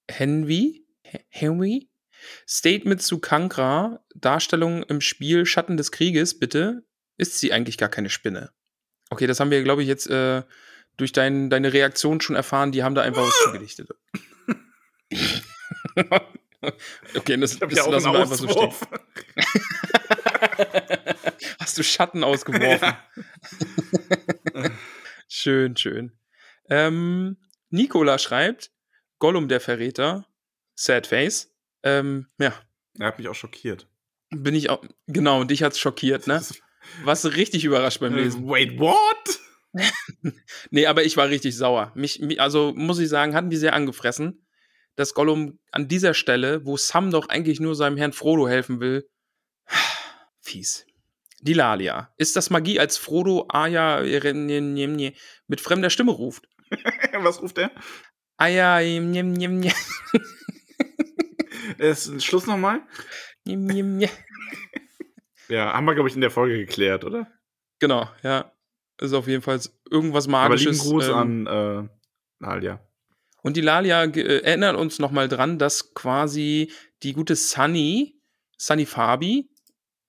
[0.09, 0.87] Henry,
[1.29, 1.91] Henry,
[2.49, 6.85] Statement zu Kankra, Darstellung im Spiel Schatten des Krieges, bitte.
[7.19, 8.51] Ist sie eigentlich gar keine Spinne?
[9.11, 10.43] Okay, das haben wir, glaube ich, jetzt äh,
[10.97, 12.73] durch dein, deine Reaktion schon erfahren.
[12.73, 13.89] Die haben da einfach was zugedichtet.
[17.17, 18.71] okay, das, das ja lassen wir einfach so stehen.
[21.61, 22.95] Hast du Schatten ausgeworfen?
[25.29, 26.13] schön, schön.
[26.69, 27.37] Ähm,
[27.71, 28.71] Nicola schreibt,
[29.19, 30.27] Gollum der Verräter,
[30.75, 31.55] Sad Face.
[31.83, 32.53] Ähm, ja,
[32.99, 33.89] Er hat mich auch schockiert.
[34.31, 36.43] bin ich auch, genau, dich hat's schockiert, ne?
[37.05, 38.47] Warst du richtig überrascht beim Lesen.
[38.49, 39.41] Wait, what?
[40.71, 41.93] Nee, aber ich war richtig sauer.
[41.95, 44.46] Mich, mi- also muss ich sagen, hatten die sehr angefressen,
[44.97, 49.09] dass Gollum an dieser Stelle, wo Sam doch eigentlich nur seinem Herrn Frodo helfen will,
[50.41, 50.87] fies.
[51.41, 52.13] Die Lalia.
[52.17, 56.49] Ist das Magie, als Frodo Aya mit fremder Stimme ruft?
[57.13, 57.71] Was ruft er?
[58.39, 58.81] Aya,
[61.79, 62.81] Ist Schluss nochmal?
[65.49, 67.31] Ja, haben wir, glaube ich, in der Folge geklärt, oder?
[67.79, 68.53] Genau, ja.
[69.01, 70.81] Ist auf jeden Fall irgendwas Aber lieben Magisches.
[70.81, 71.89] Gruß ähm, an äh,
[72.41, 72.81] Nalia.
[73.47, 76.73] Und die Lalia äh, erinnert uns nochmal dran, dass quasi
[77.05, 78.21] die gute Sunny,
[78.59, 79.49] Sunny Fabi,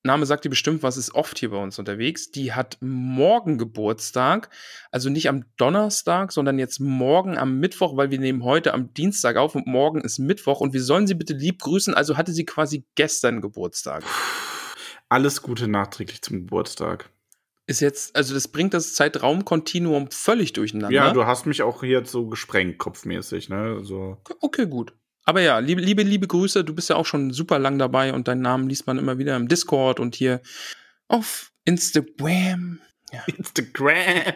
[0.01, 2.31] Name sagt dir bestimmt was, ist oft hier bei uns unterwegs.
[2.31, 4.49] Die hat morgen Geburtstag.
[4.89, 9.35] Also nicht am Donnerstag, sondern jetzt morgen am Mittwoch, weil wir nehmen heute am Dienstag
[9.35, 10.59] auf und morgen ist Mittwoch.
[10.59, 11.93] Und wir sollen sie bitte lieb grüßen.
[11.93, 14.03] Also hatte sie quasi gestern Geburtstag.
[15.09, 17.11] Alles Gute nachträglich zum Geburtstag.
[17.69, 20.95] Ist jetzt, also das bringt das Zeitraumkontinuum völlig durcheinander.
[20.95, 23.83] Ja, du hast mich auch hier so gesprengt, kopfmäßig, ne?
[23.83, 24.17] So.
[24.39, 24.93] Okay, gut.
[25.25, 26.63] Aber ja, liebe, liebe, liebe Grüße.
[26.63, 29.35] Du bist ja auch schon super lang dabei und deinen Namen liest man immer wieder
[29.35, 30.41] im Discord und hier
[31.09, 32.79] auf Instagram.
[33.25, 34.33] Instagram.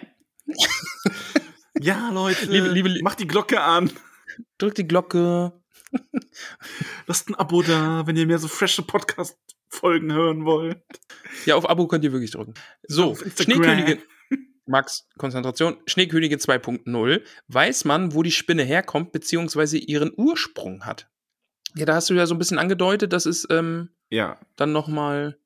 [1.80, 2.46] ja, Leute.
[2.48, 3.90] Liebe- liebe- Macht die Glocke an.
[4.58, 5.54] Drück die Glocke.
[7.08, 8.82] Lasst ein Abo da, wenn ihr mehr so frische
[9.76, 10.82] Podcast-Folgen hören wollt.
[11.46, 12.54] Ja, auf Abo könnt ihr wirklich drücken.
[12.88, 13.16] So.
[13.16, 14.00] Schneekönigin.
[14.66, 15.78] Max, Konzentration.
[15.88, 17.22] Schneekönigin 2.0.
[17.48, 21.10] Weiß man, wo die Spinne herkommt, beziehungsweise ihren Ursprung hat?
[21.76, 25.38] Ja, da hast du ja so ein bisschen angedeutet, das ist ähm, Ja, dann nochmal,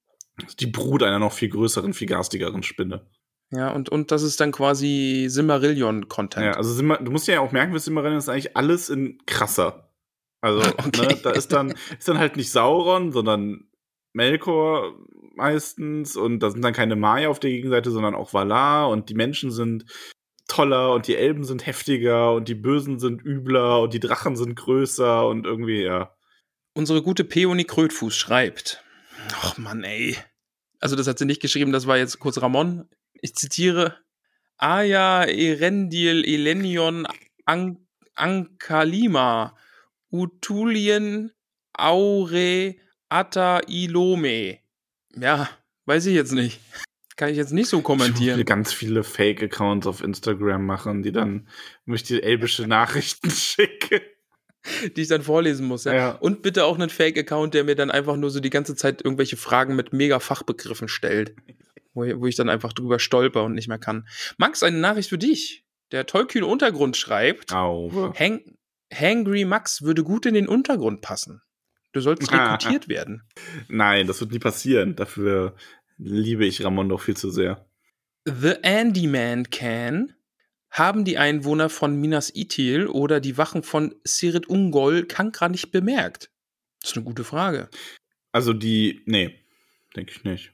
[0.59, 3.07] die Brut einer noch viel größeren, viel garstigeren Spinne.
[3.51, 6.45] ja, und, und das ist dann quasi Simmerillion-Content.
[6.45, 9.91] Ja, also Simmer, du musst ja auch merken, was Simmerillion ist eigentlich alles in krasser.
[10.41, 11.07] Also, Okay.
[11.07, 13.69] ne, da ist dann, ist dann halt nicht Sauron, sondern
[14.15, 14.97] Melkor
[15.35, 19.13] meistens und da sind dann keine Maya auf der Gegenseite, sondern auch Valar und die
[19.13, 19.85] Menschen sind
[20.47, 24.55] toller und die Elben sind heftiger und die Bösen sind übler und die Drachen sind
[24.55, 26.15] größer und irgendwie, ja.
[26.73, 28.83] Unsere gute Peony Krötfuß schreibt.
[29.33, 30.17] Ach Mann, ey.
[30.79, 32.87] Also das hat sie nicht geschrieben, das war jetzt kurz Ramon.
[33.13, 33.97] Ich zitiere.
[34.57, 37.05] Aya Erendil Elenion
[37.45, 37.85] An
[38.15, 39.57] Ankalima
[40.11, 41.31] Utulien
[41.73, 42.75] Aure
[43.09, 44.59] Ata Ilome.
[45.15, 45.49] Ja,
[45.85, 46.59] weiß ich jetzt nicht.
[47.15, 48.43] Kann ich jetzt nicht so Ich kommentieren.
[48.43, 51.47] ganz viele Fake-Accounts auf Instagram machen, die dann
[51.85, 54.01] mich die elbische Nachrichten schicken.
[54.97, 55.85] die ich dann vorlesen muss.
[55.85, 55.93] Ja.
[55.93, 56.11] Ja.
[56.11, 59.37] Und bitte auch einen Fake-Account, der mir dann einfach nur so die ganze Zeit irgendwelche
[59.37, 61.35] Fragen mit mega Fachbegriffen stellt,
[61.93, 64.07] wo, ich- wo ich dann einfach drüber stolper und nicht mehr kann.
[64.37, 65.63] Max, eine Nachricht für dich.
[65.91, 67.51] Der tollkühne Untergrund schreibt.
[67.53, 68.41] Hang
[68.93, 71.41] Hangry Max würde gut in den Untergrund passen.
[71.95, 73.23] Du sollst rekrutiert werden.
[73.69, 74.97] Nein, das wird nie passieren.
[74.97, 75.55] Dafür
[75.97, 77.65] liebe ich Ramon doch viel zu sehr.
[78.25, 80.13] The Andyman Can
[80.69, 86.31] haben die Einwohner von Minas Ithil oder die Wachen von Sirit Ungol Kankra nicht bemerkt?
[86.81, 87.69] Das ist eine gute Frage.
[88.33, 89.39] Also die, nee,
[89.95, 90.51] denke ich nicht.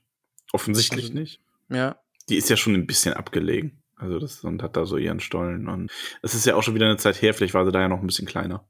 [0.53, 1.41] Offensichtlich Also- nicht.
[1.69, 1.99] Ja,
[2.29, 3.81] Die ist ja schon ein bisschen abgelegen.
[3.95, 5.89] Also das und hat da so ihren Stollen und
[6.21, 7.33] es ist ja auch schon wieder eine Zeit her.
[7.33, 8.63] Vielleicht war sie da ja noch ein bisschen kleiner.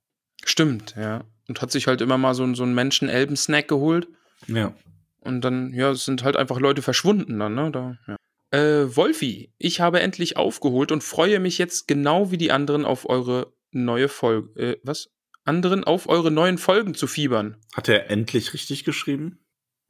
[0.46, 1.26] Stimmt, ja.
[1.48, 4.08] Und hat sich halt immer mal so, so einen Menschen-Elben-Snack geholt.
[4.48, 4.74] Ja.
[5.20, 7.72] Und dann, ja, es sind halt einfach Leute verschwunden dann, ne?
[7.72, 8.16] Da, ja.
[8.52, 13.10] Äh, Wolfi, ich habe endlich aufgeholt und freue mich jetzt genau wie die anderen auf
[13.10, 14.60] eure neue Folge.
[14.60, 15.10] Äh, was?
[15.44, 17.58] Anderen auf eure neuen Folgen zu fiebern.
[17.74, 19.40] Hat er endlich richtig geschrieben?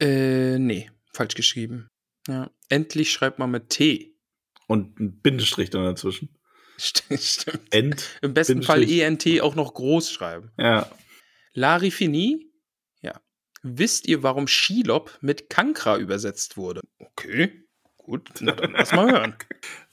[0.00, 1.88] Äh, nee, falsch geschrieben.
[2.28, 2.50] Ja.
[2.68, 4.14] Endlich schreibt man mit T.
[4.68, 6.38] Und ein Bindestrich dann dazwischen.
[6.78, 7.60] Stimmt.
[7.70, 8.18] Ent.
[8.22, 8.62] Im besten.
[8.62, 10.52] Fall ENT auch noch groß schreiben.
[10.56, 10.90] Ja.
[11.54, 12.50] Larifini?
[13.00, 13.20] Ja.
[13.62, 16.80] Wisst ihr, warum Shelob mit Kankra übersetzt wurde?
[16.98, 17.64] Okay,
[17.96, 19.34] gut, na dann lass mal hören.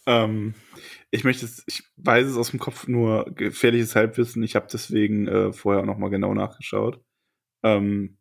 [0.06, 0.56] Ähm,
[1.12, 4.42] ich möchte es, ich weiß es aus dem Kopf nur gefährliches Halbwissen.
[4.42, 7.00] Ich habe deswegen äh, vorher auch noch mal genau nachgeschaut.
[7.62, 8.18] Ähm,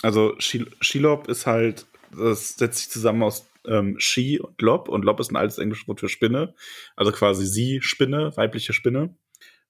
[0.00, 1.86] also Shil- Shelob ist halt,
[2.16, 5.86] das setzt sich zusammen aus ähm, She und Lob und Lob ist ein altes englisches
[5.88, 6.54] Wort für Spinne.
[6.94, 9.14] Also quasi sie Spinne, weibliche Spinne.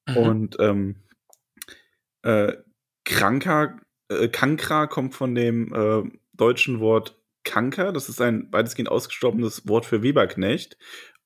[0.06, 0.16] Mhm.
[0.16, 1.02] Und ähm,
[2.22, 2.52] äh,
[3.06, 3.78] Kranker,
[4.08, 6.02] äh, Kankra kommt von dem äh,
[6.34, 7.92] deutschen Wort Kanker.
[7.92, 10.76] Das ist ein weitestgehend ausgestorbenes Wort für Weberknecht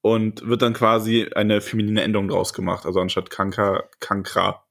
[0.03, 2.87] und wird dann quasi eine feminine Endung draus gemacht.
[2.87, 4.65] Also anstatt Kanker, Kankra.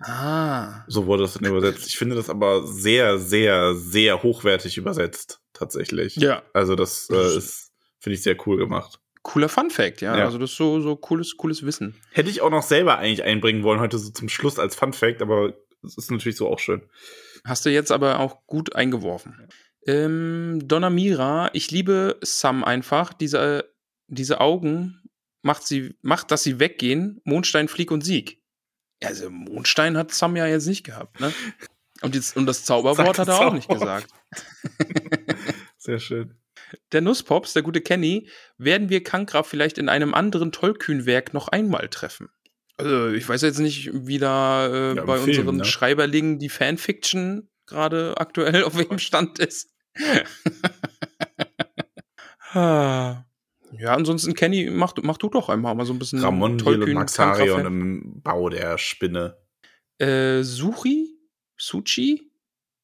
[0.00, 0.84] Ah.
[0.88, 1.86] So wurde das dann übersetzt.
[1.86, 6.16] Ich finde das aber sehr, sehr, sehr hochwertig übersetzt, tatsächlich.
[6.16, 6.42] Ja.
[6.52, 9.00] Also das äh, ist, finde ich, sehr cool gemacht.
[9.22, 10.16] Cooler Fun Fact, ja.
[10.16, 10.24] Ja.
[10.24, 11.96] Also das ist so, so cooles, cooles Wissen.
[12.12, 15.22] Hätte ich auch noch selber eigentlich einbringen wollen, heute so zum Schluss als Fun Fact,
[15.22, 15.54] aber
[15.86, 16.82] es ist natürlich so auch schön.
[17.44, 19.48] Hast du jetzt aber auch gut eingeworfen.
[19.86, 23.12] Ähm, Donna Mira, ich liebe Sam einfach.
[23.12, 23.72] Diese,
[24.08, 25.02] diese Augen
[25.42, 27.20] macht, sie, macht, dass sie weggehen.
[27.24, 28.42] Mondstein, Flieg und Sieg.
[29.02, 31.32] Also Mondstein hat Sam ja jetzt nicht gehabt, ne?
[32.02, 34.04] Und, jetzt, und das Zauberwort hat er das auch nicht Zauberwort.
[34.04, 35.38] gesagt.
[35.78, 36.34] Sehr schön.
[36.92, 41.88] Der Nusspops, der gute Kenny, werden wir Kankra vielleicht in einem anderen Tollkühnwerk noch einmal
[41.88, 42.28] treffen.
[42.78, 45.64] Also, ich weiß jetzt nicht, wie da äh, Ja, bei Film, unseren ne?
[45.64, 49.70] Schreiberlingen die Fanfiction gerade aktuell auf welchem Stand ist.
[53.78, 57.66] Ja, ansonsten, Kenny, mach, mach du doch einmal mal so ein bisschen Ramon Tollkühn, Maxarion
[57.66, 59.36] im Bau der Spinne.
[59.98, 61.18] Äh, Suchi?
[61.58, 62.30] Suchi?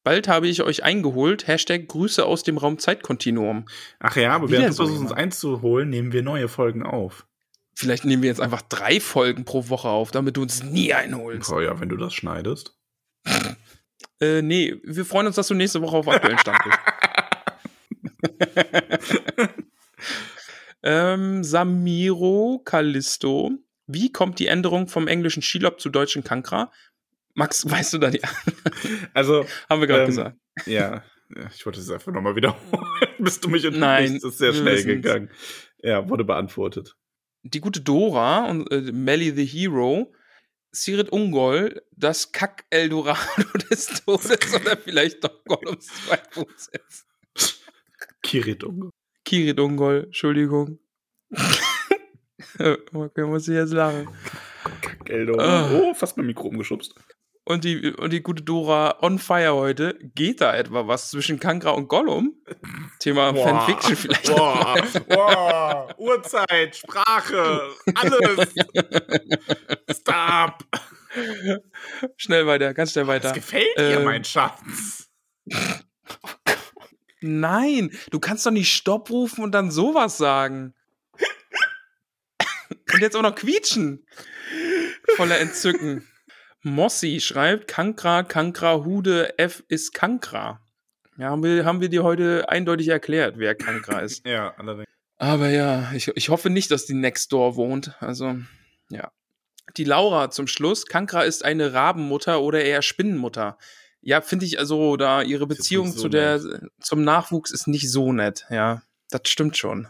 [0.03, 1.47] Bald habe ich euch eingeholt.
[1.47, 3.65] Hashtag Grüße aus dem Raum Zeitkontinuum.
[3.99, 7.25] Ach ja, aber während du so versuchst, uns einzuholen, nehmen wir neue Folgen auf.
[7.75, 11.51] Vielleicht nehmen wir jetzt einfach drei Folgen pro Woche auf, damit du uns nie einholst.
[11.51, 12.77] Oh ja, wenn du das schneidest.
[14.19, 16.77] Äh, nee, wir freuen uns, dass du nächste Woche auf aktuellen Stand bist.
[20.83, 23.51] ähm, Samiro Callisto.
[23.87, 26.71] Wie kommt die Änderung vom englischen Skilob zu deutschen Kankra?
[27.33, 28.21] Max, weißt du da die?
[29.13, 30.37] Also, Haben wir gerade Ähm, gesagt.
[30.65, 31.03] ja,
[31.53, 32.85] ich wollte es einfach nochmal wiederholen,
[33.17, 34.23] bis du mich Nein, unterbrichst.
[34.23, 35.29] Das ist sehr schnell gegangen.
[35.81, 36.95] Ja, wurde beantwortet.
[37.43, 40.13] Die gute Dora und äh, Melly the Hero.
[40.75, 46.71] Sirit Ungol, das Kack-Eldorado des Todes oder vielleicht doch Gollums zwei Fuß
[48.23, 48.89] Kirit Unge.
[49.23, 50.79] Kirit Ungol, Entschuldigung.
[52.93, 54.07] okay, muss ich jetzt lachen.
[54.81, 55.39] Kackeldo.
[55.39, 55.69] Ah.
[55.71, 56.95] Oh, fast mein Mikro umgeschubst.
[57.45, 59.99] Und die, und die gute Dora on fire heute.
[60.15, 62.35] Geht da etwa was zwischen Kankra und Gollum?
[62.99, 64.27] Thema Fanfiction vielleicht.
[64.35, 67.61] Boah, boah, Uhrzeit, Sprache,
[67.95, 68.53] alles.
[69.91, 70.63] Stop.
[72.15, 73.29] Schnell weiter, ganz schnell weiter.
[73.29, 75.09] Das gefällt dir, Ähm, mein Schatz.
[77.19, 80.73] Nein, du kannst doch nicht Stopp rufen und dann sowas sagen.
[82.93, 84.05] Und jetzt auch noch quietschen.
[85.15, 86.07] Voller Entzücken.
[86.63, 90.61] Mossi schreibt, Kankra, Kankra, Hude, F ist Kankra.
[91.17, 94.25] Ja, haben wir, haben wir dir heute eindeutig erklärt, wer Kankra ist.
[94.25, 94.87] Ja, allerdings.
[95.17, 97.95] Aber ja, ich, ich hoffe nicht, dass die Next Door wohnt.
[98.01, 98.35] Also,
[98.89, 99.11] ja.
[99.77, 100.85] Die Laura zum Schluss.
[100.85, 103.57] Kankra ist eine Rabenmutter oder eher Spinnenmutter.
[104.01, 106.41] Ja, finde ich also, da ihre Beziehung so zu der,
[106.81, 108.45] zum Nachwuchs ist nicht so nett.
[108.49, 109.87] Ja, das stimmt schon.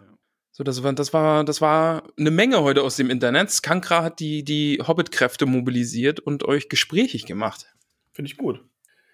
[0.56, 3.50] So, das war, das war, das war eine Menge heute aus dem Internet.
[3.50, 7.66] Skankra hat die, die Hobbit-Kräfte mobilisiert und euch gesprächig gemacht.
[8.14, 8.64] Finde ich gut.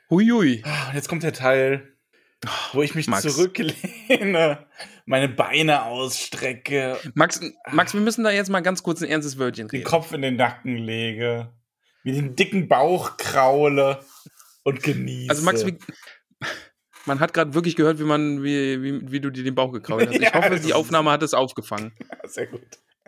[0.10, 0.62] Huiui.
[0.66, 1.94] Ah, Und jetzt kommt der Teil,
[2.74, 3.24] wo ich mich Max.
[3.24, 4.66] zurücklehne,
[5.06, 7.40] meine Beine ausstrecke, Max,
[7.72, 9.90] Max, wir müssen da jetzt mal ganz kurz ein ernstes Wörtchen den reden.
[9.90, 11.54] Kopf in den Nacken lege,
[12.04, 14.00] mir den dicken Bauch kraule
[14.64, 15.30] und genieße.
[15.30, 15.78] Also Max, wie,
[17.06, 20.08] man hat gerade wirklich gehört, wie man, wie, wie, wie du dir den Bauch gekrault
[20.08, 20.16] hast.
[20.20, 21.92] Ich Ja, hoffe, die Aufnahme hat es aufgefangen.
[22.28, 22.62] Sehr gut.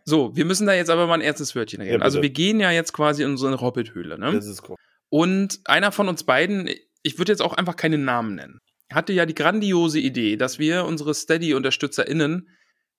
[0.05, 1.93] So, wir müssen da jetzt aber mal ein ernstes Wörtchen reden.
[1.93, 2.05] bitte.
[2.05, 4.31] also wir gehen ja jetzt quasi in unsere Hobbit-Höhle, ne?
[4.33, 4.75] Das ist cool.
[5.09, 6.69] Und einer von uns beiden,
[7.03, 8.59] ich würde jetzt auch einfach keinen Namen nennen,
[8.91, 12.47] hatte ja die grandiose Idee, dass wir unsere Steady-UnterstützerInnen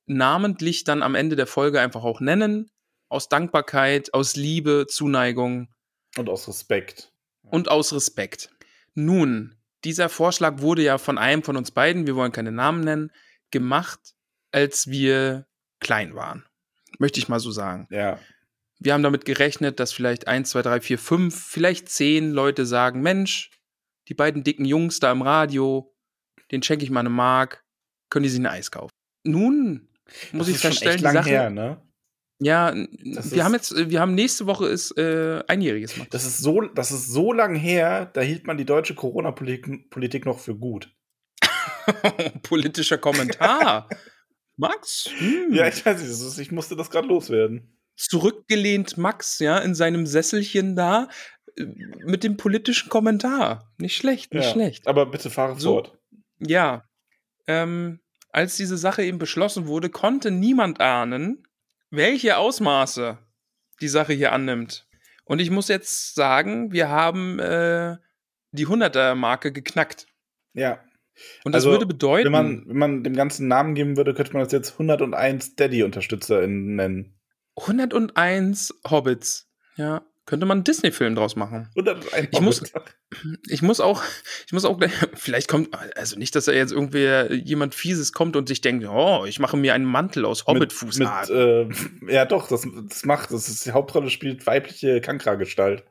[0.06, 2.69] namentlich dann am Ende der Folge einfach auch nennen.
[3.09, 5.69] Aus Dankbarkeit, aus Liebe, Zuneigung
[6.16, 7.12] Und aus Respekt.
[7.43, 8.51] und aus Respekt.
[8.94, 9.55] Nun,
[9.85, 13.11] dieser Vorschlag wurde ja von einem von uns beiden, wir wollen keine Namen nennen,
[13.51, 14.01] gemacht,
[14.53, 15.47] als wir
[15.81, 16.45] klein waren.
[16.99, 17.87] Möchte ich mal so sagen.
[17.91, 18.19] Ja.
[18.79, 23.01] Wir haben damit gerechnet, dass vielleicht 1, 2, 3, 4, 5, vielleicht 10 Leute sagen,
[23.01, 23.51] Mensch,
[24.09, 25.95] die beiden dicken Jungs da im Radio,
[26.51, 27.65] den schenke ich mal eine Mark,
[28.11, 28.93] können die sich ein Eis kaufen.
[29.25, 29.89] Nun
[30.33, 31.81] muss Das ich feststellen, die Sache, her, ne?
[32.44, 36.10] Ja, Das wir ist- haben jetzt, wir haben nächste Woche ist äh, einjähriges Max.
[36.10, 40.27] Das ist so, das ist so lang her, da hielt man die deutsche Corona-Politik Politik
[40.27, 40.90] noch für gut.
[42.43, 43.89] Politischer Kommentar.
[44.56, 45.09] Max?
[45.16, 45.52] Hm.
[45.55, 47.78] Ja, ich weiß nicht, ich musste das gerade loswerden.
[47.97, 51.09] Zurückgelehnt Max, ja, in seinem Sesselchen da
[51.56, 51.64] äh,
[52.05, 53.73] mit dem politischen Kommentar.
[53.78, 54.51] Nicht schlecht, nicht ja.
[54.52, 54.86] schlecht.
[54.86, 55.74] Aber bitte fahre So.
[55.74, 55.98] fort.
[56.39, 56.85] Ja.
[57.47, 58.01] Ähm,
[58.31, 61.47] als diese Sache eben beschlossen wurde, konnte niemand ahnen,
[61.93, 63.19] welche Ausmaße
[63.81, 64.89] die Sache hier annimmt.
[65.24, 67.97] Und ich muss jetzt sagen, wir haben äh,
[68.51, 70.06] die 100er-Marke geknackt.
[70.55, 70.81] Ja.
[71.44, 74.32] Und das Also, würde bedeuten, Wenn man, wenn man dem ganzen Namen geben würde, könnte
[74.32, 77.20] man das jetzt 101 Daddy-UnterstützerInnen nennen.
[77.56, 79.51] 101 Hobbits.
[79.77, 81.69] Ja, könnte man einen Disney-Film draus machen.
[81.77, 82.62] 101 Ich muss-.
[83.49, 84.03] Ich muss auch,
[84.47, 88.36] ich muss auch gleich, vielleicht kommt, also nicht, dass da jetzt irgendwer jemand Fieses kommt
[88.36, 91.70] und sich denkt, oh, ich mache mir einen Mantel aus mit, Hobbit-Fußnadeln.
[92.09, 93.32] äh, Ja, doch, das, das macht.
[93.32, 95.85] Das ist, die Hauptrolle spielt weibliche Kankra-Gestalt.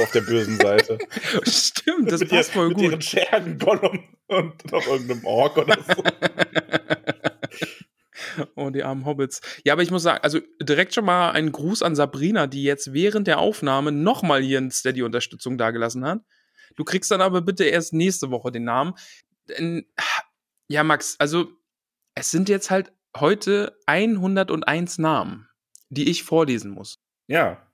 [0.00, 0.98] Auf der bösen Seite.
[1.44, 3.04] Stimmt, das mit passt ihr, voll mit ihren gut.
[3.04, 6.02] Schergen, Gollum und noch irgendeinem Ork oder so.
[8.56, 9.40] Oh, die armen Hobbits.
[9.64, 12.92] Ja, aber ich muss sagen, also direkt schon mal einen Gruß an Sabrina, die jetzt
[12.92, 16.20] während der Aufnahme nochmal hier eine Steady-Unterstützung dagelassen hat.
[16.76, 18.94] Du kriegst dann aber bitte erst nächste Woche den Namen.
[20.68, 21.50] Ja, Max, also
[22.14, 25.48] es sind jetzt halt heute 101 Namen,
[25.88, 26.98] die ich vorlesen muss.
[27.26, 27.66] Ja.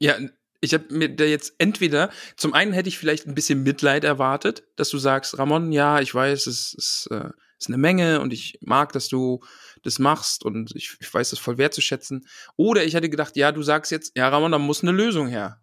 [0.00, 0.16] Ja,
[0.60, 4.64] ich habe mir da jetzt entweder, zum einen hätte ich vielleicht ein bisschen Mitleid erwartet,
[4.76, 8.58] dass du sagst, Ramon, ja, ich weiß, es ist, äh, ist eine Menge und ich
[8.62, 9.40] mag, dass du
[9.82, 12.26] das machst und ich, ich weiß das voll wertzuschätzen.
[12.56, 15.60] Oder ich hätte gedacht, ja, du sagst jetzt, ja, Ramon, da muss eine Lösung her.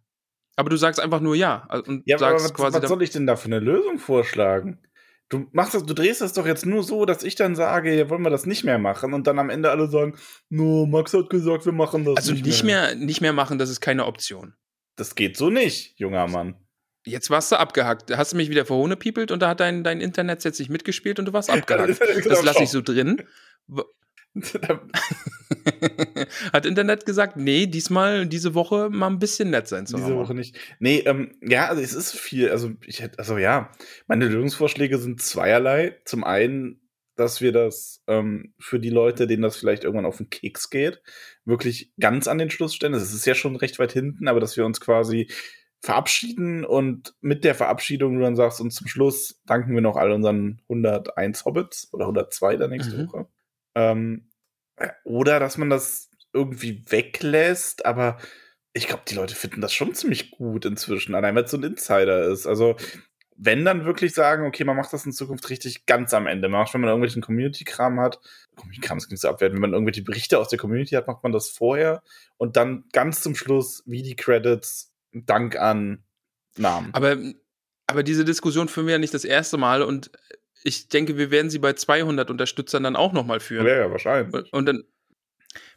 [0.56, 3.04] Aber du sagst einfach nur ja also, und Ja, aber sagst was, quasi, was soll
[3.04, 4.80] ich denn da für eine Lösung vorschlagen?
[5.30, 8.10] Du machst das, du drehst das doch jetzt nur so, dass ich dann sage, ja,
[8.10, 10.16] wollen wir das nicht mehr machen und dann am Ende alle sagen,
[10.50, 13.82] no, Max hat gesagt, wir machen das also nicht mehr, nicht mehr machen, das ist
[13.82, 14.54] keine Option.
[14.96, 16.56] Das geht so nicht, junger Mann.
[17.06, 18.16] Jetzt warst du abgehackt.
[18.16, 21.26] Hast du mich wieder verhohnepiepelt und da hat dein, dein Internet jetzt nicht mitgespielt und
[21.26, 22.00] du warst abgehackt.
[22.00, 23.22] Genau, Das lasse ich so drin.
[26.53, 30.26] Hat Internet gesagt, nee, diesmal, diese Woche mal ein bisschen nett sein zu Diese Ramon.
[30.26, 30.57] Woche nicht.
[30.80, 32.49] Nee, ähm, ja, also es ist viel.
[32.49, 33.72] Also, ich hätte, also ja,
[34.07, 35.98] meine Lösungsvorschläge sind zweierlei.
[36.06, 36.82] Zum einen,
[37.16, 41.02] dass wir das ähm, für die Leute, denen das vielleicht irgendwann auf den Keks geht,
[41.45, 42.94] wirklich ganz an den Schluss stellen.
[42.94, 45.30] Es ist ja schon recht weit hinten, aber dass wir uns quasi
[45.82, 50.12] verabschieden und mit der Verabschiedung du dann sagst, und zum Schluss danken wir noch all
[50.12, 53.07] unseren 101 Hobbits oder 102 der nächste Mhm.
[53.07, 53.28] Woche.
[53.76, 54.30] Ähm,
[55.04, 58.18] oder dass man das irgendwie weglässt, aber
[58.74, 61.64] ich glaube, die Leute finden das schon ziemlich gut inzwischen, allein weil es so ein
[61.64, 62.46] Insider ist.
[62.46, 62.76] Also,
[63.38, 66.50] wenn dann wirklich sagen, okay, man macht das in Zukunft richtig ganz am Ende.
[66.50, 68.20] Man macht, wenn man irgendwelchen Community-Kram hat,
[68.56, 71.32] Community-Kram ist nicht so abwerten, wenn man irgendwelche Berichte aus der Community hat, macht man
[71.32, 72.04] das vorher
[72.38, 76.04] und dann ganz zum Schluss, wie die Credits, Dank an
[76.58, 76.94] Namen.
[76.94, 77.18] Aber,
[77.88, 80.12] aber diese Diskussion führen wir ja nicht das erste Mal und
[80.66, 83.66] ich denke, wir werden sie bei 200 Unterstützern dann auch nochmal führen.
[83.68, 84.52] ja, ja, wahrscheinlich.
[84.52, 84.84] Und- dann,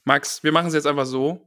[0.04, 1.44] Max, wir machen es jetzt einfach so.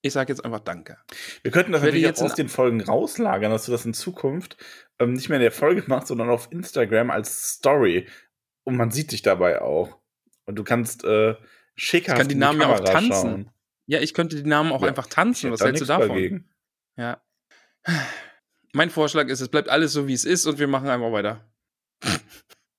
[0.00, 0.96] Ich sage jetzt einfach Danke.
[1.42, 4.56] Wir könnten das natürlich jetzt auch aus den Folgen rauslagern, dass du das in Zukunft
[5.00, 8.08] ähm, nicht mehr in der Folge machst, sondern auf Instagram als Story.
[8.64, 9.98] Und man sieht dich dabei auch.
[10.46, 11.34] Und du kannst äh,
[11.74, 13.12] schickhaft Ich kann die Namen ja auch tanzen.
[13.12, 13.50] schauen.
[13.86, 15.50] Ja, ich könnte die Namen auch Ja, einfach tanzen.
[15.50, 16.08] Was hältst du davon?
[16.08, 16.48] dagegen.
[16.96, 17.20] Ja.
[18.72, 21.44] Mein Vorschlag ist, es bleibt alles so, wie es ist und wir machen einfach weiter.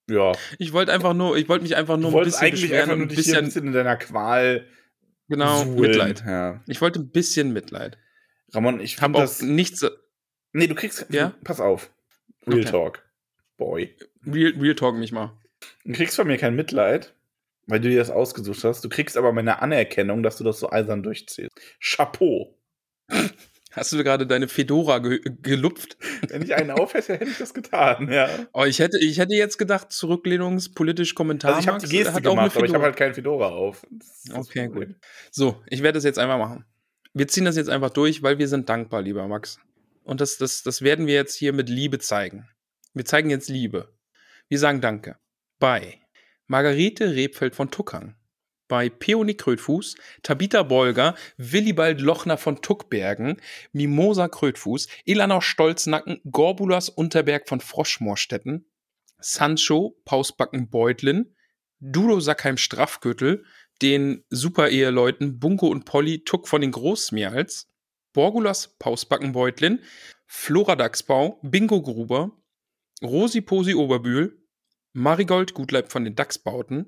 [0.10, 0.34] Ja.
[0.58, 3.06] Ich wollte einfach nur, ich wollte mich einfach nur ein bisschen eigentlich beschweren einfach nur
[3.06, 4.66] ein hier ein bisschen, bisschen in deiner Qual
[5.28, 5.80] genau, suhlen.
[5.80, 6.24] Mitleid.
[6.26, 6.62] Ja.
[6.68, 7.98] Ich wollte ein bisschen Mitleid.
[8.52, 9.42] Ramon, ich habe das.
[9.42, 9.86] nichts,
[10.54, 11.06] Nee, du kriegst.
[11.10, 11.34] Ja?
[11.44, 11.92] Pass auf.
[12.48, 12.72] Real Okay.
[12.72, 13.04] Talk.
[13.58, 13.96] Boy.
[14.26, 15.38] Real, Real Talk mich mal.
[15.84, 17.14] Du kriegst von mir kein Mitleid,
[17.68, 18.84] weil du dir das ausgesucht hast.
[18.84, 21.52] Du kriegst aber meine Anerkennung, dass du das so eisern durchziehst.
[21.80, 22.58] Chapeau.
[23.72, 25.98] Hast du gerade deine Fedora ge gelupft?
[26.28, 28.28] Wenn ich einen auf hätte, hätte ich das getan, ja.
[28.52, 31.56] Oh, ich hätte, ich hätte jetzt gedacht, zurücklehnungspolitisch Kommentar.
[31.56, 33.86] Also ich habe die Geste gemacht, aber ich habe halt keinen Fedora auf.
[34.34, 34.96] Okay, Problem.
[35.30, 36.66] So, ich werde das jetzt einfach machen.
[37.14, 39.60] Wir ziehen das jetzt einfach durch, weil wir sind dankbar, lieber Max.
[40.04, 42.50] Und das, das, das werden wir jetzt hier mit Liebe zeigen.
[42.94, 43.94] Wir zeigen jetzt Liebe.
[44.48, 45.18] Wir sagen Danke.
[45.60, 46.00] Bei
[46.48, 48.16] Margarete Rebfeld von Tuckang.
[48.70, 53.42] Bei Peony Krötfuß, Tabitha Bolger, Willibald Lochner von Tuckbergen,
[53.74, 58.66] Mimosa Krötfuß, Ilana Stolznacken, Gorbulas Unterberg von Froschmoorstetten,
[59.20, 61.36] Sancho Pausbacken Beutlin,
[61.80, 63.44] Dudo Sackheim Straffgürtel,
[63.82, 67.72] den Super-Eheleuten Bunko und Polly Tuck von den Großmeerhals,
[68.14, 69.80] Borgulas Pausbackenbeutlin,
[70.28, 72.32] Flora Dachsbau, Bingo Gruber,
[73.02, 74.38] Rosi Posi Oberbühl,
[74.94, 76.88] Marigold Gutleib von den Dachsbauten,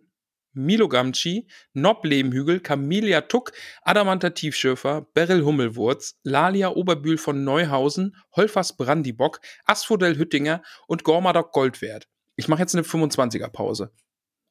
[0.53, 3.51] Milo Gamci, Nob Lehmhügel, Camelia Tuck,
[3.83, 12.07] Adamanter Tiefschürfer, Beryl Hummelwurz, Lalia Oberbühl von Neuhausen, Holfers Brandibock, Asphodel Hüttinger und Gormadok Goldwert.
[12.35, 13.91] Ich mache jetzt eine 25er Pause.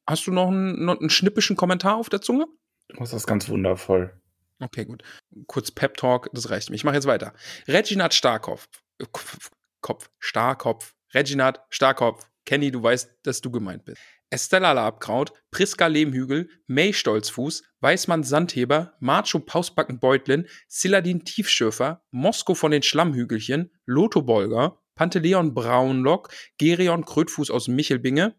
[0.07, 2.47] Hast du noch einen, noch einen schnippischen Kommentar auf der Zunge?
[2.97, 4.13] Das ist ganz wundervoll.
[4.59, 5.03] Okay, gut.
[5.47, 6.75] Kurz Pep Talk, das reicht mir.
[6.75, 7.33] Ich mache jetzt weiter.
[7.67, 8.67] Reginat Starkopf.
[9.11, 9.49] Kopf,
[9.81, 10.93] Kopf, Starkopf.
[11.13, 12.27] Reginat Starkopf.
[12.45, 14.01] Kenny, du weißt, dass du gemeint bist.
[14.31, 22.71] Estella Labkraut, Priska Lehmhügel, May Stolzfuß, Weißmann Sandheber, Macho Pausbacken Beutlin, Siladin Tiefschürfer, Mosko von
[22.71, 28.35] den Schlammhügelchen, Lotho Bolger, Panteleon Braunlock, Gerion Krötfuß aus Michelbinge,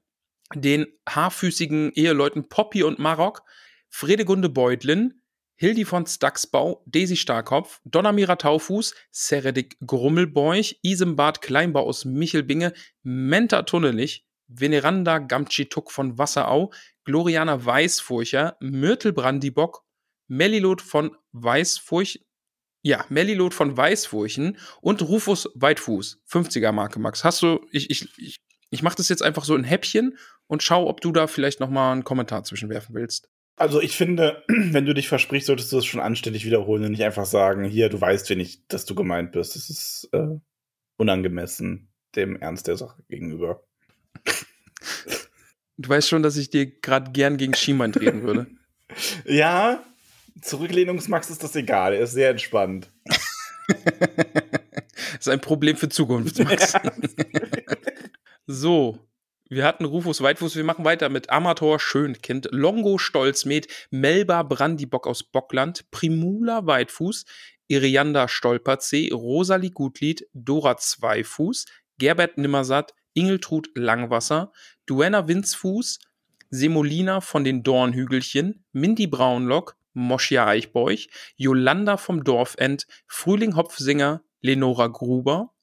[0.54, 3.42] den haarfüßigen Eheleuten Poppy und Marok,
[3.90, 5.22] Fredegunde Beutlin,
[5.56, 14.26] Hildi von Staxbau, Daisy Starkopf, Donnermira Taufuß, Seredik Grummelbeuch, Isembart Kleinbau aus Michelbinge, Menta Tunnelich,
[14.58, 16.72] Veneranda Gamtschituk von Wasserau,
[17.04, 19.84] Gloriana Weißfurcher, Myrtle Brandibock,
[20.28, 22.24] Mellilot von Weißfurch,
[22.82, 27.24] ja, Mellilot von Weißfurchen und Rufus Weitfuß, 50er Marke, Max.
[27.24, 30.16] Hast du, ich, ich, ich, ich mache das jetzt einfach so in Häppchen
[30.46, 33.28] und schau, ob du da vielleicht nochmal einen Kommentar zwischenwerfen willst.
[33.56, 37.04] Also ich finde, wenn du dich versprichst, solltest du das schon anständig wiederholen und nicht
[37.04, 39.54] einfach sagen, hier, du weißt, wen ich, dass du gemeint bist.
[39.54, 40.38] Das ist äh,
[40.96, 43.64] unangemessen dem Ernst der Sache gegenüber.
[45.76, 48.46] Du weißt schon, dass ich dir gerade gern gegen Schiemann treten würde.
[49.24, 49.82] ja,
[50.40, 51.94] Zurücklehnungsmax ist das egal.
[51.94, 52.90] Er ist sehr entspannt.
[53.06, 53.20] das
[55.20, 56.74] ist ein Problem für Zukunft, Max.
[58.46, 58.98] so,
[59.48, 65.22] wir hatten Rufus Weitfuß, wir machen weiter mit Amator Schönkind, Longo Stolzmet, Melba Brandibock aus
[65.22, 67.24] Bockland, Primula Weitfuß,
[67.68, 71.66] Irianda Stolperzee, Rosalie Gutlied, Dora Zweifuß,
[71.98, 74.52] Gerbert Nimmersatt, Ingeltrud Langwasser,
[74.92, 76.00] Duenna Winzfuß,
[76.50, 85.54] Semolina von den Dornhügelchen, Mindy Braunlock, Moschia Eichbeuch, Jolanda vom Dorfend, Frühling Hopfsinger, Lenora Gruber,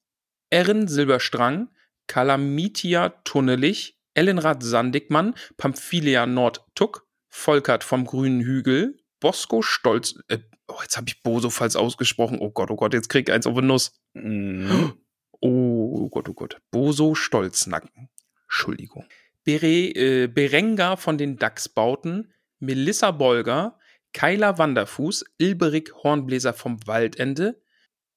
[0.49, 1.69] Erin Silberstrang,
[2.07, 10.39] Kalamitia Tunnelich, Ellenrad Sandigmann, Pamphilia Nordtuck, Volkert vom Grünen Hügel, Bosco Stolz, äh,
[10.69, 12.39] oh, jetzt habe ich Boso falsch ausgesprochen.
[12.41, 13.91] Oh Gott, oh Gott, jetzt krieg ich eins auf die Nuss.
[14.13, 14.93] Mhm.
[15.39, 16.59] Oh Gott, oh Gott.
[16.71, 18.09] Boso Stolznacken.
[18.49, 19.07] Entschuldigung.
[19.43, 23.79] Bere, äh, Berenga von den Dachsbauten, Melissa Bolger,
[24.13, 27.61] Kyla Wanderfuß, Ilberik Hornbläser vom Waldende,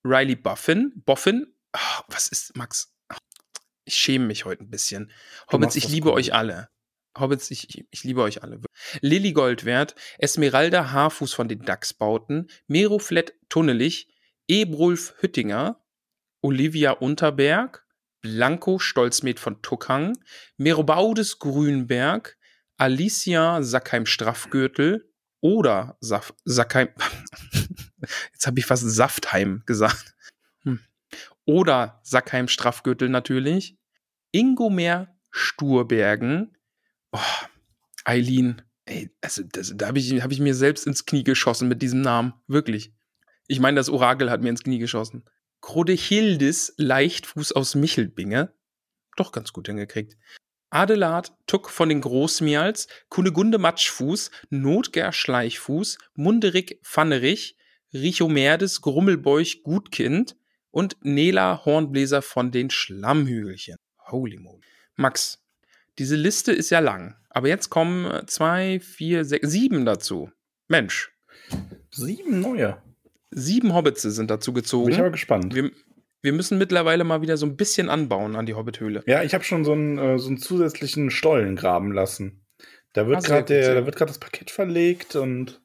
[0.05, 2.95] Riley Buffin, Boffin, oh, was ist, Max?
[3.85, 5.13] Ich schäme mich heute ein bisschen.
[5.51, 6.19] Hobbits, ich liebe gut.
[6.19, 6.69] euch alle.
[7.19, 8.61] Hobbits, ich, ich liebe euch alle.
[9.01, 14.09] Lilly Goldwert, Esmeralda Haarfuß von den Dachsbauten, Meroflett Tunnelich,
[14.49, 15.85] Ebrulf Hüttinger,
[16.41, 17.82] Olivia Unterberg,
[18.23, 20.17] Blanco Stolzmet von Tuckhang,
[20.57, 22.39] Merobaudes Grünberg,
[22.77, 26.89] Alicia Sackheim Straffgürtel oder Saf Sackheim.
[28.33, 30.15] Jetzt habe ich fast Saftheim gesagt.
[30.63, 30.81] Hm.
[31.45, 33.77] Oder Sackheim Straffgürtel natürlich.
[34.31, 36.57] Ingomer Sturbergen.
[37.11, 37.19] Oh,
[38.05, 38.63] Eileen.
[38.85, 42.01] Ey, also das, da habe ich, hab ich mir selbst ins Knie geschossen mit diesem
[42.01, 42.35] Namen.
[42.47, 42.95] Wirklich.
[43.49, 45.25] Ich meine, das Orakel hat mir ins Knie geschossen.
[45.63, 48.53] Krodechildis Leichtfuß aus Michelbinge.
[49.17, 50.19] Doch ganz gut hingekriegt.
[50.69, 57.57] Adelard Tuck von den Großmials, Kunegunde Matschfuß, Notger Schleichfuß, Munderik Pfannerich,
[57.95, 60.37] Richomerdes Grummelbeuch Gutkind
[60.71, 63.77] und Nela Hornbläser von den Schlammhügelchen.
[64.11, 64.63] Holy moly.
[64.97, 65.43] Max,
[65.99, 70.31] diese Liste ist ja lang, aber jetzt kommen zwei, vier, sechs, sieben dazu.
[70.69, 71.13] Mensch.
[71.91, 72.83] Sieben neue.
[73.33, 74.87] Sieben Hobbits sind dazu gezogen.
[74.87, 75.55] Bin ich aber gespannt.
[75.55, 75.71] Wir,
[76.23, 79.03] wir müssen mittlerweile mal wieder so ein bisschen anbauen an die Hobbithöhle.
[79.07, 82.45] Ja, ich habe schon so einen, äh, so einen zusätzlichen Stollen graben lassen.
[82.93, 85.63] Da wird gerade das Paket verlegt und.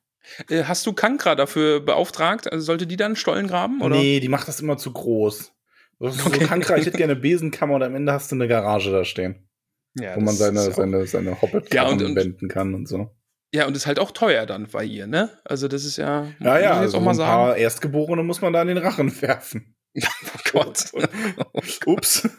[0.50, 2.52] Äh, hast du Kankra dafür beauftragt?
[2.52, 3.82] Also sollte die dann Stollen graben?
[3.82, 3.96] Oder?
[3.96, 5.54] Nee, die macht das immer zu groß.
[6.00, 6.40] Das Okay.
[6.42, 9.04] so Kankra, ich hätte gerne eine Besenkammer und am Ende hast du eine Garage da
[9.04, 9.48] stehen,
[9.96, 13.12] Ja, wo man seine, seine, seine hobbit Ja, wenden kann und so.
[13.54, 15.30] Ja, und ist halt auch teuer dann bei ihr, ne?
[15.46, 16.24] Also das ist ja.
[16.24, 17.32] Ja, muss ja, ich jetzt also auch mal ein sagen.
[17.32, 19.74] paar Erstgeborene muss man da in den Rachen werfen.
[20.04, 20.92] Oh Gott.
[21.88, 22.30] Ups.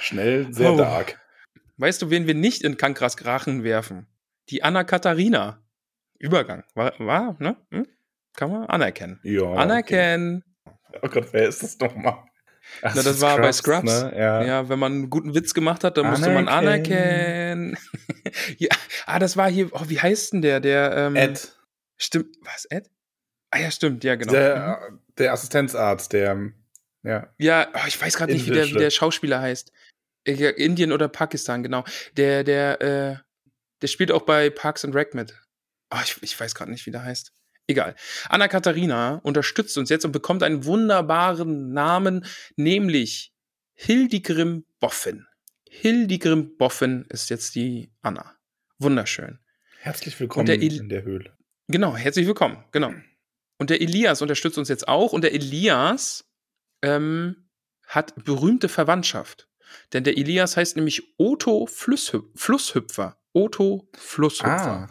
[0.00, 0.76] Schnell, sehr Oh.
[0.76, 1.18] dark.
[1.78, 4.06] Weißt du, wen wir nicht in Kankras Rachen werfen?
[4.50, 5.62] Die Anna Katharina.
[6.18, 6.64] Übergang.
[6.74, 7.56] War, war ne?
[7.70, 7.86] Hm?
[8.34, 9.18] Kann man anerkennen.
[9.22, 9.52] Ja.
[9.54, 10.44] Anerkennen.
[10.64, 10.98] Okay.
[11.02, 12.24] Oh Gott, wer ist das nochmal?
[12.82, 14.02] Ach, Na, das war bei Scrubs.
[14.02, 14.12] Ne?
[14.16, 14.44] Ja.
[14.44, 17.76] Ja, wenn man einen guten Witz gemacht hat, dann musste man anerkennen.
[18.58, 18.68] ja,
[19.06, 20.60] ah, das war hier, oh, wie heißt denn der?
[20.60, 21.52] Der, ähm, Ed,
[21.96, 22.90] Stimmt, was, Ed?
[23.50, 24.32] Ah ja, stimmt, ja, genau.
[24.32, 24.36] Mhm.
[24.36, 26.52] der, der Assistenzarzt, der,
[27.02, 27.32] ja.
[27.38, 29.72] Ja, oh, ich weiß gerade nicht, wie der, wie der Schauspieler heißt.
[30.26, 31.84] Ja, Indien oder Pakistan, genau.
[32.16, 33.16] Der, der, äh,
[33.80, 35.40] Der spielt auch bei Parks and Rec mit.
[35.90, 37.32] Ah, ich, ich weiß gerade nicht, wie der heißt.
[37.68, 37.94] Egal.
[38.30, 42.24] Anna Katharina unterstützt uns jetzt und bekommt einen wunderbaren Namen,
[42.56, 43.34] nämlich
[43.74, 45.26] Hildegrim Boffin.
[45.68, 48.34] Hildegrim Boffin ist jetzt die Anna.
[48.78, 49.38] Wunderschön.
[49.80, 51.36] Herzlich willkommen der in der Höhle.
[51.68, 52.64] Genau, herzlich willkommen.
[52.72, 52.94] Genau.
[53.58, 55.12] Und der Elias unterstützt uns jetzt auch.
[55.12, 56.24] Und der Elias
[56.80, 57.50] ähm,
[57.86, 59.48] hat berühmte Verwandtschaft.
[59.92, 63.20] Denn der Elias heißt nämlich Otto Flusshüp Flusshüpfer.
[63.34, 64.88] Otto Flusshüpfer.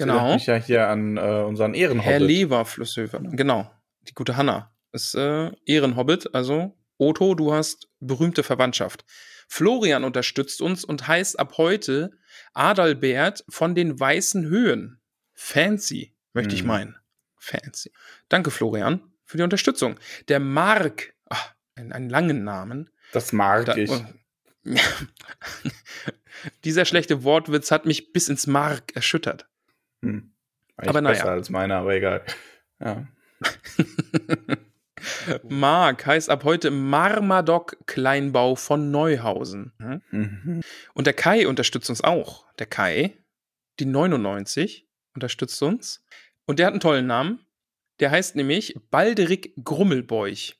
[0.00, 0.18] Genau.
[0.18, 0.36] genau.
[0.36, 2.20] Ich ja hier an äh, unseren Herr Ehrenhobbit.
[2.20, 3.20] Lever Flusshöfer.
[3.20, 3.70] Genau.
[4.08, 4.74] Die gute Hanna.
[4.92, 6.34] Ist äh, Ehrenhobbit.
[6.34, 9.04] Also, Otto, du hast berühmte Verwandtschaft.
[9.48, 12.10] Florian unterstützt uns und heißt ab heute
[12.54, 15.00] Adalbert von den Weißen Höhen.
[15.34, 16.68] Fancy, möchte ich Mhm.
[16.68, 16.96] meinen.
[17.36, 17.92] Fancy.
[18.28, 19.96] Danke, Florian, für die Unterstützung.
[20.28, 22.90] Der Mark, ach, einen, einen langen Namen.
[23.12, 23.90] Das mag Da, ich.
[26.64, 29.48] Dieser schlechte Wortwitz hat mich bis ins Mark erschüttert.
[30.02, 30.32] Hm.
[30.76, 31.14] Aber naja.
[31.14, 32.24] besser als meiner, aber egal.
[32.80, 33.06] Ja.
[35.48, 39.72] Mark heißt ab heute Marmadoc Kleinbau von Neuhausen.
[40.10, 40.60] Mhm.
[40.94, 42.44] Und der Kai unterstützt uns auch.
[42.58, 43.16] Der Kai,
[43.78, 46.04] die 99, unterstützt uns.
[46.46, 47.40] Und der hat einen tollen Namen.
[48.00, 50.56] Der heißt nämlich Balderik Grummelbeuch.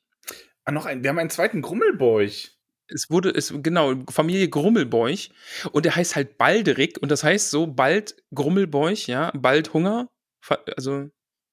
[0.63, 2.51] Ah, noch ein, wir haben einen zweiten Grummelbeuch.
[2.93, 5.31] Es wurde, es, genau, Familie Grummelbeuch.
[5.71, 6.97] Und der heißt halt Balderik.
[7.01, 10.07] Und das heißt so, bald Grummelbeuch, ja, bald Hunger.
[10.75, 11.09] Also,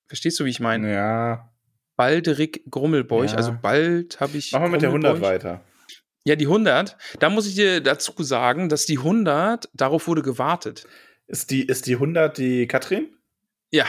[0.07, 0.93] verstehst du, wie ich meine?
[0.93, 1.53] Ja.
[1.97, 3.31] Balderik Grummelbeuch.
[3.33, 3.37] Ja.
[3.37, 4.53] Also bald habe ich.
[4.53, 5.29] Machen wir mit der 100 Grummelbeuch.
[5.35, 5.65] weiter.
[6.25, 6.97] Ja, die 100.
[7.21, 10.87] Da muss ich dir dazu sagen, dass die 100, darauf wurde gewartet.
[11.27, 13.09] Ist die, ist die 100 die Katrin?
[13.71, 13.85] Ja,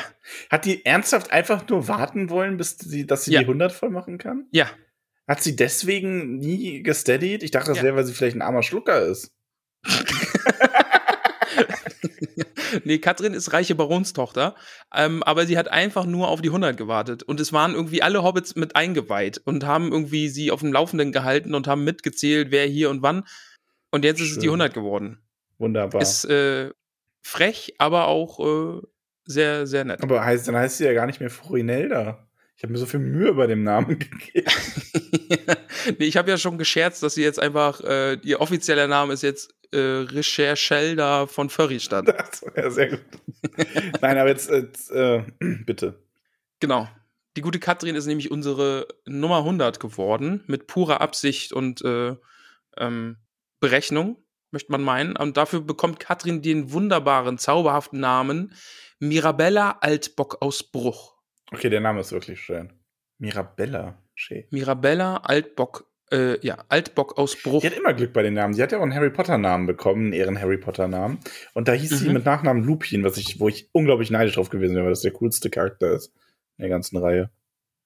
[0.49, 3.39] Hat die ernsthaft einfach nur warten wollen, bis sie, dass sie Ja.
[3.39, 4.47] die 100 voll machen kann?
[4.51, 4.67] ja.
[5.29, 7.43] Hat sie deswegen nie gesteadied?
[7.43, 7.83] Ich dachte, das Ja.
[7.83, 9.31] wäre, weil sie vielleicht ein armer Schlucker ist.
[12.83, 14.55] nee, Katrin ist reiche Baronstochter,
[14.93, 17.21] ähm, aber sie hat einfach nur auf die 100 gewartet.
[17.21, 21.11] Und es waren irgendwie alle Hobbits mit eingeweiht und haben irgendwie sie auf dem Laufenden
[21.11, 23.23] gehalten und haben mitgezählt, wer hier und wann.
[23.91, 24.61] Und jetzt ist es die Schön.
[24.61, 25.19] 100 geworden.
[25.59, 26.01] Wunderbar.
[26.01, 26.71] Ist äh,
[27.21, 28.81] frech, aber auch äh,
[29.25, 30.01] sehr, sehr nett.
[30.01, 32.27] aber heißt, dann heißt sie ja gar nicht mehr Florinelda.
[32.59, 34.51] Ich habe mir so viel Mühe bei dem Namen gegeben.
[35.97, 39.23] nee, ich habe ja schon gescherzt, dass sie jetzt einfach, äh, ihr offizieller Name ist
[39.23, 42.07] jetzt äh, Recherchelda von Förristadt.
[42.17, 42.99] Das wäre sehr gut.
[44.01, 46.03] Nein, aber jetzt, jetzt äh, bitte.
[46.59, 46.89] Genau.
[47.37, 52.17] Die gute Katrin ist nämlich unsere Nummer 100 geworden, mit purer Absicht und äh,
[52.75, 53.15] ähm,
[53.61, 54.17] Berechnung,
[54.51, 55.15] möchte man meinen.
[55.15, 58.53] Und dafür bekommt Katrin den wunderbaren, zauberhaften Namen
[58.99, 61.18] Mirabella Altbock aus Bruch.
[61.51, 62.71] Okay, der Name ist wirklich schön.
[63.17, 63.97] Mirabella.
[64.15, 64.45] Schön.
[64.51, 67.61] Mirabella Altbock, äh, ja, Altbock aus Bruch.
[67.61, 68.53] Die hat immer Glück bei den Namen.
[68.53, 71.19] Sie hat ja auch einen Harry Potter Namen bekommen, einen Ehren Harry Potter Namen.
[71.53, 72.13] Und da hieß sie Mhm.
[72.13, 75.11] mit Nachnamen Lupin, was ich, wo ich unglaublich neidisch drauf gewesen wäre, weil das der
[75.11, 76.13] coolste Charakter ist
[76.57, 77.29] in der ganzen Reihe.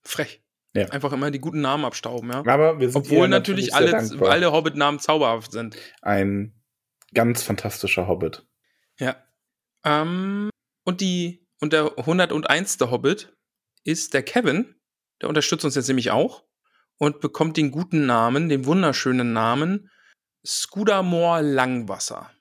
[0.03, 0.41] Frech.
[0.76, 0.88] Ja.
[0.90, 2.40] Einfach immer die guten Namen abstauben, ja.
[2.45, 5.77] Aber wir sind Obwohl natürlich, sehr alle, alle Hobbit-Namen zauberhaft sind.
[6.02, 6.53] ein
[7.14, 8.44] ganz fantastischer Hobbit.
[8.99, 9.15] Ja.
[9.85, 10.49] Ähm,
[10.84, 12.80] und die, und der 101.
[12.90, 13.35] Hobbit
[13.84, 14.76] ist der Kevin.
[15.22, 16.44] Der unterstützt uns jetzt nämlich auch
[16.98, 19.90] und bekommt den guten Namen, den wunderschönen Namen
[20.46, 22.32] Scudamore Langwasser.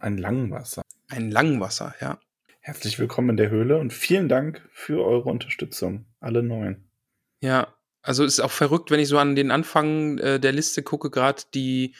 [0.00, 0.82] Ein Langwasser.
[1.08, 2.18] Ein Langwasser, ja.
[2.60, 6.06] Herzlich willkommen in der Höhle und vielen Dank für eure Unterstützung.
[6.20, 6.90] Alle neun.
[7.40, 11.10] Ja, also ist auch verrückt, wenn ich so an den Anfang äh, der Liste gucke,
[11.10, 11.94] gerade die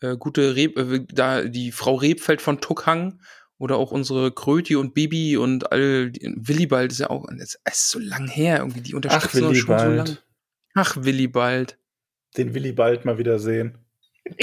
[0.00, 3.20] äh, gute Reb, äh, da die Frau Rebfeld von Tuckhang
[3.58, 7.98] oder auch unsere Kröti und Bibi und all Willibald ist ja auch, es ist so
[7.98, 10.06] lang her, irgendwie die unterstützen uns schon so lang.
[10.06, 10.24] Willibald.
[10.74, 11.78] Ach, Willibald.
[12.36, 13.78] Den Willi bald mal wieder sehen.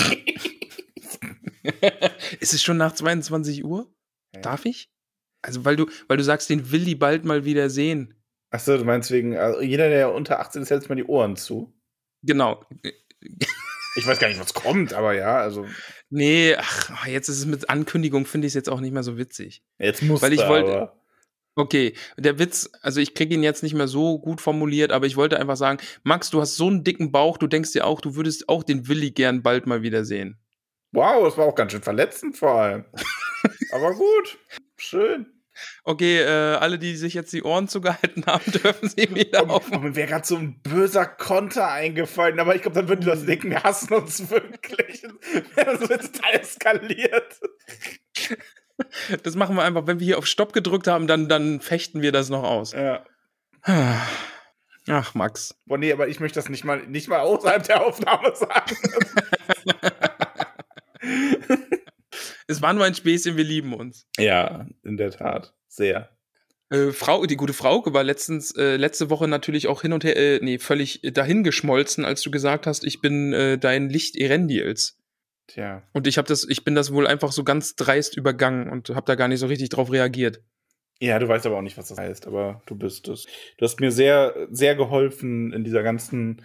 [2.40, 3.94] ist es schon nach 22 Uhr?
[4.34, 4.42] Ja.
[4.42, 4.90] Darf ich?
[5.42, 8.14] Also, weil du, weil du sagst, den Willi bald mal wieder sehen.
[8.50, 11.74] Achso, du meinst wegen, also jeder, der unter 18 ist, hält mal die Ohren zu.
[12.24, 12.66] Genau.
[13.96, 15.66] Ich weiß gar nicht, was kommt, aber ja, also
[16.14, 19.18] Nee, ach, jetzt ist es mit Ankündigung, finde ich es jetzt auch nicht mehr so
[19.18, 19.64] witzig.
[19.80, 20.98] jetzt muss Weil ich wollte- aber.
[21.56, 25.18] Okay, der Witz, also ich kriege ihn jetzt nicht mehr so gut formuliert, aber ich
[25.18, 28.16] wollte einfach sagen, Max, du hast so einen dicken Bauch, du denkst dir auch, du
[28.16, 30.38] würdest auch den Willi gern bald mal wieder sehen.
[30.94, 32.86] Wow, das war auch ganz schön verletzend vor allem.
[33.72, 34.38] aber gut,
[34.78, 35.26] schön.
[35.84, 39.68] Okay, äh, alle, die sich jetzt die Ohren zugehalten haben, dürfen sie wieder auf.
[39.68, 43.02] Und, und mir wäre gerade so ein böser Konter eingefallen, aber ich glaube, dann würden
[43.02, 45.04] die das denken, wir hassen uns wirklich.
[45.56, 47.40] Das wird total eskaliert.
[49.24, 52.12] Das machen wir einfach, wenn wir hier auf Stopp gedrückt haben, dann, dann fechten wir
[52.12, 52.72] das noch aus.
[52.74, 53.06] Ja.
[54.88, 55.56] Ach, Max.
[55.66, 58.76] Boah, nee, aber ich möchte das nicht mal, nicht mal außerhalb der Aufnahme sagen.
[62.52, 64.08] Es war nur ein Späßchen, wir lieben uns.
[64.18, 65.54] Ja, in der Tat.
[65.68, 66.10] Sehr.
[66.70, 70.16] Äh, Frau, die gute Frauke war letztens, äh, letzte Woche natürlich auch hin und her,
[70.18, 74.98] äh, nee, völlig dahingeschmolzen, als du gesagt hast, ich bin äh, dein Licht Erendiels.
[75.48, 75.84] Tja.
[75.94, 79.06] Und ich habe das, ich bin das wohl einfach so ganz dreist übergangen und habe
[79.06, 80.42] da gar nicht so richtig drauf reagiert.
[81.02, 83.26] Ja, du weißt aber auch nicht, was das heißt, aber du bist es.
[83.58, 86.44] Du hast mir sehr, sehr geholfen in dieser ganzen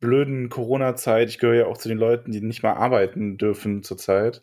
[0.00, 1.28] blöden Corona-Zeit.
[1.28, 4.42] Ich gehöre ja auch zu den Leuten, die nicht mal arbeiten dürfen zurzeit.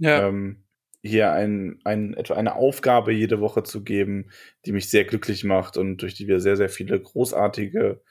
[0.00, 0.28] Ja.
[0.28, 0.64] Ähm,
[1.02, 4.30] hier ein, ein, etwa eine Aufgabe jede Woche zu geben,
[4.66, 8.02] die mich sehr glücklich macht und durch die wir sehr, sehr viele großartige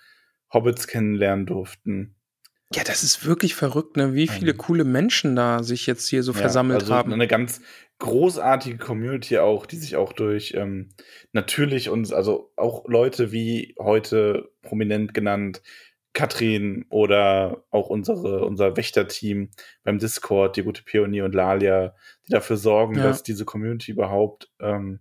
[0.53, 2.15] Hobbits kennenlernen durften.
[2.73, 4.13] Ja, das ist wirklich verrückt, ne?
[4.13, 4.57] Wie viele Mhm.
[4.57, 7.13] coole Menschen da sich jetzt hier so Ja, versammelt also haben.
[7.13, 7.61] Eine ganz
[7.97, 10.89] großartige Community auch, die sich auch durch ähm,
[11.33, 15.61] natürlich uns, also auch Leute wie heute prominent genannt,
[16.13, 19.51] Katrin oder auch unsere, unser Wächterteam
[19.83, 21.95] beim Discord, die gute Pionier und Lalia,
[22.27, 23.03] die dafür sorgen, Ja.
[23.03, 24.99] dass diese Community überhaupt ähm,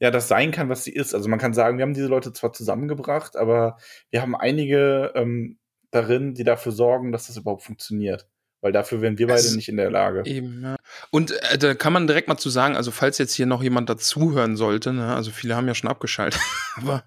[0.00, 1.14] ja das sein kann, was sie ist.
[1.14, 3.78] Also man kann sagen, wir haben diese Leute zwar zusammengebracht, aber
[4.10, 5.58] wir haben einige ähm,
[5.90, 8.28] darin, die dafür sorgen, dass das überhaupt funktioniert.
[8.62, 10.22] Weil dafür wären wir beide Es- nicht in der Lage.
[10.26, 10.76] Eben, ja.
[11.10, 13.88] Und äh, da kann man direkt mal zu sagen, also falls jetzt hier noch jemand
[13.88, 16.38] dazuhören sollte, ne, also viele haben ja schon abgeschaltet,
[16.76, 17.04] aber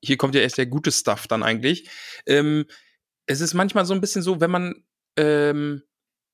[0.00, 1.88] hier kommt ja erst der gute Stuff dann eigentlich.
[2.26, 2.66] Ähm,
[3.26, 4.84] es ist manchmal so ein bisschen so, wenn man,
[5.16, 5.82] ähm,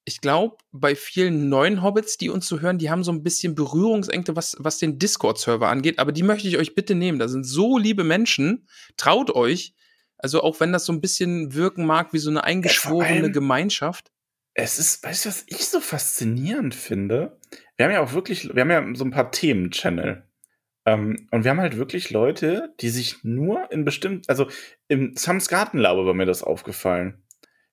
[0.05, 3.55] ich glaube, bei vielen neuen Hobbits, die uns zu hören, die haben so ein bisschen
[3.55, 7.19] Berührungsängste, was, was den Discord-Server angeht, aber die möchte ich euch bitte nehmen.
[7.19, 8.67] Da sind so liebe Menschen,
[8.97, 9.75] traut euch.
[10.17, 14.11] Also auch wenn das so ein bisschen wirken mag wie so eine eingeschworene allem- Gemeinschaft.
[14.55, 17.39] Es ist, weißt du, was ich so faszinierend finde?
[17.77, 20.28] Wir haben ja auch wirklich, wir haben ja so ein paar Themen-Channel.
[20.89, 24.49] Ähm, und wir haben halt wirklich Leute, die sich nur in bestimmten, also
[24.89, 27.23] im Sams Gartenlaube war mir das aufgefallen.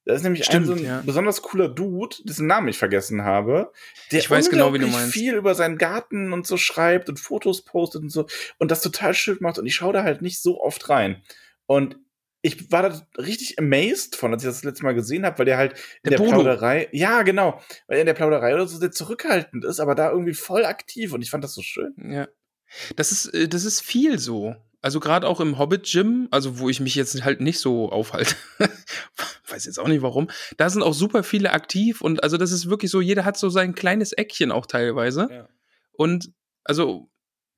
[0.03, 1.01] Da ist nämlich Stimmt, ein so ein ja.
[1.03, 3.71] besonders cooler Dude, dessen Namen ich vergessen habe,
[4.11, 5.13] der Ich weiß genau, wie du meinst.
[5.13, 8.27] viel über seinen Garten und so schreibt und Fotos postet und so
[8.59, 11.23] und das total schön macht und ich schaue da halt nicht so oft rein.
[11.65, 11.97] Und
[12.43, 15.45] ich war da richtig amazed von, als ich das, das letzte Mal gesehen habe, weil
[15.45, 15.73] der halt
[16.03, 16.25] in Der der.
[16.27, 20.11] Plauderei, ja genau, weil er in der Plauderei oder so sehr zurückhaltend ist, aber da
[20.11, 21.95] irgendwie voll aktiv und ich fand das so schön.
[21.97, 22.27] Ja.
[22.95, 24.55] Das ist, äh, das ist viel so.
[24.81, 28.35] Also gerade auch im Hobbit-Gym, also wo ich mich jetzt halt nicht so aufhalte,
[29.47, 32.69] weiß jetzt auch nicht warum, da sind auch super viele aktiv und also das ist
[32.69, 35.27] wirklich so, jeder hat so sein kleines Eckchen auch teilweise.
[35.31, 35.49] Ja.
[35.93, 36.31] Und
[36.63, 37.09] also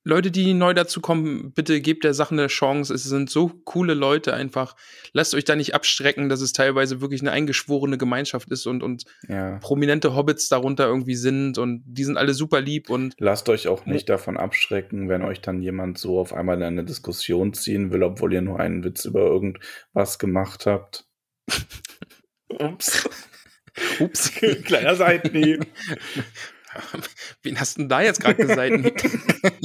[0.08, 2.94] Leute, die neu dazu kommen, bitte gebt der Sache eine Chance.
[2.94, 4.78] Es sind so coole Leute einfach.
[5.12, 9.04] Lasst euch da nicht abstrecken, dass es teilweise wirklich eine eingeschworene Gemeinschaft ist und, und
[9.28, 9.58] Ja.
[9.58, 13.86] prominente Hobbits darunter irgendwie sind und die sind alle super lieb und Lasst euch auch
[13.86, 18.04] nicht davon abschrecken, wenn euch dann jemand so auf einmal in eine Diskussion ziehen will,
[18.04, 21.06] obwohl ihr nur einen Witz über irgendwas gemacht habt.
[22.50, 23.10] Ups.
[24.00, 24.32] ups.
[24.64, 25.68] Kleiner Seitenhieb.
[27.44, 28.72] Wen hast du denn da jetzt gerade gesagt?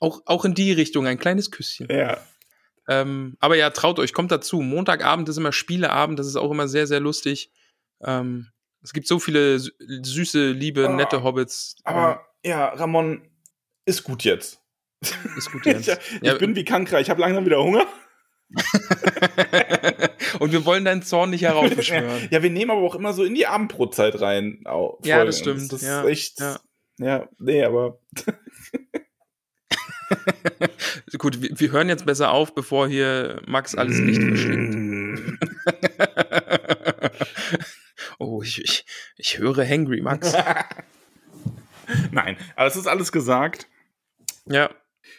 [0.00, 1.88] auch, auch in die Richtung ein kleines Küsschen.
[1.90, 2.18] ja.
[2.88, 4.60] Ähm, aber ja, traut euch, kommt dazu.
[4.62, 7.50] Montagabend ist immer Spieleabend, das ist auch immer sehr, sehr lustig.
[8.00, 9.72] Ähm, es gibt so viele sü-
[10.06, 11.74] süße, liebe, Ah, nette Hobbits.
[11.82, 13.28] Aber ja, Ramon,
[13.86, 14.60] ist gut jetzt.
[15.04, 16.00] Ähm, ist gut Ich, jetzt.
[16.12, 16.34] ich Ja.
[16.34, 17.88] bin wie Kankra, ich habe langsam wieder Hunger.
[20.40, 22.28] Und wir wollen deinen Zorn nicht heraufbeschwören.
[22.30, 24.60] Ja, wir nehmen aber auch immer so in die Abendbrotzeit rein.
[24.66, 26.40] au- Ja, das stimmt, Das ist ja, echt.
[26.40, 26.60] ja.
[26.98, 27.28] Ja.
[27.38, 27.98] nee, aber.
[31.18, 35.20] Gut, wir, wir hören jetzt besser auf, bevor hier Max alles nicht verschlingt.
[35.20, 35.38] Mm.
[38.18, 38.84] oh, ich, ich,
[39.16, 40.32] ich höre Hangry Max.
[42.12, 43.66] Nein, aber es ist alles gesagt.
[44.46, 44.70] ja,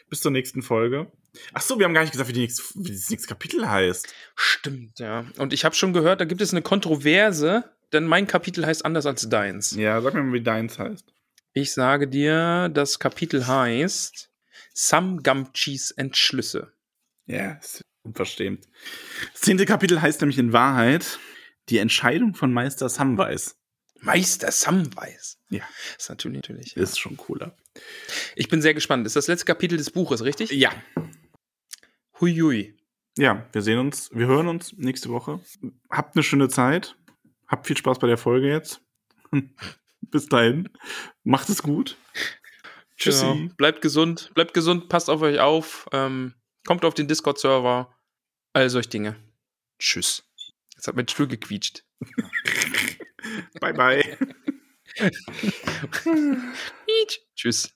[0.10, 1.12] Bis zur nächsten Folge.
[1.53, 4.14] Ach so, wir haben gar nicht gesagt, wie, nächste, wie das nächste Kapitel heißt.
[4.35, 5.26] stimmt, ja.
[5.38, 9.05] Und ich habe schon gehört, da gibt es eine Kontroverse, denn mein Kapitel heißt anders
[9.05, 9.76] als deins.
[9.76, 11.05] Ja, sag mir mal, wie deins heißt.
[11.53, 14.30] Ich sage dir, das Kapitel heißt
[14.73, 16.72] Sam Gamgees Entschlüsse.
[17.26, 18.68] Ja, ist unverschämt.
[19.34, 21.19] Das zehnte Kapitel heißt nämlich in Wahrheit
[21.69, 23.55] die Entscheidung von Meister Samwise.
[23.99, 25.38] Meister Samwise.
[25.49, 25.64] Ja.
[25.97, 26.77] Ist natürlich, natürlich.
[26.77, 27.55] Ist schon cooler.
[28.35, 29.05] Ich bin sehr gespannt.
[29.05, 30.51] Ist das letzte Kapitel des Buches, richtig?
[30.51, 30.72] Ja.
[32.19, 32.76] Huiui.
[33.18, 35.39] Ja, wir sehen uns, wir hören uns nächste Woche.
[35.89, 36.95] Habt eine schöne Zeit.
[37.48, 38.81] Habt viel Spaß bei der Folge jetzt.
[40.02, 40.69] Bis dahin.
[41.23, 41.98] Macht es gut.
[42.98, 43.26] Tschüssi.
[43.26, 43.53] Genau.
[43.56, 46.34] Bleibt gesund, bleibt gesund, passt auf euch auf, ähm,
[46.65, 47.95] kommt auf den Discord-Server,
[48.53, 49.15] all solche Dinge.
[49.77, 50.23] Tschüss.
[50.76, 51.84] Jetzt hat mein Stuhl gequietscht.
[53.60, 54.18] Bye, bye.
[57.35, 57.76] Tschüss.